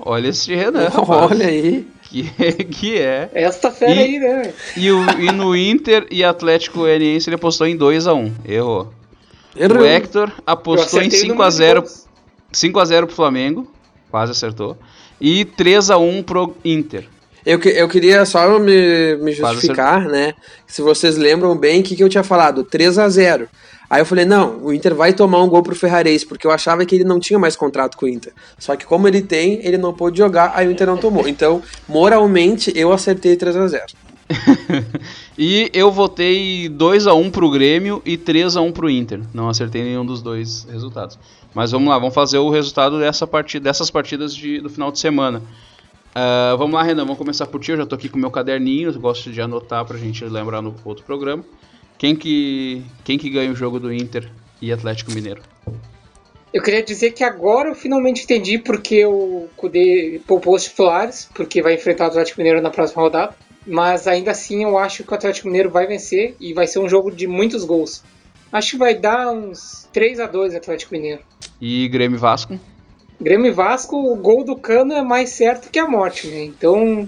Olha 0.00 0.28
esse 0.28 0.54
Renan, 0.54 0.88
rapaz. 0.90 1.30
Olha 1.32 1.46
aí. 1.46 1.86
Que, 2.02 2.22
que 2.64 2.98
é. 2.98 3.28
Esta 3.34 3.70
fera 3.70 3.92
E- 3.94 3.98
aí, 3.98 4.18
né? 4.18 4.52
E, 4.76 4.90
o, 4.90 5.02
e 5.20 5.30
no 5.32 5.54
Inter 5.54 6.06
e 6.10 6.24
Atlético 6.24 6.78
Goianiense 6.78 7.28
ele 7.28 7.34
apostou 7.36 7.66
em 7.66 7.76
2 7.76 8.06
a 8.06 8.14
1 8.14 8.32
Errou. 8.46 8.90
Errou. 9.56 9.82
O 9.82 9.86
Hector 9.86 10.32
apostou 10.46 11.00
em 11.02 11.06
acertei 11.08 11.18
o 11.18 11.22
5 11.22 11.32
a 11.32 11.36
número 11.36 11.50
de 11.50 11.56
0 11.56 11.80
gols. 11.82 12.06
5 12.52 12.78
a 12.80 12.84
0 12.84 13.06
pro 13.06 13.16
Flamengo. 13.16 13.70
Quase 14.10 14.32
acertou. 14.32 14.76
E 15.20 15.44
3 15.44 15.90
a 15.90 15.98
1 15.98 16.22
pro 16.22 16.56
Inter. 16.64 17.06
Eu, 17.44 17.58
que- 17.58 17.68
eu 17.68 17.88
queria 17.88 18.24
só 18.26 18.58
me, 18.58 19.16
me 19.16 19.32
justificar, 19.32 20.06
né? 20.06 20.34
Se 20.66 20.82
vocês 20.82 21.16
lembram 21.16 21.56
bem, 21.56 21.80
o 21.80 21.82
que, 21.82 21.96
que 21.96 22.02
eu 22.04 22.08
tinha 22.08 22.22
falado? 22.24 22.62
3 22.64 22.98
a 22.98 23.08
0 23.08 23.48
Aí 23.90 24.02
eu 24.02 24.06
falei, 24.06 24.26
não, 24.26 24.58
o 24.62 24.70
Inter 24.72 24.94
vai 24.94 25.14
tomar 25.14 25.42
um 25.42 25.48
gol 25.48 25.62
pro 25.62 25.74
Ferrarese, 25.74 26.26
porque 26.26 26.46
eu 26.46 26.50
achava 26.50 26.84
que 26.84 26.94
ele 26.94 27.04
não 27.04 27.18
tinha 27.18 27.38
mais 27.38 27.56
contrato 27.56 27.96
com 27.96 28.04
o 28.04 28.08
Inter. 28.08 28.34
Só 28.58 28.76
que 28.76 28.84
como 28.84 29.08
ele 29.08 29.22
tem, 29.22 29.64
ele 29.66 29.78
não 29.78 29.94
pôde 29.94 30.18
jogar, 30.18 30.52
aí 30.54 30.68
o 30.68 30.70
Inter 30.70 30.86
não 30.86 30.98
tomou. 30.98 31.26
Então, 31.26 31.62
moralmente, 31.88 32.70
eu 32.76 32.92
acertei 32.92 33.34
3 33.34 33.56
a 33.56 33.66
0 33.66 33.84
E 35.40 35.70
eu 35.72 35.92
votei 35.92 36.68
2 36.68 37.06
a 37.06 37.14
1 37.14 37.30
pro 37.30 37.48
Grêmio 37.48 38.02
e 38.04 38.16
3 38.16 38.56
a 38.56 38.60
1 38.60 38.72
pro 38.72 38.90
Inter. 38.90 39.20
Não 39.32 39.48
acertei 39.48 39.84
nenhum 39.84 40.04
dos 40.04 40.20
dois 40.20 40.66
resultados. 40.68 41.16
Mas 41.54 41.70
vamos 41.70 41.88
lá, 41.88 41.96
vamos 41.96 42.12
fazer 42.12 42.38
o 42.38 42.50
resultado 42.50 42.98
dessa 42.98 43.24
partida, 43.24 43.64
dessas 43.64 43.88
partidas 43.88 44.34
de, 44.34 44.60
do 44.60 44.68
final 44.68 44.90
de 44.90 44.98
semana. 44.98 45.40
Ah, 46.12 46.56
vamos 46.58 46.74
lá, 46.74 46.82
Renan, 46.82 47.04
vamos 47.04 47.18
começar 47.18 47.46
por 47.46 47.60
ti. 47.60 47.70
Eu 47.70 47.76
já 47.76 47.86
tô 47.86 47.94
aqui 47.94 48.08
com 48.08 48.16
o 48.16 48.20
meu 48.20 48.32
caderninho, 48.32 48.92
gosto 48.98 49.30
de 49.30 49.40
anotar 49.40 49.84
pra 49.84 49.96
gente 49.96 50.24
lembrar 50.24 50.60
no 50.60 50.74
outro 50.84 51.04
programa. 51.04 51.44
Quem 51.96 52.16
que, 52.16 52.82
quem 53.04 53.16
que 53.16 53.30
ganha 53.30 53.52
o 53.52 53.54
jogo 53.54 53.78
do 53.78 53.92
Inter 53.92 54.28
e 54.60 54.72
Atlético 54.72 55.12
Mineiro? 55.12 55.40
Eu 56.52 56.62
queria 56.62 56.82
dizer 56.82 57.12
que 57.12 57.22
agora 57.22 57.68
eu 57.68 57.74
finalmente 57.76 58.24
entendi 58.24 58.58
porque 58.58 59.04
o 59.04 59.48
Kudê 59.56 60.20
poupou 60.26 60.56
os 60.56 60.64
titulares, 60.64 61.28
porque 61.32 61.62
vai 61.62 61.74
enfrentar 61.74 62.04
o 62.04 62.08
Atlético 62.08 62.40
Mineiro 62.40 62.60
na 62.60 62.70
próxima 62.70 63.02
rodada. 63.02 63.36
Mas 63.68 64.08
ainda 64.08 64.30
assim 64.30 64.64
eu 64.64 64.78
acho 64.78 65.04
que 65.04 65.12
o 65.12 65.14
Atlético 65.14 65.46
Mineiro 65.46 65.70
vai 65.70 65.86
vencer 65.86 66.34
e 66.40 66.54
vai 66.54 66.66
ser 66.66 66.78
um 66.78 66.88
jogo 66.88 67.10
de 67.10 67.26
muitos 67.26 67.64
gols. 67.64 68.02
Acho 68.50 68.72
que 68.72 68.78
vai 68.78 68.94
dar 68.94 69.30
uns 69.30 69.86
3 69.92 70.20
a 70.20 70.26
2 70.26 70.54
Atlético 70.54 70.94
Mineiro. 70.94 71.20
E 71.60 71.86
Grêmio 71.88 72.18
Vasco? 72.18 72.58
Grêmio 73.20 73.52
Vasco, 73.52 73.96
o 73.96 74.16
gol 74.16 74.42
do 74.42 74.56
Cano 74.56 74.94
é 74.94 75.02
mais 75.02 75.30
certo 75.30 75.70
que 75.70 75.78
a 75.78 75.86
morte, 75.86 76.28
né? 76.28 76.44
Então, 76.44 77.06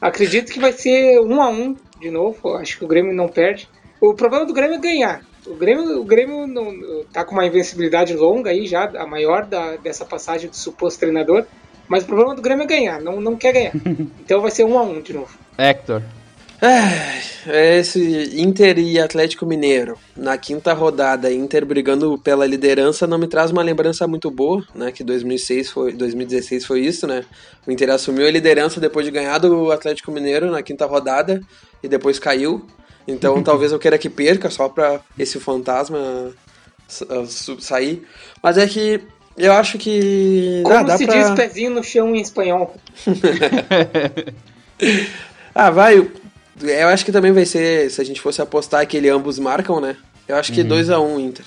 acredito 0.00 0.50
que 0.50 0.58
vai 0.58 0.72
ser 0.72 1.20
1 1.20 1.42
a 1.42 1.48
1 1.50 1.76
de 2.00 2.10
novo. 2.10 2.56
Acho 2.56 2.78
que 2.78 2.84
o 2.84 2.88
Grêmio 2.88 3.14
não 3.14 3.28
perde. 3.28 3.68
O 4.00 4.14
problema 4.14 4.44
do 4.44 4.52
Grêmio 4.52 4.76
é 4.76 4.80
ganhar. 4.80 5.22
O 5.46 5.54
Grêmio, 5.54 6.00
o 6.00 6.04
Grêmio 6.04 6.46
não, 6.46 7.04
tá 7.12 7.24
com 7.24 7.32
uma 7.32 7.46
invencibilidade 7.46 8.14
longa 8.14 8.50
aí 8.50 8.66
já, 8.66 8.84
a 8.96 9.06
maior 9.06 9.44
da, 9.44 9.76
dessa 9.76 10.04
passagem 10.04 10.50
do 10.50 10.56
suposto 10.56 10.98
treinador. 10.98 11.44
Mas 11.86 12.02
o 12.02 12.06
problema 12.06 12.34
do 12.34 12.42
Grêmio 12.42 12.64
é 12.64 12.66
ganhar, 12.66 13.00
não, 13.00 13.20
não 13.20 13.36
quer 13.36 13.52
ganhar. 13.52 13.72
Então 14.24 14.40
vai 14.40 14.50
ser 14.50 14.64
1 14.64 14.78
a 14.78 14.82
1 14.82 15.00
de 15.02 15.12
novo. 15.12 15.41
Hector. 15.56 16.02
É 17.44 17.78
esse 17.78 18.40
Inter 18.40 18.78
e 18.78 19.00
Atlético 19.00 19.44
Mineiro. 19.44 19.98
Na 20.16 20.38
quinta 20.38 20.72
rodada, 20.72 21.32
Inter 21.32 21.66
brigando 21.66 22.16
pela 22.16 22.46
liderança 22.46 23.04
não 23.04 23.18
me 23.18 23.26
traz 23.26 23.50
uma 23.50 23.62
lembrança 23.62 24.06
muito 24.06 24.30
boa, 24.30 24.64
né? 24.72 24.92
Que 24.92 25.02
2006 25.02 25.70
foi, 25.70 25.92
2016 25.92 26.64
foi 26.64 26.80
isso, 26.82 27.04
né? 27.04 27.24
O 27.66 27.72
Inter 27.72 27.90
assumiu 27.90 28.28
a 28.28 28.30
liderança 28.30 28.78
depois 28.78 29.04
de 29.04 29.10
ganhar 29.10 29.38
do 29.38 29.72
Atlético 29.72 30.12
Mineiro 30.12 30.52
na 30.52 30.62
quinta 30.62 30.86
rodada 30.86 31.40
e 31.82 31.88
depois 31.88 32.20
caiu. 32.20 32.64
Então 33.08 33.42
talvez 33.44 33.72
eu 33.72 33.78
queira 33.80 33.98
que 33.98 34.08
perca 34.08 34.48
só 34.48 34.68
pra 34.68 35.00
esse 35.18 35.40
fantasma 35.40 36.32
su- 36.86 37.60
sair. 37.60 38.06
Mas 38.40 38.56
é 38.56 38.68
que 38.68 39.00
eu 39.36 39.52
acho 39.52 39.78
que 39.78 40.60
Como 40.62 40.76
ah, 40.76 40.82
dá 40.84 40.96
se 40.96 41.06
pra... 41.06 41.20
diz 41.20 41.30
pezinho 41.32 41.70
no 41.72 41.82
chão 41.82 42.14
em 42.14 42.20
espanhol? 42.20 42.76
Ah, 45.54 45.70
vai. 45.70 46.10
Eu, 46.60 46.88
acho 46.88 47.04
que 47.04 47.12
também 47.12 47.32
vai 47.32 47.44
ser, 47.44 47.90
se 47.90 48.00
a 48.00 48.04
gente 48.04 48.20
fosse 48.20 48.40
apostar 48.40 48.86
que 48.86 48.96
ele 48.96 49.08
ambos 49.08 49.38
marcam, 49.38 49.80
né? 49.80 49.96
Eu 50.28 50.36
acho 50.36 50.52
que 50.52 50.62
2x1 50.62 51.18
Inter. 51.20 51.44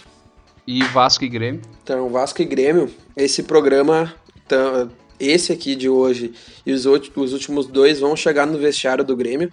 E 0.68 0.84
Vasco 0.86 1.24
e 1.24 1.30
Grêmio? 1.30 1.62
Então, 1.84 2.10
Vasco 2.10 2.42
e 2.42 2.46
Grêmio, 2.46 2.90
esse 3.16 3.44
programa, 3.44 4.14
tá- 4.48 4.88
esse 5.20 5.52
aqui 5.52 5.76
de 5.76 5.88
hoje 5.88 6.34
e 6.66 6.74
os, 6.74 6.86
os 6.86 7.34
últimos 7.34 7.68
dois 7.68 8.00
vão 8.00 8.16
chegar 8.16 8.46
no 8.46 8.58
vestiário 8.58 9.04
do 9.04 9.16
Grêmio. 9.16 9.52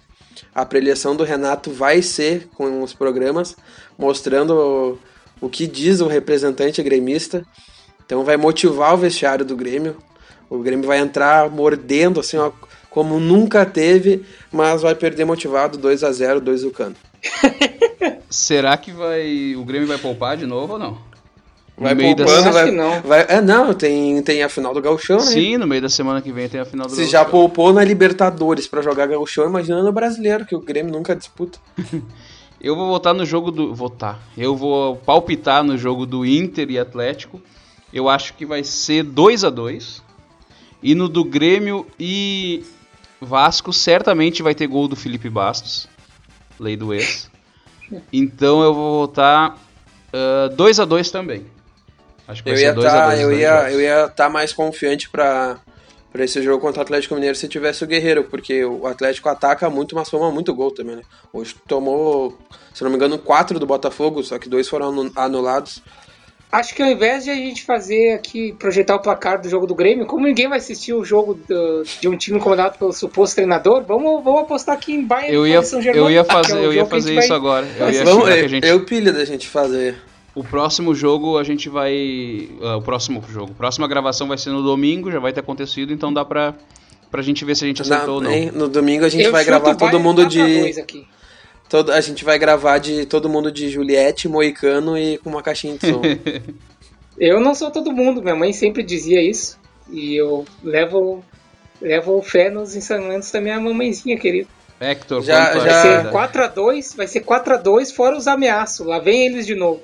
A 0.53 0.65
preleção 0.65 1.15
do 1.15 1.23
Renato 1.23 1.71
vai 1.71 2.01
ser 2.01 2.47
com 2.55 2.81
os 2.81 2.93
programas, 2.93 3.55
mostrando 3.97 4.99
o, 5.41 5.45
o 5.45 5.49
que 5.49 5.67
diz 5.67 6.01
o 6.01 6.07
representante 6.07 6.81
gremista. 6.81 7.45
Então 8.05 8.23
vai 8.23 8.35
motivar 8.35 8.93
o 8.93 8.97
vestiário 8.97 9.45
do 9.45 9.55
Grêmio. 9.55 9.97
O 10.49 10.59
Grêmio 10.59 10.85
vai 10.85 10.97
entrar 10.99 11.49
mordendo, 11.49 12.19
assim, 12.19 12.37
ó, 12.37 12.51
como 12.93 13.19
nunca 13.19 13.65
teve, 13.65 14.23
mas 14.51 14.81
vai 14.81 14.93
perder 14.95 15.25
motivado 15.25 15.77
2 15.77 16.03
a 16.03 16.11
0 16.11 16.39
2 16.39 16.61
do 16.61 16.71
Cano. 16.71 16.95
Será 18.29 18.77
que 18.77 18.91
vai 18.91 19.55
o 19.55 19.63
Grêmio 19.63 19.87
vai 19.87 19.97
poupar 19.97 20.37
de 20.37 20.45
novo 20.45 20.73
ou 20.73 20.79
não? 20.79 20.91
No 21.75 21.85
Vai 21.85 21.95
meio 21.95 22.15
da 22.15 22.23
poupando, 22.23 22.49
Acho 22.49 22.53
vai, 22.53 22.65
que 22.65 22.71
não. 22.71 23.01
vai- 23.01 23.25
É, 23.27 23.41
não, 23.41 23.73
tem, 23.73 24.21
tem 24.21 24.43
a 24.43 24.49
final 24.49 24.75
do 24.75 24.81
Gauchão, 24.81 25.17
né? 25.17 25.23
Sim, 25.23 25.57
no 25.57 25.65
meio 25.65 25.81
da 25.81 25.89
semana 25.89 26.21
que 26.21 26.31
vem 26.31 26.47
tem 26.47 26.59
a 26.61 26.65
final 26.65 26.85
do 26.87 26.93
Se 26.93 27.05
já 27.05 27.23
Gauchão. 27.23 27.31
poupou 27.31 27.73
na 27.73 27.83
Libertadores 27.83 28.67
pra 28.67 28.83
jogar 28.83 29.07
Gauchão, 29.07 29.47
imagina 29.47 29.81
no 29.81 29.91
Brasileiro, 29.91 30.45
que 30.45 30.55
o 30.55 30.59
Grêmio 30.59 30.91
nunca 30.93 31.15
disputa. 31.15 31.57
Eu 32.61 32.75
vou 32.77 32.87
votar 32.87 33.13
no 33.13 33.25
jogo 33.25 33.51
do. 33.51 33.73
Votar. 33.75 34.19
Eu 34.37 34.55
vou 34.55 34.95
palpitar 34.97 35.63
no 35.65 35.77
jogo 35.77 36.05
do 36.05 36.23
Inter 36.25 36.69
e 36.71 36.79
Atlético. 36.79 37.41
Eu 37.91 38.07
acho 38.07 38.35
que 38.35 38.45
vai 38.45 38.63
ser 38.63 39.03
2 39.03 39.43
a 39.43 39.49
2 39.49 40.01
E 40.81 40.95
no 40.95 41.09
do 41.09 41.25
Grêmio 41.25 41.85
e 41.99 42.63
Vasco, 43.23 43.71
certamente 43.73 44.41
vai 44.43 44.53
ter 44.55 44.67
gol 44.67 44.87
do 44.87 44.95
Felipe 44.95 45.29
Bastos. 45.29 45.87
Lei 46.59 46.75
do 46.77 46.93
ex. 46.93 47.29
Então 48.11 48.61
eu 48.63 48.73
vou 48.73 49.07
votar 49.07 49.57
2 50.55 50.79
a 50.79 50.85
2 50.85 51.11
também. 51.11 51.45
Acho 52.27 52.43
que 52.43 52.49
vai 52.51 52.59
Eu 52.59 52.63
ia 52.63 52.73
2 52.73 52.87
a 52.87 52.91
tá, 52.91 53.07
2 53.07 53.19
eu 53.21 53.33
ia, 53.33 53.61
dois 53.61 53.73
eu 53.73 53.81
ia 53.81 54.05
estar 54.05 54.29
mais 54.29 54.53
confiante 54.53 55.09
pra, 55.09 55.57
pra 56.11 56.23
esse 56.23 56.41
jogo 56.41 56.61
contra 56.61 56.79
o 56.79 56.83
Atlético 56.83 57.15
Mineiro 57.15 57.35
se 57.35 57.47
tivesse 57.47 57.83
o 57.83 57.87
Guerreiro, 57.87 58.23
porque 58.23 58.63
o 58.63 58.87
Atlético 58.87 59.27
ataca 59.29 59.69
muito, 59.69 59.93
mas 59.95 60.09
toma 60.09 60.31
muito 60.31 60.53
gol 60.53 60.71
também, 60.71 60.95
né? 60.95 61.01
Hoje 61.33 61.55
tomou, 61.67 62.37
se 62.73 62.83
não 62.83 62.89
me 62.89 62.95
engano, 62.95 63.17
quatro 63.17 63.59
do 63.59 63.65
Botafogo, 63.65 64.23
só 64.23 64.39
que 64.39 64.47
dois 64.47 64.67
foram 64.69 64.89
anu- 64.89 65.11
anulados. 65.15 65.81
Acho 66.53 66.75
que 66.75 66.83
ao 66.83 66.89
invés 66.89 67.23
de 67.23 67.31
a 67.31 67.35
gente 67.35 67.63
fazer 67.63 68.13
aqui, 68.13 68.53
projetar 68.59 68.95
o 68.95 68.99
placar 68.99 69.41
do 69.41 69.49
jogo 69.49 69.65
do 69.65 69.73
Grêmio, 69.73 70.05
como 70.05 70.27
ninguém 70.27 70.47
vai 70.47 70.59
assistir 70.59 70.93
o 70.93 71.03
jogo 71.03 71.33
do- 71.49 71.83
de 71.99 72.07
um 72.07 72.15
time 72.15 72.39
comandado 72.39 72.77
pelo 72.77 72.93
suposto 72.93 73.35
treinador, 73.37 73.83
vamos, 73.83 74.23
vamos 74.23 74.41
apostar 74.41 74.75
aqui 74.75 74.93
em 74.93 75.03
Bayern 75.03 75.33
Eu 75.33 75.47
e 75.47 75.49
ia, 75.49 75.55
Paris 75.55 75.69
Saint-Germain, 75.69 75.99
eu 76.03 76.11
ia 76.11 76.23
que 76.23 76.29
é 76.29 76.33
fazer, 76.33 76.63
eu 76.63 76.71
ia 76.73 76.85
fazer 76.85 77.15
isso 77.17 77.27
vai- 77.29 77.37
agora. 77.37 77.65
Eu 77.79 77.89
ia 77.89 78.03
Vamos, 78.05 78.23
chegar 78.25 78.33
que 78.35 78.39
a 78.39 78.43
eu, 78.43 78.49
gente 78.49 78.67
eu 78.67 78.79
pilho 78.85 79.11
da 79.11 79.25
gente 79.25 79.47
fazer. 79.47 79.95
O 80.35 80.43
próximo 80.43 80.93
jogo 80.93 81.37
a 81.39 81.43
gente 81.43 81.69
vai. 81.69 82.47
ah, 82.61 82.77
o 82.77 82.81
próximo 82.83 83.23
jogo. 83.31 83.51
A 83.51 83.55
próxima 83.57 83.87
gravação 83.87 84.27
vai 84.27 84.37
ser 84.37 84.51
no 84.51 84.61
domingo, 84.61 85.11
já 85.11 85.19
vai 85.19 85.33
ter 85.33 85.39
acontecido, 85.39 85.91
então 85.91 86.13
dá 86.13 86.23
pra, 86.23 86.53
pra 87.09 87.21
gente 87.23 87.43
ver 87.43 87.55
se 87.55 87.63
a 87.65 87.67
gente 87.67 87.81
acertou 87.81 88.15
ou 88.15 88.21
não. 88.21 88.31
no 88.51 88.67
domingo 88.67 89.05
a 89.05 89.09
gente 89.09 89.23
Eu 89.25 89.31
vai 89.31 89.43
gravar 89.43 89.73
todo 89.75 89.99
mundo 89.99 90.21
4 90.21 90.39
a 90.41 90.45
2 90.45 90.75
de. 90.75 91.07
Todo, 91.73 91.91
a 91.91 91.99
gente 92.01 92.23
vai 92.23 92.37
gravar 92.37 92.77
de 92.77 93.03
todo 93.03 93.27
mundo 93.27 93.51
de 93.51 93.67
Juliette, 93.67 94.27
Moicano 94.29 94.95
e 94.95 95.17
com 95.17 95.31
uma 95.31 95.41
caixinha 95.41 95.75
de 95.75 95.87
som. 95.89 96.01
Eu 97.17 97.39
não 97.39 97.55
sou 97.55 97.71
todo 97.71 97.91
mundo, 97.91 98.21
minha 98.21 98.35
mãe 98.35 98.53
sempre 98.53 98.83
dizia 98.83 99.19
isso. 99.19 99.57
E 99.91 100.15
eu 100.15 100.45
levo, 100.63 101.25
levo 101.81 102.21
fé 102.21 102.51
nos 102.51 102.75
ensinamentos 102.75 103.31
da 103.31 103.41
minha 103.41 103.59
mamãezinha, 103.59 104.19
querida. 104.19 104.47
Hector, 104.79 105.23
Já- 105.23 105.51
já- 105.53 105.59
a 105.59 105.63
Vai 105.63 105.81
ser 105.81 106.11
4x2, 106.11 106.95
vai 106.95 107.07
ser 107.07 107.21
4x2 107.21 107.91
fora 107.91 108.15
os 108.15 108.27
ameaços. 108.27 108.85
Lá 108.85 108.99
vem 108.99 109.25
eles 109.25 109.47
de 109.47 109.55
novo. 109.55 109.81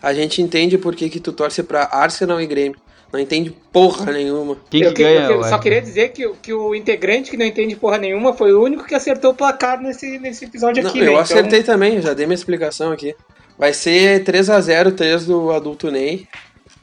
a 0.00 0.14
gente 0.14 0.40
entende 0.40 0.78
por 0.78 0.96
que, 0.96 1.10
que 1.10 1.20
tu 1.20 1.30
torce 1.34 1.62
pra 1.62 1.90
Arsenal 1.92 2.40
e 2.40 2.46
Grêmio. 2.46 2.80
Não 3.12 3.18
entende 3.18 3.50
porra 3.72 4.12
nenhuma. 4.12 4.56
Quem 4.68 4.82
eu 4.82 4.90
que 4.90 4.96
que- 4.96 5.02
ganha? 5.02 5.26
eu 5.30 5.40
ué? 5.40 5.48
só 5.48 5.58
queria 5.58 5.80
dizer 5.80 6.10
que, 6.10 6.26
o- 6.26 6.34
que 6.34 6.52
o 6.52 6.74
integrante 6.74 7.30
que 7.30 7.36
não 7.38 7.46
entende 7.46 7.74
porra 7.74 7.96
nenhuma 7.96 8.34
foi 8.34 8.52
o 8.52 8.62
único 8.62 8.84
que 8.84 8.94
acertou 8.94 9.30
o 9.30 9.34
placar 9.34 9.80
nesse, 9.80 10.18
nesse 10.18 10.44
episódio 10.44 10.82
Não, 10.82 10.90
aqui. 10.90 10.98
eu 10.98 11.04
né? 11.04 11.10
Então, 11.12 11.22
acertei 11.22 11.62
também, 11.62 11.94
eu 11.96 12.02
já 12.02 12.12
dei 12.12 12.26
minha 12.26 12.34
explicação 12.34 12.92
aqui. 12.92 13.14
Vai 13.58 13.72
ser 13.72 14.22
3x0, 14.24 14.92
3 14.94 15.24
do 15.26 15.50
adulto 15.52 15.90
Ney. 15.90 16.26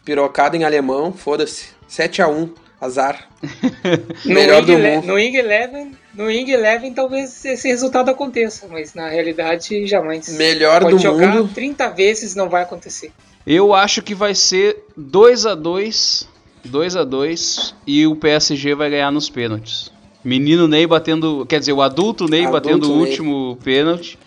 Pirocada 0.03 0.57
em 0.57 0.63
alemão, 0.63 1.13
foda-se. 1.13 1.67
7x1, 1.89 2.49
azar. 2.81 3.27
no 4.25 4.33
melhor 4.33 4.61
Ing 4.63 4.65
do 4.65 4.77
mundo. 4.79 5.07
No 5.07 5.19
Ing 5.19 5.35
Eleven, 5.37 5.91
no 6.13 6.29
Ing 6.29 6.51
Eleven 6.51 6.93
talvez 6.93 7.45
esse 7.45 7.67
resultado 7.67 8.09
aconteça, 8.09 8.67
mas 8.67 8.93
na 8.93 9.07
realidade 9.09 9.85
jamais. 9.85 10.27
Melhor 10.37 10.81
Pode 10.81 10.95
do 10.95 11.01
jogar 11.01 11.27
mundo. 11.35 11.51
30 11.53 11.87
vezes 11.89 12.35
não 12.35 12.49
vai 12.49 12.63
acontecer. 12.63 13.11
Eu 13.45 13.73
acho 13.73 14.01
que 14.01 14.15
vai 14.15 14.33
ser 14.33 14.83
2 14.97 15.45
a 15.45 15.55
2 15.55 16.27
2 16.63 16.95
a 16.95 17.03
2 17.03 17.75
e 17.85 18.07
o 18.07 18.15
PSG 18.15 18.73
vai 18.73 18.89
ganhar 18.89 19.11
nos 19.11 19.29
pênaltis. 19.29 19.91
Menino 20.23 20.67
Ney 20.67 20.87
batendo, 20.87 21.45
quer 21.45 21.59
dizer, 21.59 21.73
o 21.73 21.81
adulto 21.81 22.27
Ney 22.27 22.45
Adulto 22.45 22.53
batendo 22.67 22.91
o 22.91 22.97
Ney. 22.97 23.09
último 23.09 23.57
pênalti. 23.63 24.17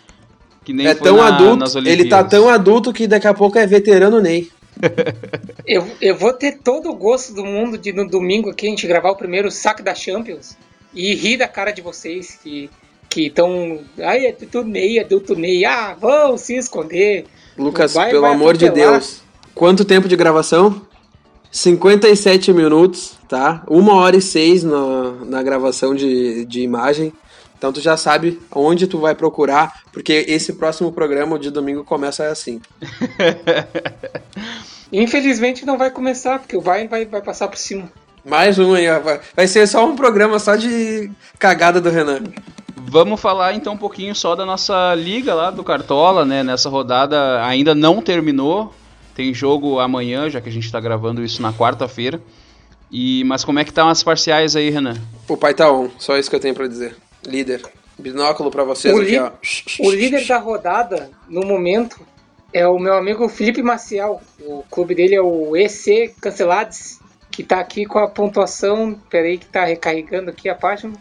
Que 0.63 0.71
nem 0.71 0.87
é 0.87 0.95
foi 0.95 1.03
tão 1.03 1.17
na- 1.17 1.27
adulto, 1.27 1.55
nas 1.57 1.75
ele 1.75 2.05
tá 2.07 2.23
tão 2.23 2.47
adulto 2.47 2.93
que 2.93 3.07
daqui 3.07 3.27
a 3.27 3.33
pouco 3.33 3.57
é 3.57 3.67
veterano 3.67 4.21
Ney. 4.21 4.49
Eu, 5.67 5.85
eu 6.01 6.15
vou 6.15 6.31
ter 6.33 6.57
todo 6.63 6.89
o 6.89 6.95
gosto 6.95 7.33
do 7.33 7.43
mundo 7.45 7.77
de 7.77 7.91
no 7.93 8.07
domingo 8.07 8.49
aqui 8.49 8.65
a 8.65 8.69
gente 8.69 8.87
gravar 8.87 9.11
o 9.11 9.15
primeiro 9.15 9.51
saque 9.51 9.83
da 9.83 9.93
Champions 9.93 10.57
e 10.95 11.13
rir 11.13 11.37
da 11.37 11.47
cara 11.47 11.71
de 11.71 11.81
vocês 11.81 12.39
que 12.41 12.69
que 13.09 13.25
estão. 13.27 13.79
Ai, 13.99 14.25
é 14.25 14.29
adulto 14.29 14.63
Ney, 14.63 14.99
adulto 14.99 15.35
Ney. 15.35 15.65
Ah, 15.65 15.95
vão 15.99 16.37
se 16.37 16.55
esconder. 16.55 17.25
Lucas, 17.59 17.93
Vai- 17.93 18.09
pelo 18.09 18.21
vai 18.21 18.31
amor 18.33 18.57
de 18.57 18.65
atropelar. 18.65 18.93
Deus. 18.99 19.21
Quanto 19.53 19.85
tempo 19.85 20.07
de 20.07 20.15
gravação? 20.15 20.81
57 21.51 22.53
minutos, 22.53 23.17
tá? 23.27 23.63
Uma 23.67 23.95
hora 23.95 24.15
e 24.15 24.21
seis 24.21 24.63
na, 24.63 25.11
na 25.25 25.43
gravação 25.43 25.93
de, 25.95 26.45
de 26.45 26.61
imagem. 26.61 27.11
Então 27.57 27.73
tu 27.73 27.81
já 27.81 27.97
sabe 27.97 28.39
onde 28.55 28.87
tu 28.87 28.99
vai 28.99 29.13
procurar, 29.13 29.81
porque 29.91 30.23
esse 30.29 30.53
próximo 30.53 30.93
programa, 30.93 31.37
de 31.37 31.51
domingo, 31.51 31.83
começa 31.83 32.27
assim. 32.29 32.61
Infelizmente 34.93 35.65
não 35.65 35.77
vai 35.77 35.91
começar, 35.91 36.39
porque 36.39 36.55
o 36.55 36.61
Bayern 36.61 36.87
vai, 36.87 37.05
vai 37.05 37.21
passar 37.21 37.47
por 37.47 37.57
cima. 37.57 37.91
Mais 38.25 38.59
um 38.59 38.73
aí, 38.73 38.85
Vai 39.35 39.47
ser 39.47 39.67
só 39.67 39.85
um 39.85 39.95
programa 39.95 40.39
só 40.39 40.55
de 40.55 41.09
cagada 41.37 41.79
do 41.81 41.89
Renan. 41.89 42.23
Vamos 42.75 43.19
falar 43.19 43.53
então 43.53 43.73
um 43.73 43.77
pouquinho 43.77 44.15
só 44.15 44.35
da 44.35 44.45
nossa 44.45 44.95
liga 44.95 45.33
lá 45.33 45.51
do 45.51 45.63
Cartola, 45.63 46.25
né? 46.25 46.43
Nessa 46.43 46.69
rodada 46.69 47.43
ainda 47.45 47.75
não 47.75 48.01
terminou. 48.01 48.73
Tem 49.15 49.33
jogo 49.33 49.79
amanhã, 49.79 50.29
já 50.29 50.39
que 50.39 50.49
a 50.49 50.51
gente 50.51 50.71
tá 50.71 50.79
gravando 50.79 51.23
isso 51.23 51.41
na 51.41 51.51
quarta-feira. 51.51 52.21
E 52.91 53.23
mas 53.25 53.43
como 53.43 53.59
é 53.59 53.63
que 53.63 53.71
estão 53.71 53.89
as 53.89 54.01
parciais 54.01 54.55
aí, 54.55 54.69
Renan? 54.69 54.95
O 55.27 55.37
pai 55.37 55.53
tá 55.53 55.71
on, 55.71 55.89
só 55.97 56.17
isso 56.17 56.29
que 56.29 56.35
eu 56.35 56.39
tenho 56.39 56.55
pra 56.55 56.67
dizer. 56.67 56.95
Líder. 57.25 57.61
Binóculo 57.97 58.49
pra 58.49 58.63
vocês 58.63 58.95
O 58.95 59.01
aqui, 59.01 59.19
ó. 59.19 59.31
O 59.81 59.91
líder 59.91 60.25
da 60.25 60.37
rodada, 60.37 61.11
no 61.27 61.41
momento, 61.41 61.99
é 62.53 62.67
o 62.67 62.79
meu 62.79 62.93
amigo 62.93 63.27
Felipe 63.27 63.61
Maciel. 63.61 64.21
O 64.39 64.63
clube 64.71 64.95
dele 64.95 65.15
é 65.15 65.21
o 65.21 65.55
EC 65.55 66.15
Cancelados, 66.19 66.99
que 67.29 67.43
tá 67.43 67.59
aqui 67.59 67.85
com 67.85 67.99
a 67.99 68.07
pontuação. 68.07 68.97
Peraí, 69.09 69.37
que 69.37 69.45
tá 69.45 69.65
recarregando 69.65 70.29
aqui 70.29 70.47
a 70.47 70.55
página. 70.55 70.93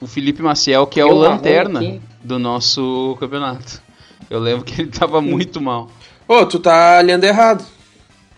O 0.00 0.06
Felipe 0.06 0.42
Maciel, 0.42 0.86
que 0.86 1.00
é 1.00 1.02
Eu 1.02 1.08
o 1.08 1.14
lanterna 1.14 1.80
aqui. 1.80 2.00
do 2.22 2.38
nosso 2.38 3.16
campeonato. 3.18 3.80
Eu 4.28 4.38
lembro 4.40 4.64
que 4.64 4.80
ele 4.82 4.90
tava 4.90 5.20
muito 5.20 5.60
mal. 5.60 5.90
Ô, 6.28 6.44
tu 6.44 6.58
tá 6.58 7.00
lendo 7.00 7.24
errado. 7.24 7.64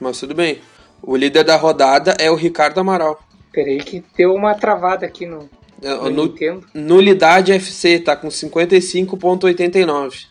Mas 0.01 0.19
tudo 0.21 0.35
bem. 0.35 0.59
O 1.03 1.17
líder 1.17 1.45
da 1.45 1.57
rodada 1.57 2.15
é 2.19 2.31
o 2.31 2.35
Ricardo 2.35 2.79
Amaral. 2.81 3.21
Peraí, 3.53 3.79
que 3.79 4.05
deu 4.17 4.35
uma 4.35 4.55
travada 4.55 5.07
aqui 5.07 5.27
no, 5.27 5.49
É, 5.83 5.89
no 5.95 6.11
No, 6.11 6.25
Nintendo. 6.27 6.67
Nulidade 6.75 7.53
FC 7.53 7.99
tá 8.01 8.15
com 8.15 8.29
55.89. 8.29 10.27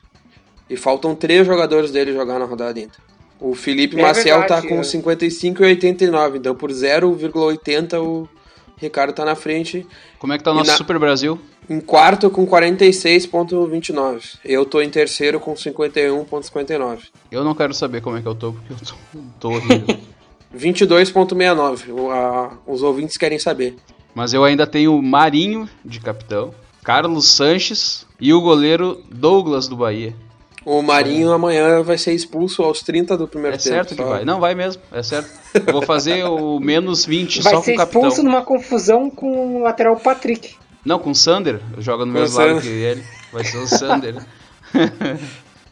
E 0.69 0.75
faltam 0.77 1.15
três 1.15 1.45
jogadores 1.47 1.91
dele 1.91 2.13
jogar 2.13 2.37
na 2.39 2.45
rodada 2.45 2.79
ainda. 2.79 2.93
O 3.39 3.53
Felipe 3.55 3.97
É 3.99 4.01
Maciel 4.01 4.39
verdade, 4.39 4.61
tá 4.63 4.67
com 4.67 4.79
é. 4.79 4.81
55,89. 4.81 6.35
Então 6.37 6.55
por 6.55 6.71
0,80 6.71 8.01
o 8.01 8.27
Ricardo 8.77 9.13
tá 9.13 9.23
na 9.25 9.35
frente. 9.35 9.85
Como 10.19 10.33
é 10.33 10.37
que 10.37 10.43
tá 10.43 10.51
o 10.51 10.55
nosso 10.55 10.71
na- 10.71 10.77
Super 10.77 10.97
Brasil? 10.99 11.39
Em 11.69 11.79
quarto 11.79 12.29
com 12.29 12.45
46,29. 12.47 14.37
Eu 14.43 14.65
tô 14.65 14.81
em 14.81 14.89
terceiro 14.89 15.39
com 15.39 15.53
51,59. 15.55 16.99
Eu 17.31 17.43
não 17.43 17.53
quero 17.53 17.73
saber 17.73 18.01
como 18.01 18.17
é 18.17 18.21
que 18.21 18.27
eu 18.27 18.35
tô, 18.35 18.53
porque 18.53 18.73
eu 18.73 18.77
tô, 18.77 18.95
tô 19.39 19.49
horrível. 19.55 19.97
22,69. 20.55 21.91
O- 21.91 22.09
a- 22.11 22.57
Os 22.65 22.81
ouvintes 22.81 23.17
querem 23.17 23.37
saber. 23.39 23.75
Mas 24.15 24.33
eu 24.33 24.43
ainda 24.43 24.65
tenho 24.65 24.99
Marinho 25.01 25.69
de 25.85 25.99
capitão, 25.99 26.53
Carlos 26.83 27.27
Sanches 27.29 28.05
e 28.19 28.33
o 28.33 28.41
goleiro 28.41 29.03
Douglas 29.11 29.67
do 29.67 29.75
Bahia. 29.75 30.15
O 30.69 30.81
Marinho 30.81 31.31
amanhã 31.31 31.81
vai 31.81 31.97
ser 31.97 32.11
expulso 32.13 32.61
aos 32.61 32.81
30 32.81 33.15
do 33.15 33.25
primeiro 33.25 33.55
É 33.55 33.57
tempo. 33.57 33.69
certo 33.73 33.95
que 33.95 34.01
só. 34.03 34.09
vai. 34.09 34.25
Não, 34.25 34.37
vai 34.39 34.53
mesmo, 34.53 34.81
é 34.91 35.01
certo. 35.01 35.29
Eu 35.65 35.71
vou 35.71 35.81
fazer 35.81 36.25
o 36.25 36.59
menos 36.59 37.05
20 37.05 37.41
Vai 37.41 37.53
só 37.53 37.59
com 37.59 37.63
ser 37.65 37.73
o 37.73 37.77
capitão. 37.77 38.01
expulso 38.01 38.23
numa 38.23 38.41
confusão 38.41 39.09
com 39.09 39.55
o 39.55 39.63
lateral 39.63 39.95
Patrick. 39.95 40.55
Não, 40.83 40.99
com 40.99 41.11
o 41.11 41.15
Sander, 41.15 41.61
joga 41.77 42.05
no 42.05 42.11
Com 42.11 42.19
mesmo 42.19 42.37
lado 42.37 42.59
que 42.61 42.67
ele. 42.67 43.01
Vai 43.31 43.45
ser 43.45 43.57
o 43.59 43.67
Sander. 43.67 44.15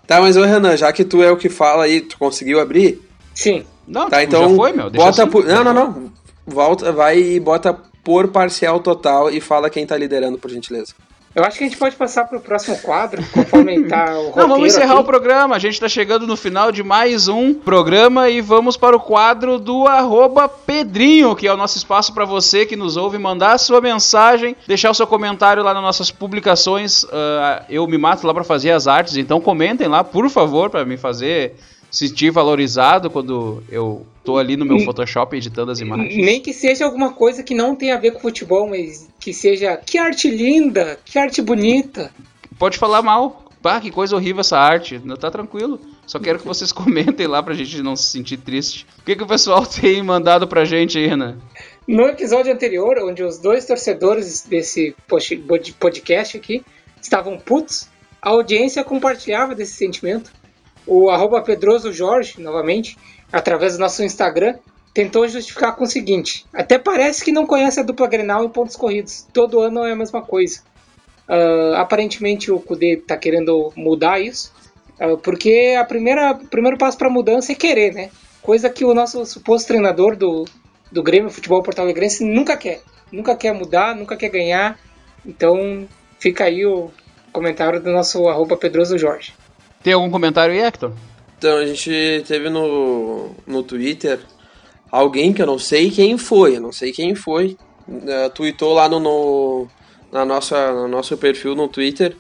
Tá, 0.07 0.21
mas 0.21 0.37
ô 0.37 0.43
Renan, 0.43 0.77
já 0.77 0.93
que 0.93 1.03
tu 1.03 1.23
é 1.23 1.31
o 1.31 1.35
que 1.37 1.49
fala 1.49 1.85
aí, 1.85 1.99
tu 1.99 2.15
conseguiu 2.19 2.59
abrir? 2.59 3.01
Sim. 3.33 3.65
Não, 3.87 4.07
Tá, 4.07 4.19
tipo, 4.21 4.35
então 4.35 4.49
já 4.51 4.55
foi, 4.55 4.71
meu. 4.71 4.89
Deixa 4.89 5.05
bota 5.07 5.23
assim. 5.23 5.31
por... 5.31 5.45
Não, 5.45 5.63
não, 5.63 5.73
não. 5.73 6.11
Volta, 6.45 6.91
vai 6.91 7.17
e 7.19 7.39
bota 7.39 7.73
por 8.03 8.27
parcial 8.27 8.79
total 8.79 9.31
e 9.31 9.41
fala 9.41 9.67
quem 9.69 9.83
tá 9.85 9.97
liderando, 9.97 10.37
por 10.37 10.51
gentileza. 10.51 10.93
Eu 11.35 11.43
acho 11.43 11.57
que 11.57 11.65
a 11.65 11.67
gente 11.67 11.77
pode 11.77 11.97
passar 11.97 12.23
para 12.23 12.37
o 12.37 12.41
próximo 12.41 12.77
quadro, 12.79 13.21
conforme 13.33 13.83
tá 13.89 14.05
o 14.17 14.27
roteiro 14.31 14.37
Não, 14.37 14.47
vamos 14.47 14.67
encerrar 14.67 14.93
aqui. 14.93 15.01
o 15.01 15.03
programa. 15.03 15.53
A 15.57 15.59
gente 15.59 15.73
está 15.73 15.89
chegando 15.89 16.25
no 16.25 16.37
final 16.37 16.71
de 16.71 16.81
mais 16.81 17.27
um 17.27 17.53
programa 17.53 18.29
e 18.29 18.39
vamos 18.39 18.77
para 18.77 18.95
o 18.95 18.99
quadro 19.01 19.59
do 19.59 19.85
arroba 19.85 20.47
Pedrinho, 20.47 21.35
que 21.35 21.45
é 21.45 21.53
o 21.53 21.57
nosso 21.57 21.77
espaço 21.77 22.13
para 22.13 22.23
você 22.23 22.65
que 22.65 22.77
nos 22.77 22.95
ouve 22.95 23.17
mandar 23.17 23.51
a 23.51 23.57
sua 23.57 23.81
mensagem, 23.81 24.55
deixar 24.65 24.89
o 24.91 24.93
seu 24.93 25.05
comentário 25.05 25.61
lá 25.61 25.73
nas 25.73 25.83
nossas 25.83 26.09
publicações. 26.09 27.05
Ah, 27.11 27.63
eu 27.69 27.85
me 27.85 27.97
mato 27.97 28.25
lá 28.25 28.33
para 28.33 28.45
fazer 28.45 28.71
as 28.71 28.87
artes, 28.87 29.17
então 29.17 29.41
comentem 29.41 29.89
lá, 29.89 30.05
por 30.05 30.29
favor, 30.29 30.69
para 30.69 30.85
me 30.85 30.95
fazer 30.95 31.57
sentir 31.95 32.29
valorizado 32.29 33.09
quando 33.09 33.63
eu 33.69 34.05
tô 34.23 34.37
ali 34.37 34.57
no 34.57 34.65
meu 34.65 34.79
Photoshop 34.79 35.35
editando 35.37 35.71
as 35.71 35.79
imagens. 35.79 36.13
Nem 36.17 36.41
que 36.41 36.51
seja 36.51 36.83
alguma 36.83 37.13
coisa 37.13 37.41
que 37.41 37.55
não 37.55 37.75
tenha 37.75 37.95
a 37.95 37.99
ver 37.99 38.11
com 38.11 38.19
futebol, 38.19 38.67
mas 38.67 39.07
que 39.19 39.33
seja 39.33 39.77
que 39.77 39.97
arte 39.97 40.29
linda, 40.29 40.99
que 41.05 41.17
arte 41.17 41.41
bonita. 41.41 42.11
Pode 42.59 42.77
falar 42.77 43.01
mal. 43.01 43.43
Pá, 43.61 43.79
que 43.79 43.89
coisa 43.89 44.15
horrível 44.15 44.41
essa 44.41 44.59
arte. 44.59 45.01
Não 45.03 45.15
tá 45.15 45.31
tranquilo. 45.31 45.79
Só 46.05 46.19
quero 46.19 46.37
que 46.37 46.45
vocês 46.45 46.71
comentem 46.73 47.27
lá 47.27 47.41
pra 47.41 47.53
gente 47.53 47.81
não 47.81 47.95
se 47.95 48.11
sentir 48.11 48.37
triste. 48.37 48.85
O 48.99 49.03
que, 49.03 49.15
que 49.15 49.23
o 49.23 49.27
pessoal 49.27 49.65
tem 49.65 50.03
mandado 50.03 50.47
pra 50.47 50.65
gente 50.65 50.97
aí, 50.97 51.07
Renan? 51.07 51.37
No 51.87 52.03
episódio 52.03 52.51
anterior, 52.51 52.97
onde 53.03 53.23
os 53.23 53.39
dois 53.39 53.65
torcedores 53.65 54.43
desse 54.43 54.95
podcast 55.79 56.35
aqui 56.35 56.63
estavam 57.01 57.37
putos, 57.39 57.87
a 58.21 58.29
audiência 58.29 58.83
compartilhava 58.83 59.55
desse 59.55 59.73
sentimento. 59.73 60.31
O 60.87 61.09
arroba 61.09 61.41
Pedroso 61.41 61.91
Jorge, 61.91 62.41
novamente, 62.41 62.97
através 63.31 63.73
do 63.73 63.79
nosso 63.79 64.03
Instagram, 64.03 64.55
tentou 64.93 65.27
justificar 65.27 65.75
com 65.75 65.83
o 65.83 65.87
seguinte: 65.87 66.45
até 66.53 66.77
parece 66.77 67.23
que 67.23 67.31
não 67.31 67.45
conhece 67.45 67.79
a 67.79 67.83
dupla 67.83 68.07
Grenal 68.07 68.45
em 68.45 68.49
pontos 68.49 68.75
corridos. 68.75 69.27
Todo 69.33 69.59
ano 69.59 69.83
é 69.85 69.91
a 69.91 69.95
mesma 69.95 70.21
coisa. 70.21 70.61
Ah, 71.27 71.81
aparentemente 71.81 72.51
o 72.51 72.59
Kudê 72.59 72.93
está 72.93 73.17
querendo 73.17 73.71
mudar 73.75 74.19
isso, 74.19 74.53
ah, 74.99 75.17
porque 75.21 75.75
a 75.77 75.83
primeira, 75.83 76.31
o 76.31 76.47
primeiro 76.47 76.77
passo 76.77 76.97
para 76.97 77.09
mudança 77.09 77.51
é 77.51 77.55
querer, 77.55 77.93
né? 77.93 78.09
Coisa 78.41 78.69
que 78.69 78.85
o 78.85 78.93
nosso 78.93 79.25
suposto 79.25 79.67
treinador 79.67 80.15
do, 80.15 80.45
do 80.91 81.01
Grêmio 81.01 81.31
Futebol 81.31 81.63
Porto 81.63 81.79
Alegrense 81.79 82.23
nunca 82.23 82.55
quer. 82.55 82.81
Nunca 83.11 83.35
quer 83.35 83.53
mudar, 83.53 83.95
nunca 83.95 84.15
quer 84.15 84.29
ganhar. 84.29 84.79
Então 85.25 85.87
fica 86.19 86.45
aí 86.45 86.65
o 86.65 86.91
comentário 87.31 87.81
do 87.81 87.91
nosso 87.91 88.27
arroba 88.29 88.55
Pedroso 88.55 88.97
Jorge. 88.97 89.33
Tem 89.85 89.93
algum 89.93 90.09
comentário 90.09 90.51
aí, 90.51 90.61
Hector? 90.61 90.91
Então, 91.37 91.57
a 91.59 91.65
gente 91.67 92.23
teve 92.27 92.49
no, 92.49 93.29
no 93.45 93.61
Twitter 93.61 94.19
alguém 94.91 95.31
que 95.31 95.39
eu 95.43 95.45
não 95.45 95.59
sei 95.59 95.91
quem 95.91 96.17
foi, 96.17 96.55
eu 96.57 96.61
não 96.61 96.71
sei 96.71 96.91
quem 96.91 97.13
foi, 97.13 97.55
uh, 97.87 98.27
tweetou 98.33 98.73
lá 98.73 98.89
no, 98.89 98.99
no, 98.99 99.67
na 100.11 100.25
nossa, 100.25 100.71
no 100.73 100.87
nosso 100.87 101.15
perfil 101.17 101.53
no 101.53 101.67
Twitter, 101.67 102.17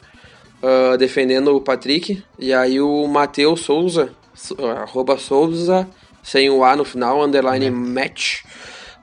uh, 0.61 0.95
defendendo 0.95 1.55
o 1.55 1.59
Patrick, 1.59 2.23
e 2.37 2.53
aí 2.53 2.79
o 2.79 3.07
Matheus 3.07 3.61
Souza, 3.61 4.11
so- 4.35 4.63
arroba 4.63 5.17
Souza, 5.17 5.87
sem 6.21 6.51
o 6.51 6.63
A 6.63 6.75
no 6.75 6.85
final, 6.85 7.23
underline 7.23 7.71
match, 7.71 8.43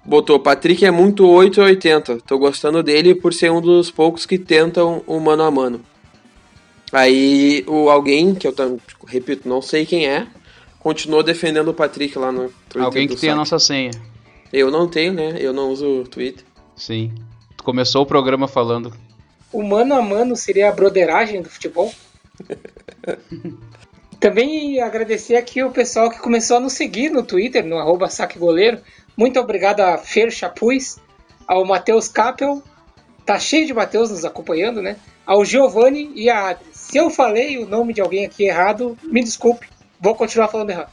botou, 0.05 0.39
Patrick 0.39 0.85
é 0.87 0.91
muito 0.93 1.27
880, 1.27 2.19
tô 2.25 2.39
gostando 2.39 2.81
dele 2.81 3.13
por 3.13 3.35
ser 3.35 3.51
um 3.51 3.61
dos 3.61 3.91
poucos 3.91 4.25
que 4.25 4.39
tentam 4.39 5.03
o 5.05 5.19
mano 5.19 5.43
a 5.43 5.51
mano. 5.51 5.81
Aí 6.93 7.65
o 7.67 7.89
alguém, 7.89 8.35
que 8.35 8.47
eu 8.47 8.53
tam- 8.53 8.79
repito, 9.07 9.49
não 9.49 9.63
sei 9.63 9.87
quem 9.87 10.07
é, 10.07 10.27
continuou 10.79 11.23
defendendo 11.23 11.69
o 11.69 11.75
Patrick 11.75 12.19
lá 12.19 12.31
no 12.31 12.51
Twitter. 12.69 12.83
Alguém 12.83 13.09
que 13.09 13.17
tem 13.17 13.31
a 13.31 13.33
site. 13.33 13.39
nossa 13.39 13.59
senha. 13.59 13.91
Eu 14.53 14.71
não 14.71 14.87
tenho, 14.87 15.13
né? 15.15 15.37
Eu 15.39 15.53
não 15.53 15.71
uso 15.71 15.87
o 16.03 16.05
Twitter. 16.09 16.45
Sim. 16.77 17.13
Tu 17.57 17.65
começou 17.65 18.03
o 18.03 18.07
programa 18.07 18.47
falando. 18.47 18.93
O 19.51 19.63
mano 19.63 19.95
a 19.95 20.03
mano 20.03 20.37
seria 20.37 20.69
a 20.69 20.73
broderagem 20.73 21.41
do 21.43 21.49
futebol. 21.49 21.93
Também 24.21 24.81
agradecer 24.81 25.35
aqui 25.37 25.63
o 25.65 25.71
pessoal 25.71 26.09
que 26.11 26.19
começou 26.21 26.59
a 26.59 26.61
nos 26.61 26.75
seguir 26.75 27.11
no 27.11 27.23
Twitter, 27.25 27.65
no 27.65 27.77
arroba 27.79 28.09
saque 28.09 28.39
goleiro. 28.39 28.79
Muito 29.17 29.41
obrigado 29.41 29.81
a 29.81 29.99
Fer 29.99 30.31
Chapuz, 30.31 30.99
ao 31.47 31.65
Matheus 31.65 32.07
Capel, 32.09 32.63
tá 33.27 33.39
cheio 33.39 33.67
de 33.67 33.75
Matheus 33.75 34.11
nos 34.11 34.25
acompanhando, 34.25 34.81
né? 34.81 34.97
Ao 35.27 35.45
Giovanni 35.45 36.11
e 36.15 36.29
a 36.29 36.51
Adri. 36.51 36.67
Se 36.73 36.99
eu 36.99 37.09
falei 37.09 37.59
o 37.59 37.69
nome 37.69 37.95
de 37.95 38.01
alguém 38.01 38.25
aqui 38.25 38.45
errado, 38.45 38.99
me 39.03 39.23
desculpe, 39.23 39.67
vou 40.01 40.15
continuar 40.15 40.49
falando 40.49 40.71
errado. 40.71 40.91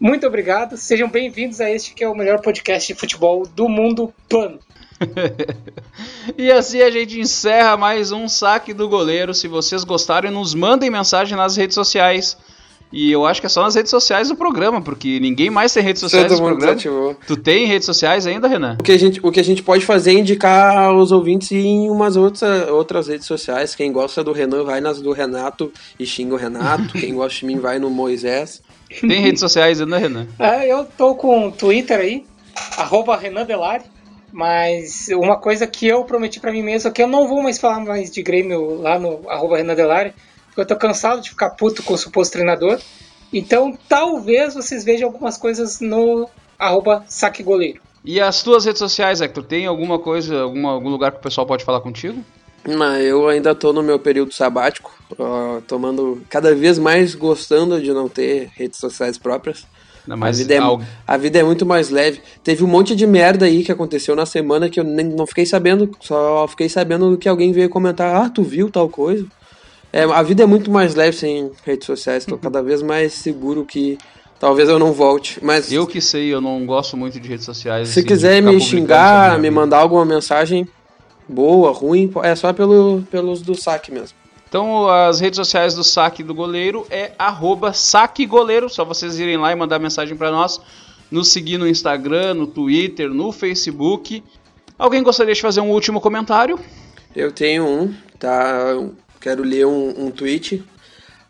Muito 0.00 0.26
obrigado, 0.26 0.76
sejam 0.76 1.08
bem-vindos 1.08 1.60
a 1.60 1.68
este 1.68 1.92
que 1.92 2.04
é 2.04 2.08
o 2.08 2.14
melhor 2.14 2.40
podcast 2.40 2.86
de 2.86 2.98
futebol 2.98 3.46
do 3.46 3.68
mundo 3.68 4.14
plano. 4.28 4.60
E 6.36 6.52
assim 6.52 6.82
a 6.82 6.90
gente 6.90 7.18
encerra 7.18 7.76
mais 7.76 8.12
um 8.12 8.28
saque 8.28 8.72
do 8.72 8.88
goleiro. 8.88 9.34
Se 9.34 9.48
vocês 9.48 9.82
gostarem, 9.82 10.30
nos 10.30 10.54
mandem 10.54 10.90
mensagem 10.90 11.36
nas 11.36 11.56
redes 11.56 11.74
sociais. 11.74 12.36
E 12.90 13.12
eu 13.12 13.26
acho 13.26 13.40
que 13.40 13.46
é 13.46 13.50
só 13.50 13.62
nas 13.62 13.74
redes 13.74 13.90
sociais 13.90 14.28
do 14.28 14.36
programa, 14.36 14.80
porque 14.80 15.20
ninguém 15.20 15.50
mais 15.50 15.72
tem 15.74 15.82
redes 15.82 16.00
sociais 16.00 16.26
Todo 16.26 16.38
do 16.38 16.42
mundo 16.42 16.50
programa. 16.52 16.74
desativou. 16.74 17.16
Tu 17.26 17.36
tem 17.36 17.66
redes 17.66 17.84
sociais 17.84 18.26
ainda, 18.26 18.48
Renan? 18.48 18.76
O 18.80 18.82
que, 18.82 18.92
a 18.92 18.98
gente, 18.98 19.20
o 19.22 19.30
que 19.30 19.40
a 19.40 19.44
gente 19.44 19.62
pode 19.62 19.84
fazer 19.84 20.12
é 20.12 20.14
indicar 20.18 20.94
os 20.94 21.12
ouvintes 21.12 21.52
em 21.52 21.90
umas 21.90 22.16
outras, 22.16 22.68
outras 22.70 23.08
redes 23.08 23.26
sociais. 23.26 23.74
Quem 23.74 23.92
gosta 23.92 24.24
do 24.24 24.32
Renan 24.32 24.64
vai 24.64 24.80
nas 24.80 25.00
do 25.02 25.12
Renato 25.12 25.70
e 26.00 26.06
xinga 26.06 26.34
o 26.34 26.38
Renato. 26.38 26.94
Quem 26.98 27.14
gosta 27.14 27.40
de 27.40 27.44
mim 27.46 27.58
vai 27.58 27.78
no 27.78 27.90
Moisés. 27.90 28.62
Tem 29.00 29.20
redes 29.20 29.40
sociais 29.40 29.80
ainda, 29.82 29.98
Renan? 29.98 30.26
É, 30.38 30.66
eu 30.72 30.86
tô 30.96 31.14
com 31.14 31.48
o 31.48 31.52
Twitter 31.52 31.98
aí, 31.98 32.24
arroba 32.78 33.18
Renan 33.18 33.44
Delari, 33.44 33.84
mas 34.32 35.08
uma 35.12 35.36
coisa 35.36 35.66
que 35.66 35.86
eu 35.86 36.04
prometi 36.04 36.40
pra 36.40 36.52
mim 36.52 36.62
mesmo 36.62 36.88
é 36.88 36.92
que 36.92 37.02
eu 37.02 37.06
não 37.06 37.28
vou 37.28 37.42
mais 37.42 37.58
falar 37.58 37.80
mais 37.80 38.10
de 38.10 38.22
Grêmio 38.22 38.80
lá 38.80 38.98
no 38.98 39.28
arroba 39.28 39.58
Renan 39.58 39.74
Delari, 39.74 40.12
eu 40.60 40.66
tô 40.66 40.76
cansado 40.76 41.20
de 41.20 41.30
ficar 41.30 41.50
puto 41.50 41.82
com 41.82 41.94
o 41.94 41.98
suposto 41.98 42.32
treinador. 42.32 42.78
Então 43.32 43.76
talvez 43.88 44.54
vocês 44.54 44.84
vejam 44.84 45.08
algumas 45.08 45.36
coisas 45.36 45.80
no 45.80 46.28
arroba 46.58 47.04
saque 47.08 47.42
goleiro. 47.42 47.80
E 48.04 48.20
as 48.20 48.42
tuas 48.42 48.64
redes 48.64 48.78
sociais, 48.78 49.20
Hector? 49.20 49.44
Tem 49.44 49.66
alguma 49.66 49.98
coisa, 49.98 50.40
alguma, 50.42 50.70
algum 50.72 50.88
lugar 50.88 51.12
que 51.12 51.18
o 51.18 51.22
pessoal 51.22 51.46
pode 51.46 51.64
falar 51.64 51.80
contigo? 51.80 52.24
Mas 52.66 53.04
eu 53.04 53.28
ainda 53.28 53.54
tô 53.54 53.72
no 53.72 53.82
meu 53.82 53.98
período 53.98 54.32
sabático, 54.32 54.90
ó, 55.18 55.60
tomando 55.66 56.22
cada 56.28 56.54
vez 56.54 56.78
mais 56.78 57.14
gostando 57.14 57.80
de 57.80 57.92
não 57.92 58.08
ter 58.08 58.50
redes 58.54 58.78
sociais 58.78 59.16
próprias. 59.18 59.66
Não, 60.06 60.14
A 60.14 60.18
mas 60.18 60.38
vida, 60.38 60.54
é, 60.54 60.58
algo- 60.58 60.82
a 61.06 61.16
vida 61.18 61.38
é 61.38 61.42
muito 61.44 61.66
mais 61.66 61.90
leve. 61.90 62.20
Teve 62.42 62.64
um 62.64 62.66
monte 62.66 62.96
de 62.96 63.06
merda 63.06 63.44
aí 63.44 63.62
que 63.62 63.70
aconteceu 63.70 64.16
na 64.16 64.24
semana 64.26 64.70
que 64.70 64.80
eu 64.80 64.84
nem, 64.84 65.04
não 65.04 65.26
fiquei 65.26 65.44
sabendo, 65.44 65.90
só 66.00 66.46
fiquei 66.48 66.68
sabendo 66.68 67.16
que 67.18 67.28
alguém 67.28 67.52
veio 67.52 67.68
comentar, 67.68 68.24
ah, 68.24 68.30
tu 68.30 68.42
viu 68.42 68.70
tal 68.70 68.88
coisa. 68.88 69.26
É, 69.92 70.02
a 70.02 70.22
vida 70.22 70.42
é 70.42 70.46
muito 70.46 70.70
mais 70.70 70.94
leve 70.94 71.16
sem 71.16 71.50
redes 71.64 71.86
sociais, 71.86 72.24
tô 72.24 72.36
cada 72.36 72.62
vez 72.62 72.82
mais 72.82 73.14
seguro 73.14 73.64
que 73.64 73.96
talvez 74.38 74.68
eu 74.68 74.78
não 74.78 74.92
volte. 74.92 75.38
Mas 75.42 75.72
Eu 75.72 75.86
que 75.86 76.00
sei, 76.00 76.32
eu 76.32 76.40
não 76.40 76.64
gosto 76.66 76.96
muito 76.96 77.18
de 77.18 77.28
redes 77.28 77.44
sociais. 77.44 77.88
se 77.88 78.00
assim, 78.00 78.08
quiser 78.08 78.42
me 78.42 78.60
xingar, 78.60 79.38
me 79.38 79.50
mandar 79.50 79.78
alguma 79.78 80.04
mensagem 80.04 80.68
boa, 81.28 81.72
ruim, 81.72 82.10
é 82.22 82.34
só 82.34 82.52
pelo, 82.52 83.02
pelos 83.10 83.42
do 83.42 83.54
saque 83.54 83.90
mesmo. 83.90 84.16
Então 84.48 84.88
as 84.88 85.20
redes 85.20 85.36
sociais 85.36 85.74
do 85.74 85.84
saque 85.84 86.22
do 86.22 86.34
goleiro 86.34 86.86
é 86.90 87.12
arroba 87.18 87.72
saquegoleiro, 87.72 88.68
só 88.70 88.84
vocês 88.84 89.18
irem 89.18 89.36
lá 89.36 89.52
e 89.52 89.54
mandar 89.54 89.78
mensagem 89.78 90.16
pra 90.16 90.30
nós, 90.30 90.58
nos 91.10 91.28
seguir 91.28 91.58
no 91.58 91.68
Instagram, 91.68 92.34
no 92.34 92.46
Twitter, 92.46 93.10
no 93.10 93.30
Facebook. 93.30 94.22
Alguém 94.78 95.02
gostaria 95.02 95.34
de 95.34 95.40
fazer 95.40 95.60
um 95.60 95.70
último 95.70 96.00
comentário? 96.00 96.58
Eu 97.14 97.30
tenho 97.32 97.66
um, 97.66 97.94
tá? 98.18 98.74
Quero 99.20 99.42
ler 99.42 99.66
um, 99.66 100.06
um 100.06 100.10
tweet. 100.10 100.64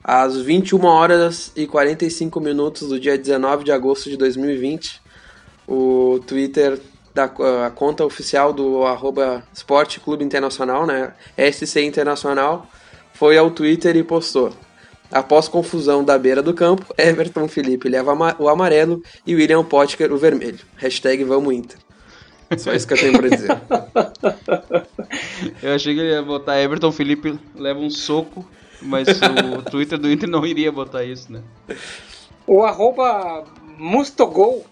Às 0.03 0.37
21 0.41 0.85
horas 0.85 1.53
e 1.57 1.67
45 1.67 2.41
minutos 2.41 2.89
do 2.89 2.99
dia 2.99 3.19
19 3.19 3.65
de 3.65 3.73
agosto 3.73 4.09
de 4.09 4.17
2020, 4.17 5.01
o 5.67 6.21
Twitter 6.27 6.81
da 7.15 7.25
a 7.67 7.71
conta 7.71 8.05
oficial 8.05 8.53
do 8.53 8.85
arroba 8.85 9.43
Esporte 9.53 9.99
Clube 10.01 10.25
Internacional, 10.25 10.87
né? 10.87 11.13
SC 11.37 11.83
Internacional, 11.83 12.67
foi 13.13 13.37
ao 13.37 13.51
Twitter 13.51 13.97
e 13.97 14.05
postou. 14.05 14.53
Após 15.11 15.49
confusão 15.49 16.05
da 16.05 16.19
beira 16.19 16.43
do 16.43 16.55
campo, 16.55 16.87
Everton 16.97 17.49
Felipe 17.49 17.89
leva 17.89 18.13
o 18.39 18.49
amarelo 18.49 19.03
e 19.27 19.35
William 19.35 19.65
Potker 19.65 20.13
o 20.13 20.19
vermelho. 20.19 20.61
Hashtag 20.77 21.25
Vamos 21.25 21.55
Inter. 21.55 21.88
Só 22.57 22.73
isso 22.73 22.87
que 22.87 22.95
eu 22.95 22.99
tenho 22.99 23.19
pra 23.19 23.29
dizer. 23.29 23.51
Eu 25.63 25.75
achei 25.75 25.95
que 25.95 26.01
ele 26.01 26.11
ia 26.11 26.23
botar 26.23 26.61
Everton 26.61 26.91
Felipe 26.93 27.39
leva 27.55 27.79
um 27.79 27.91
soco, 27.91 28.47
mas 28.81 29.09
o 29.09 29.63
Twitter 29.71 29.99
do 29.99 30.11
Inter 30.11 30.29
não 30.29 30.45
iria 30.47 30.73
botar 30.73 31.05
isso, 31.05 31.33
né? 31.33 31.43
O 32.47 32.63
arroba 32.63 33.45
Mustogol 33.79 34.65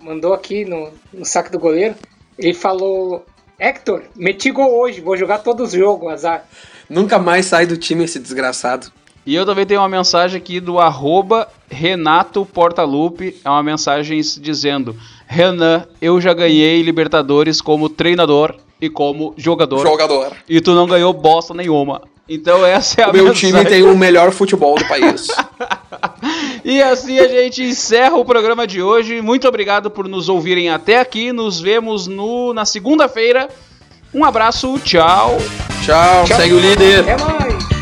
mandou 0.00 0.32
aqui 0.32 0.64
no, 0.64 0.90
no 1.12 1.24
saque 1.24 1.50
do 1.50 1.58
goleiro. 1.58 1.94
Ele 2.38 2.54
falou: 2.54 3.24
Hector, 3.58 4.02
meti 4.14 4.50
gol 4.50 4.78
hoje, 4.78 5.00
vou 5.00 5.16
jogar 5.16 5.38
todos 5.38 5.72
os 5.72 5.78
jogos, 5.78 6.12
azar. 6.12 6.46
Nunca 6.88 7.18
mais 7.18 7.46
sai 7.46 7.66
do 7.66 7.76
time 7.76 8.04
esse 8.04 8.18
desgraçado. 8.18 8.92
E 9.26 9.34
eu 9.34 9.46
também 9.46 9.64
tenho 9.64 9.80
uma 9.80 9.88
mensagem 9.88 10.36
aqui 10.36 10.60
do 10.60 10.78
arroba 10.78 11.48
Renato 11.70 12.44
Portalupe. 12.44 13.40
É 13.42 13.48
uma 13.48 13.62
mensagem 13.62 14.20
dizendo: 14.20 14.94
Renan, 15.26 15.86
eu 16.00 16.20
já 16.20 16.32
ganhei 16.32 16.82
Libertadores 16.82 17.60
como 17.60 17.88
treinador 17.88 18.54
e 18.80 18.88
como 18.88 19.34
jogador. 19.36 19.82
Jogador. 19.82 20.32
E 20.48 20.60
tu 20.60 20.74
não 20.74 20.86
ganhou 20.86 21.12
bosta 21.12 21.54
nenhuma. 21.54 22.02
Então 22.28 22.64
essa 22.64 23.00
é 23.02 23.04
a 23.04 23.10
O 23.10 23.12
meu 23.12 23.24
mensagem. 23.24 23.50
time 23.50 23.64
tem 23.64 23.82
o 23.82 23.96
melhor 23.96 24.30
futebol 24.30 24.76
do 24.76 24.84
país. 24.86 25.26
E 26.64 26.80
assim 26.82 27.18
a 27.18 27.28
gente 27.28 27.62
encerra 27.62 28.16
o 28.16 28.24
programa 28.24 28.66
de 28.66 28.80
hoje. 28.80 29.20
Muito 29.20 29.46
obrigado 29.46 29.90
por 29.90 30.08
nos 30.08 30.30
ouvirem 30.30 30.70
até 30.70 30.98
aqui. 30.98 31.30
Nos 31.30 31.60
vemos 31.60 32.06
no, 32.06 32.54
na 32.54 32.64
segunda-feira. 32.64 33.50
Um 34.14 34.24
abraço, 34.24 34.78
tchau. 34.82 35.36
Tchau, 35.84 36.26
segue 36.26 36.54
o 36.54 36.58
líder. 36.58 37.06
É 37.06 37.16
nóis. 37.18 37.73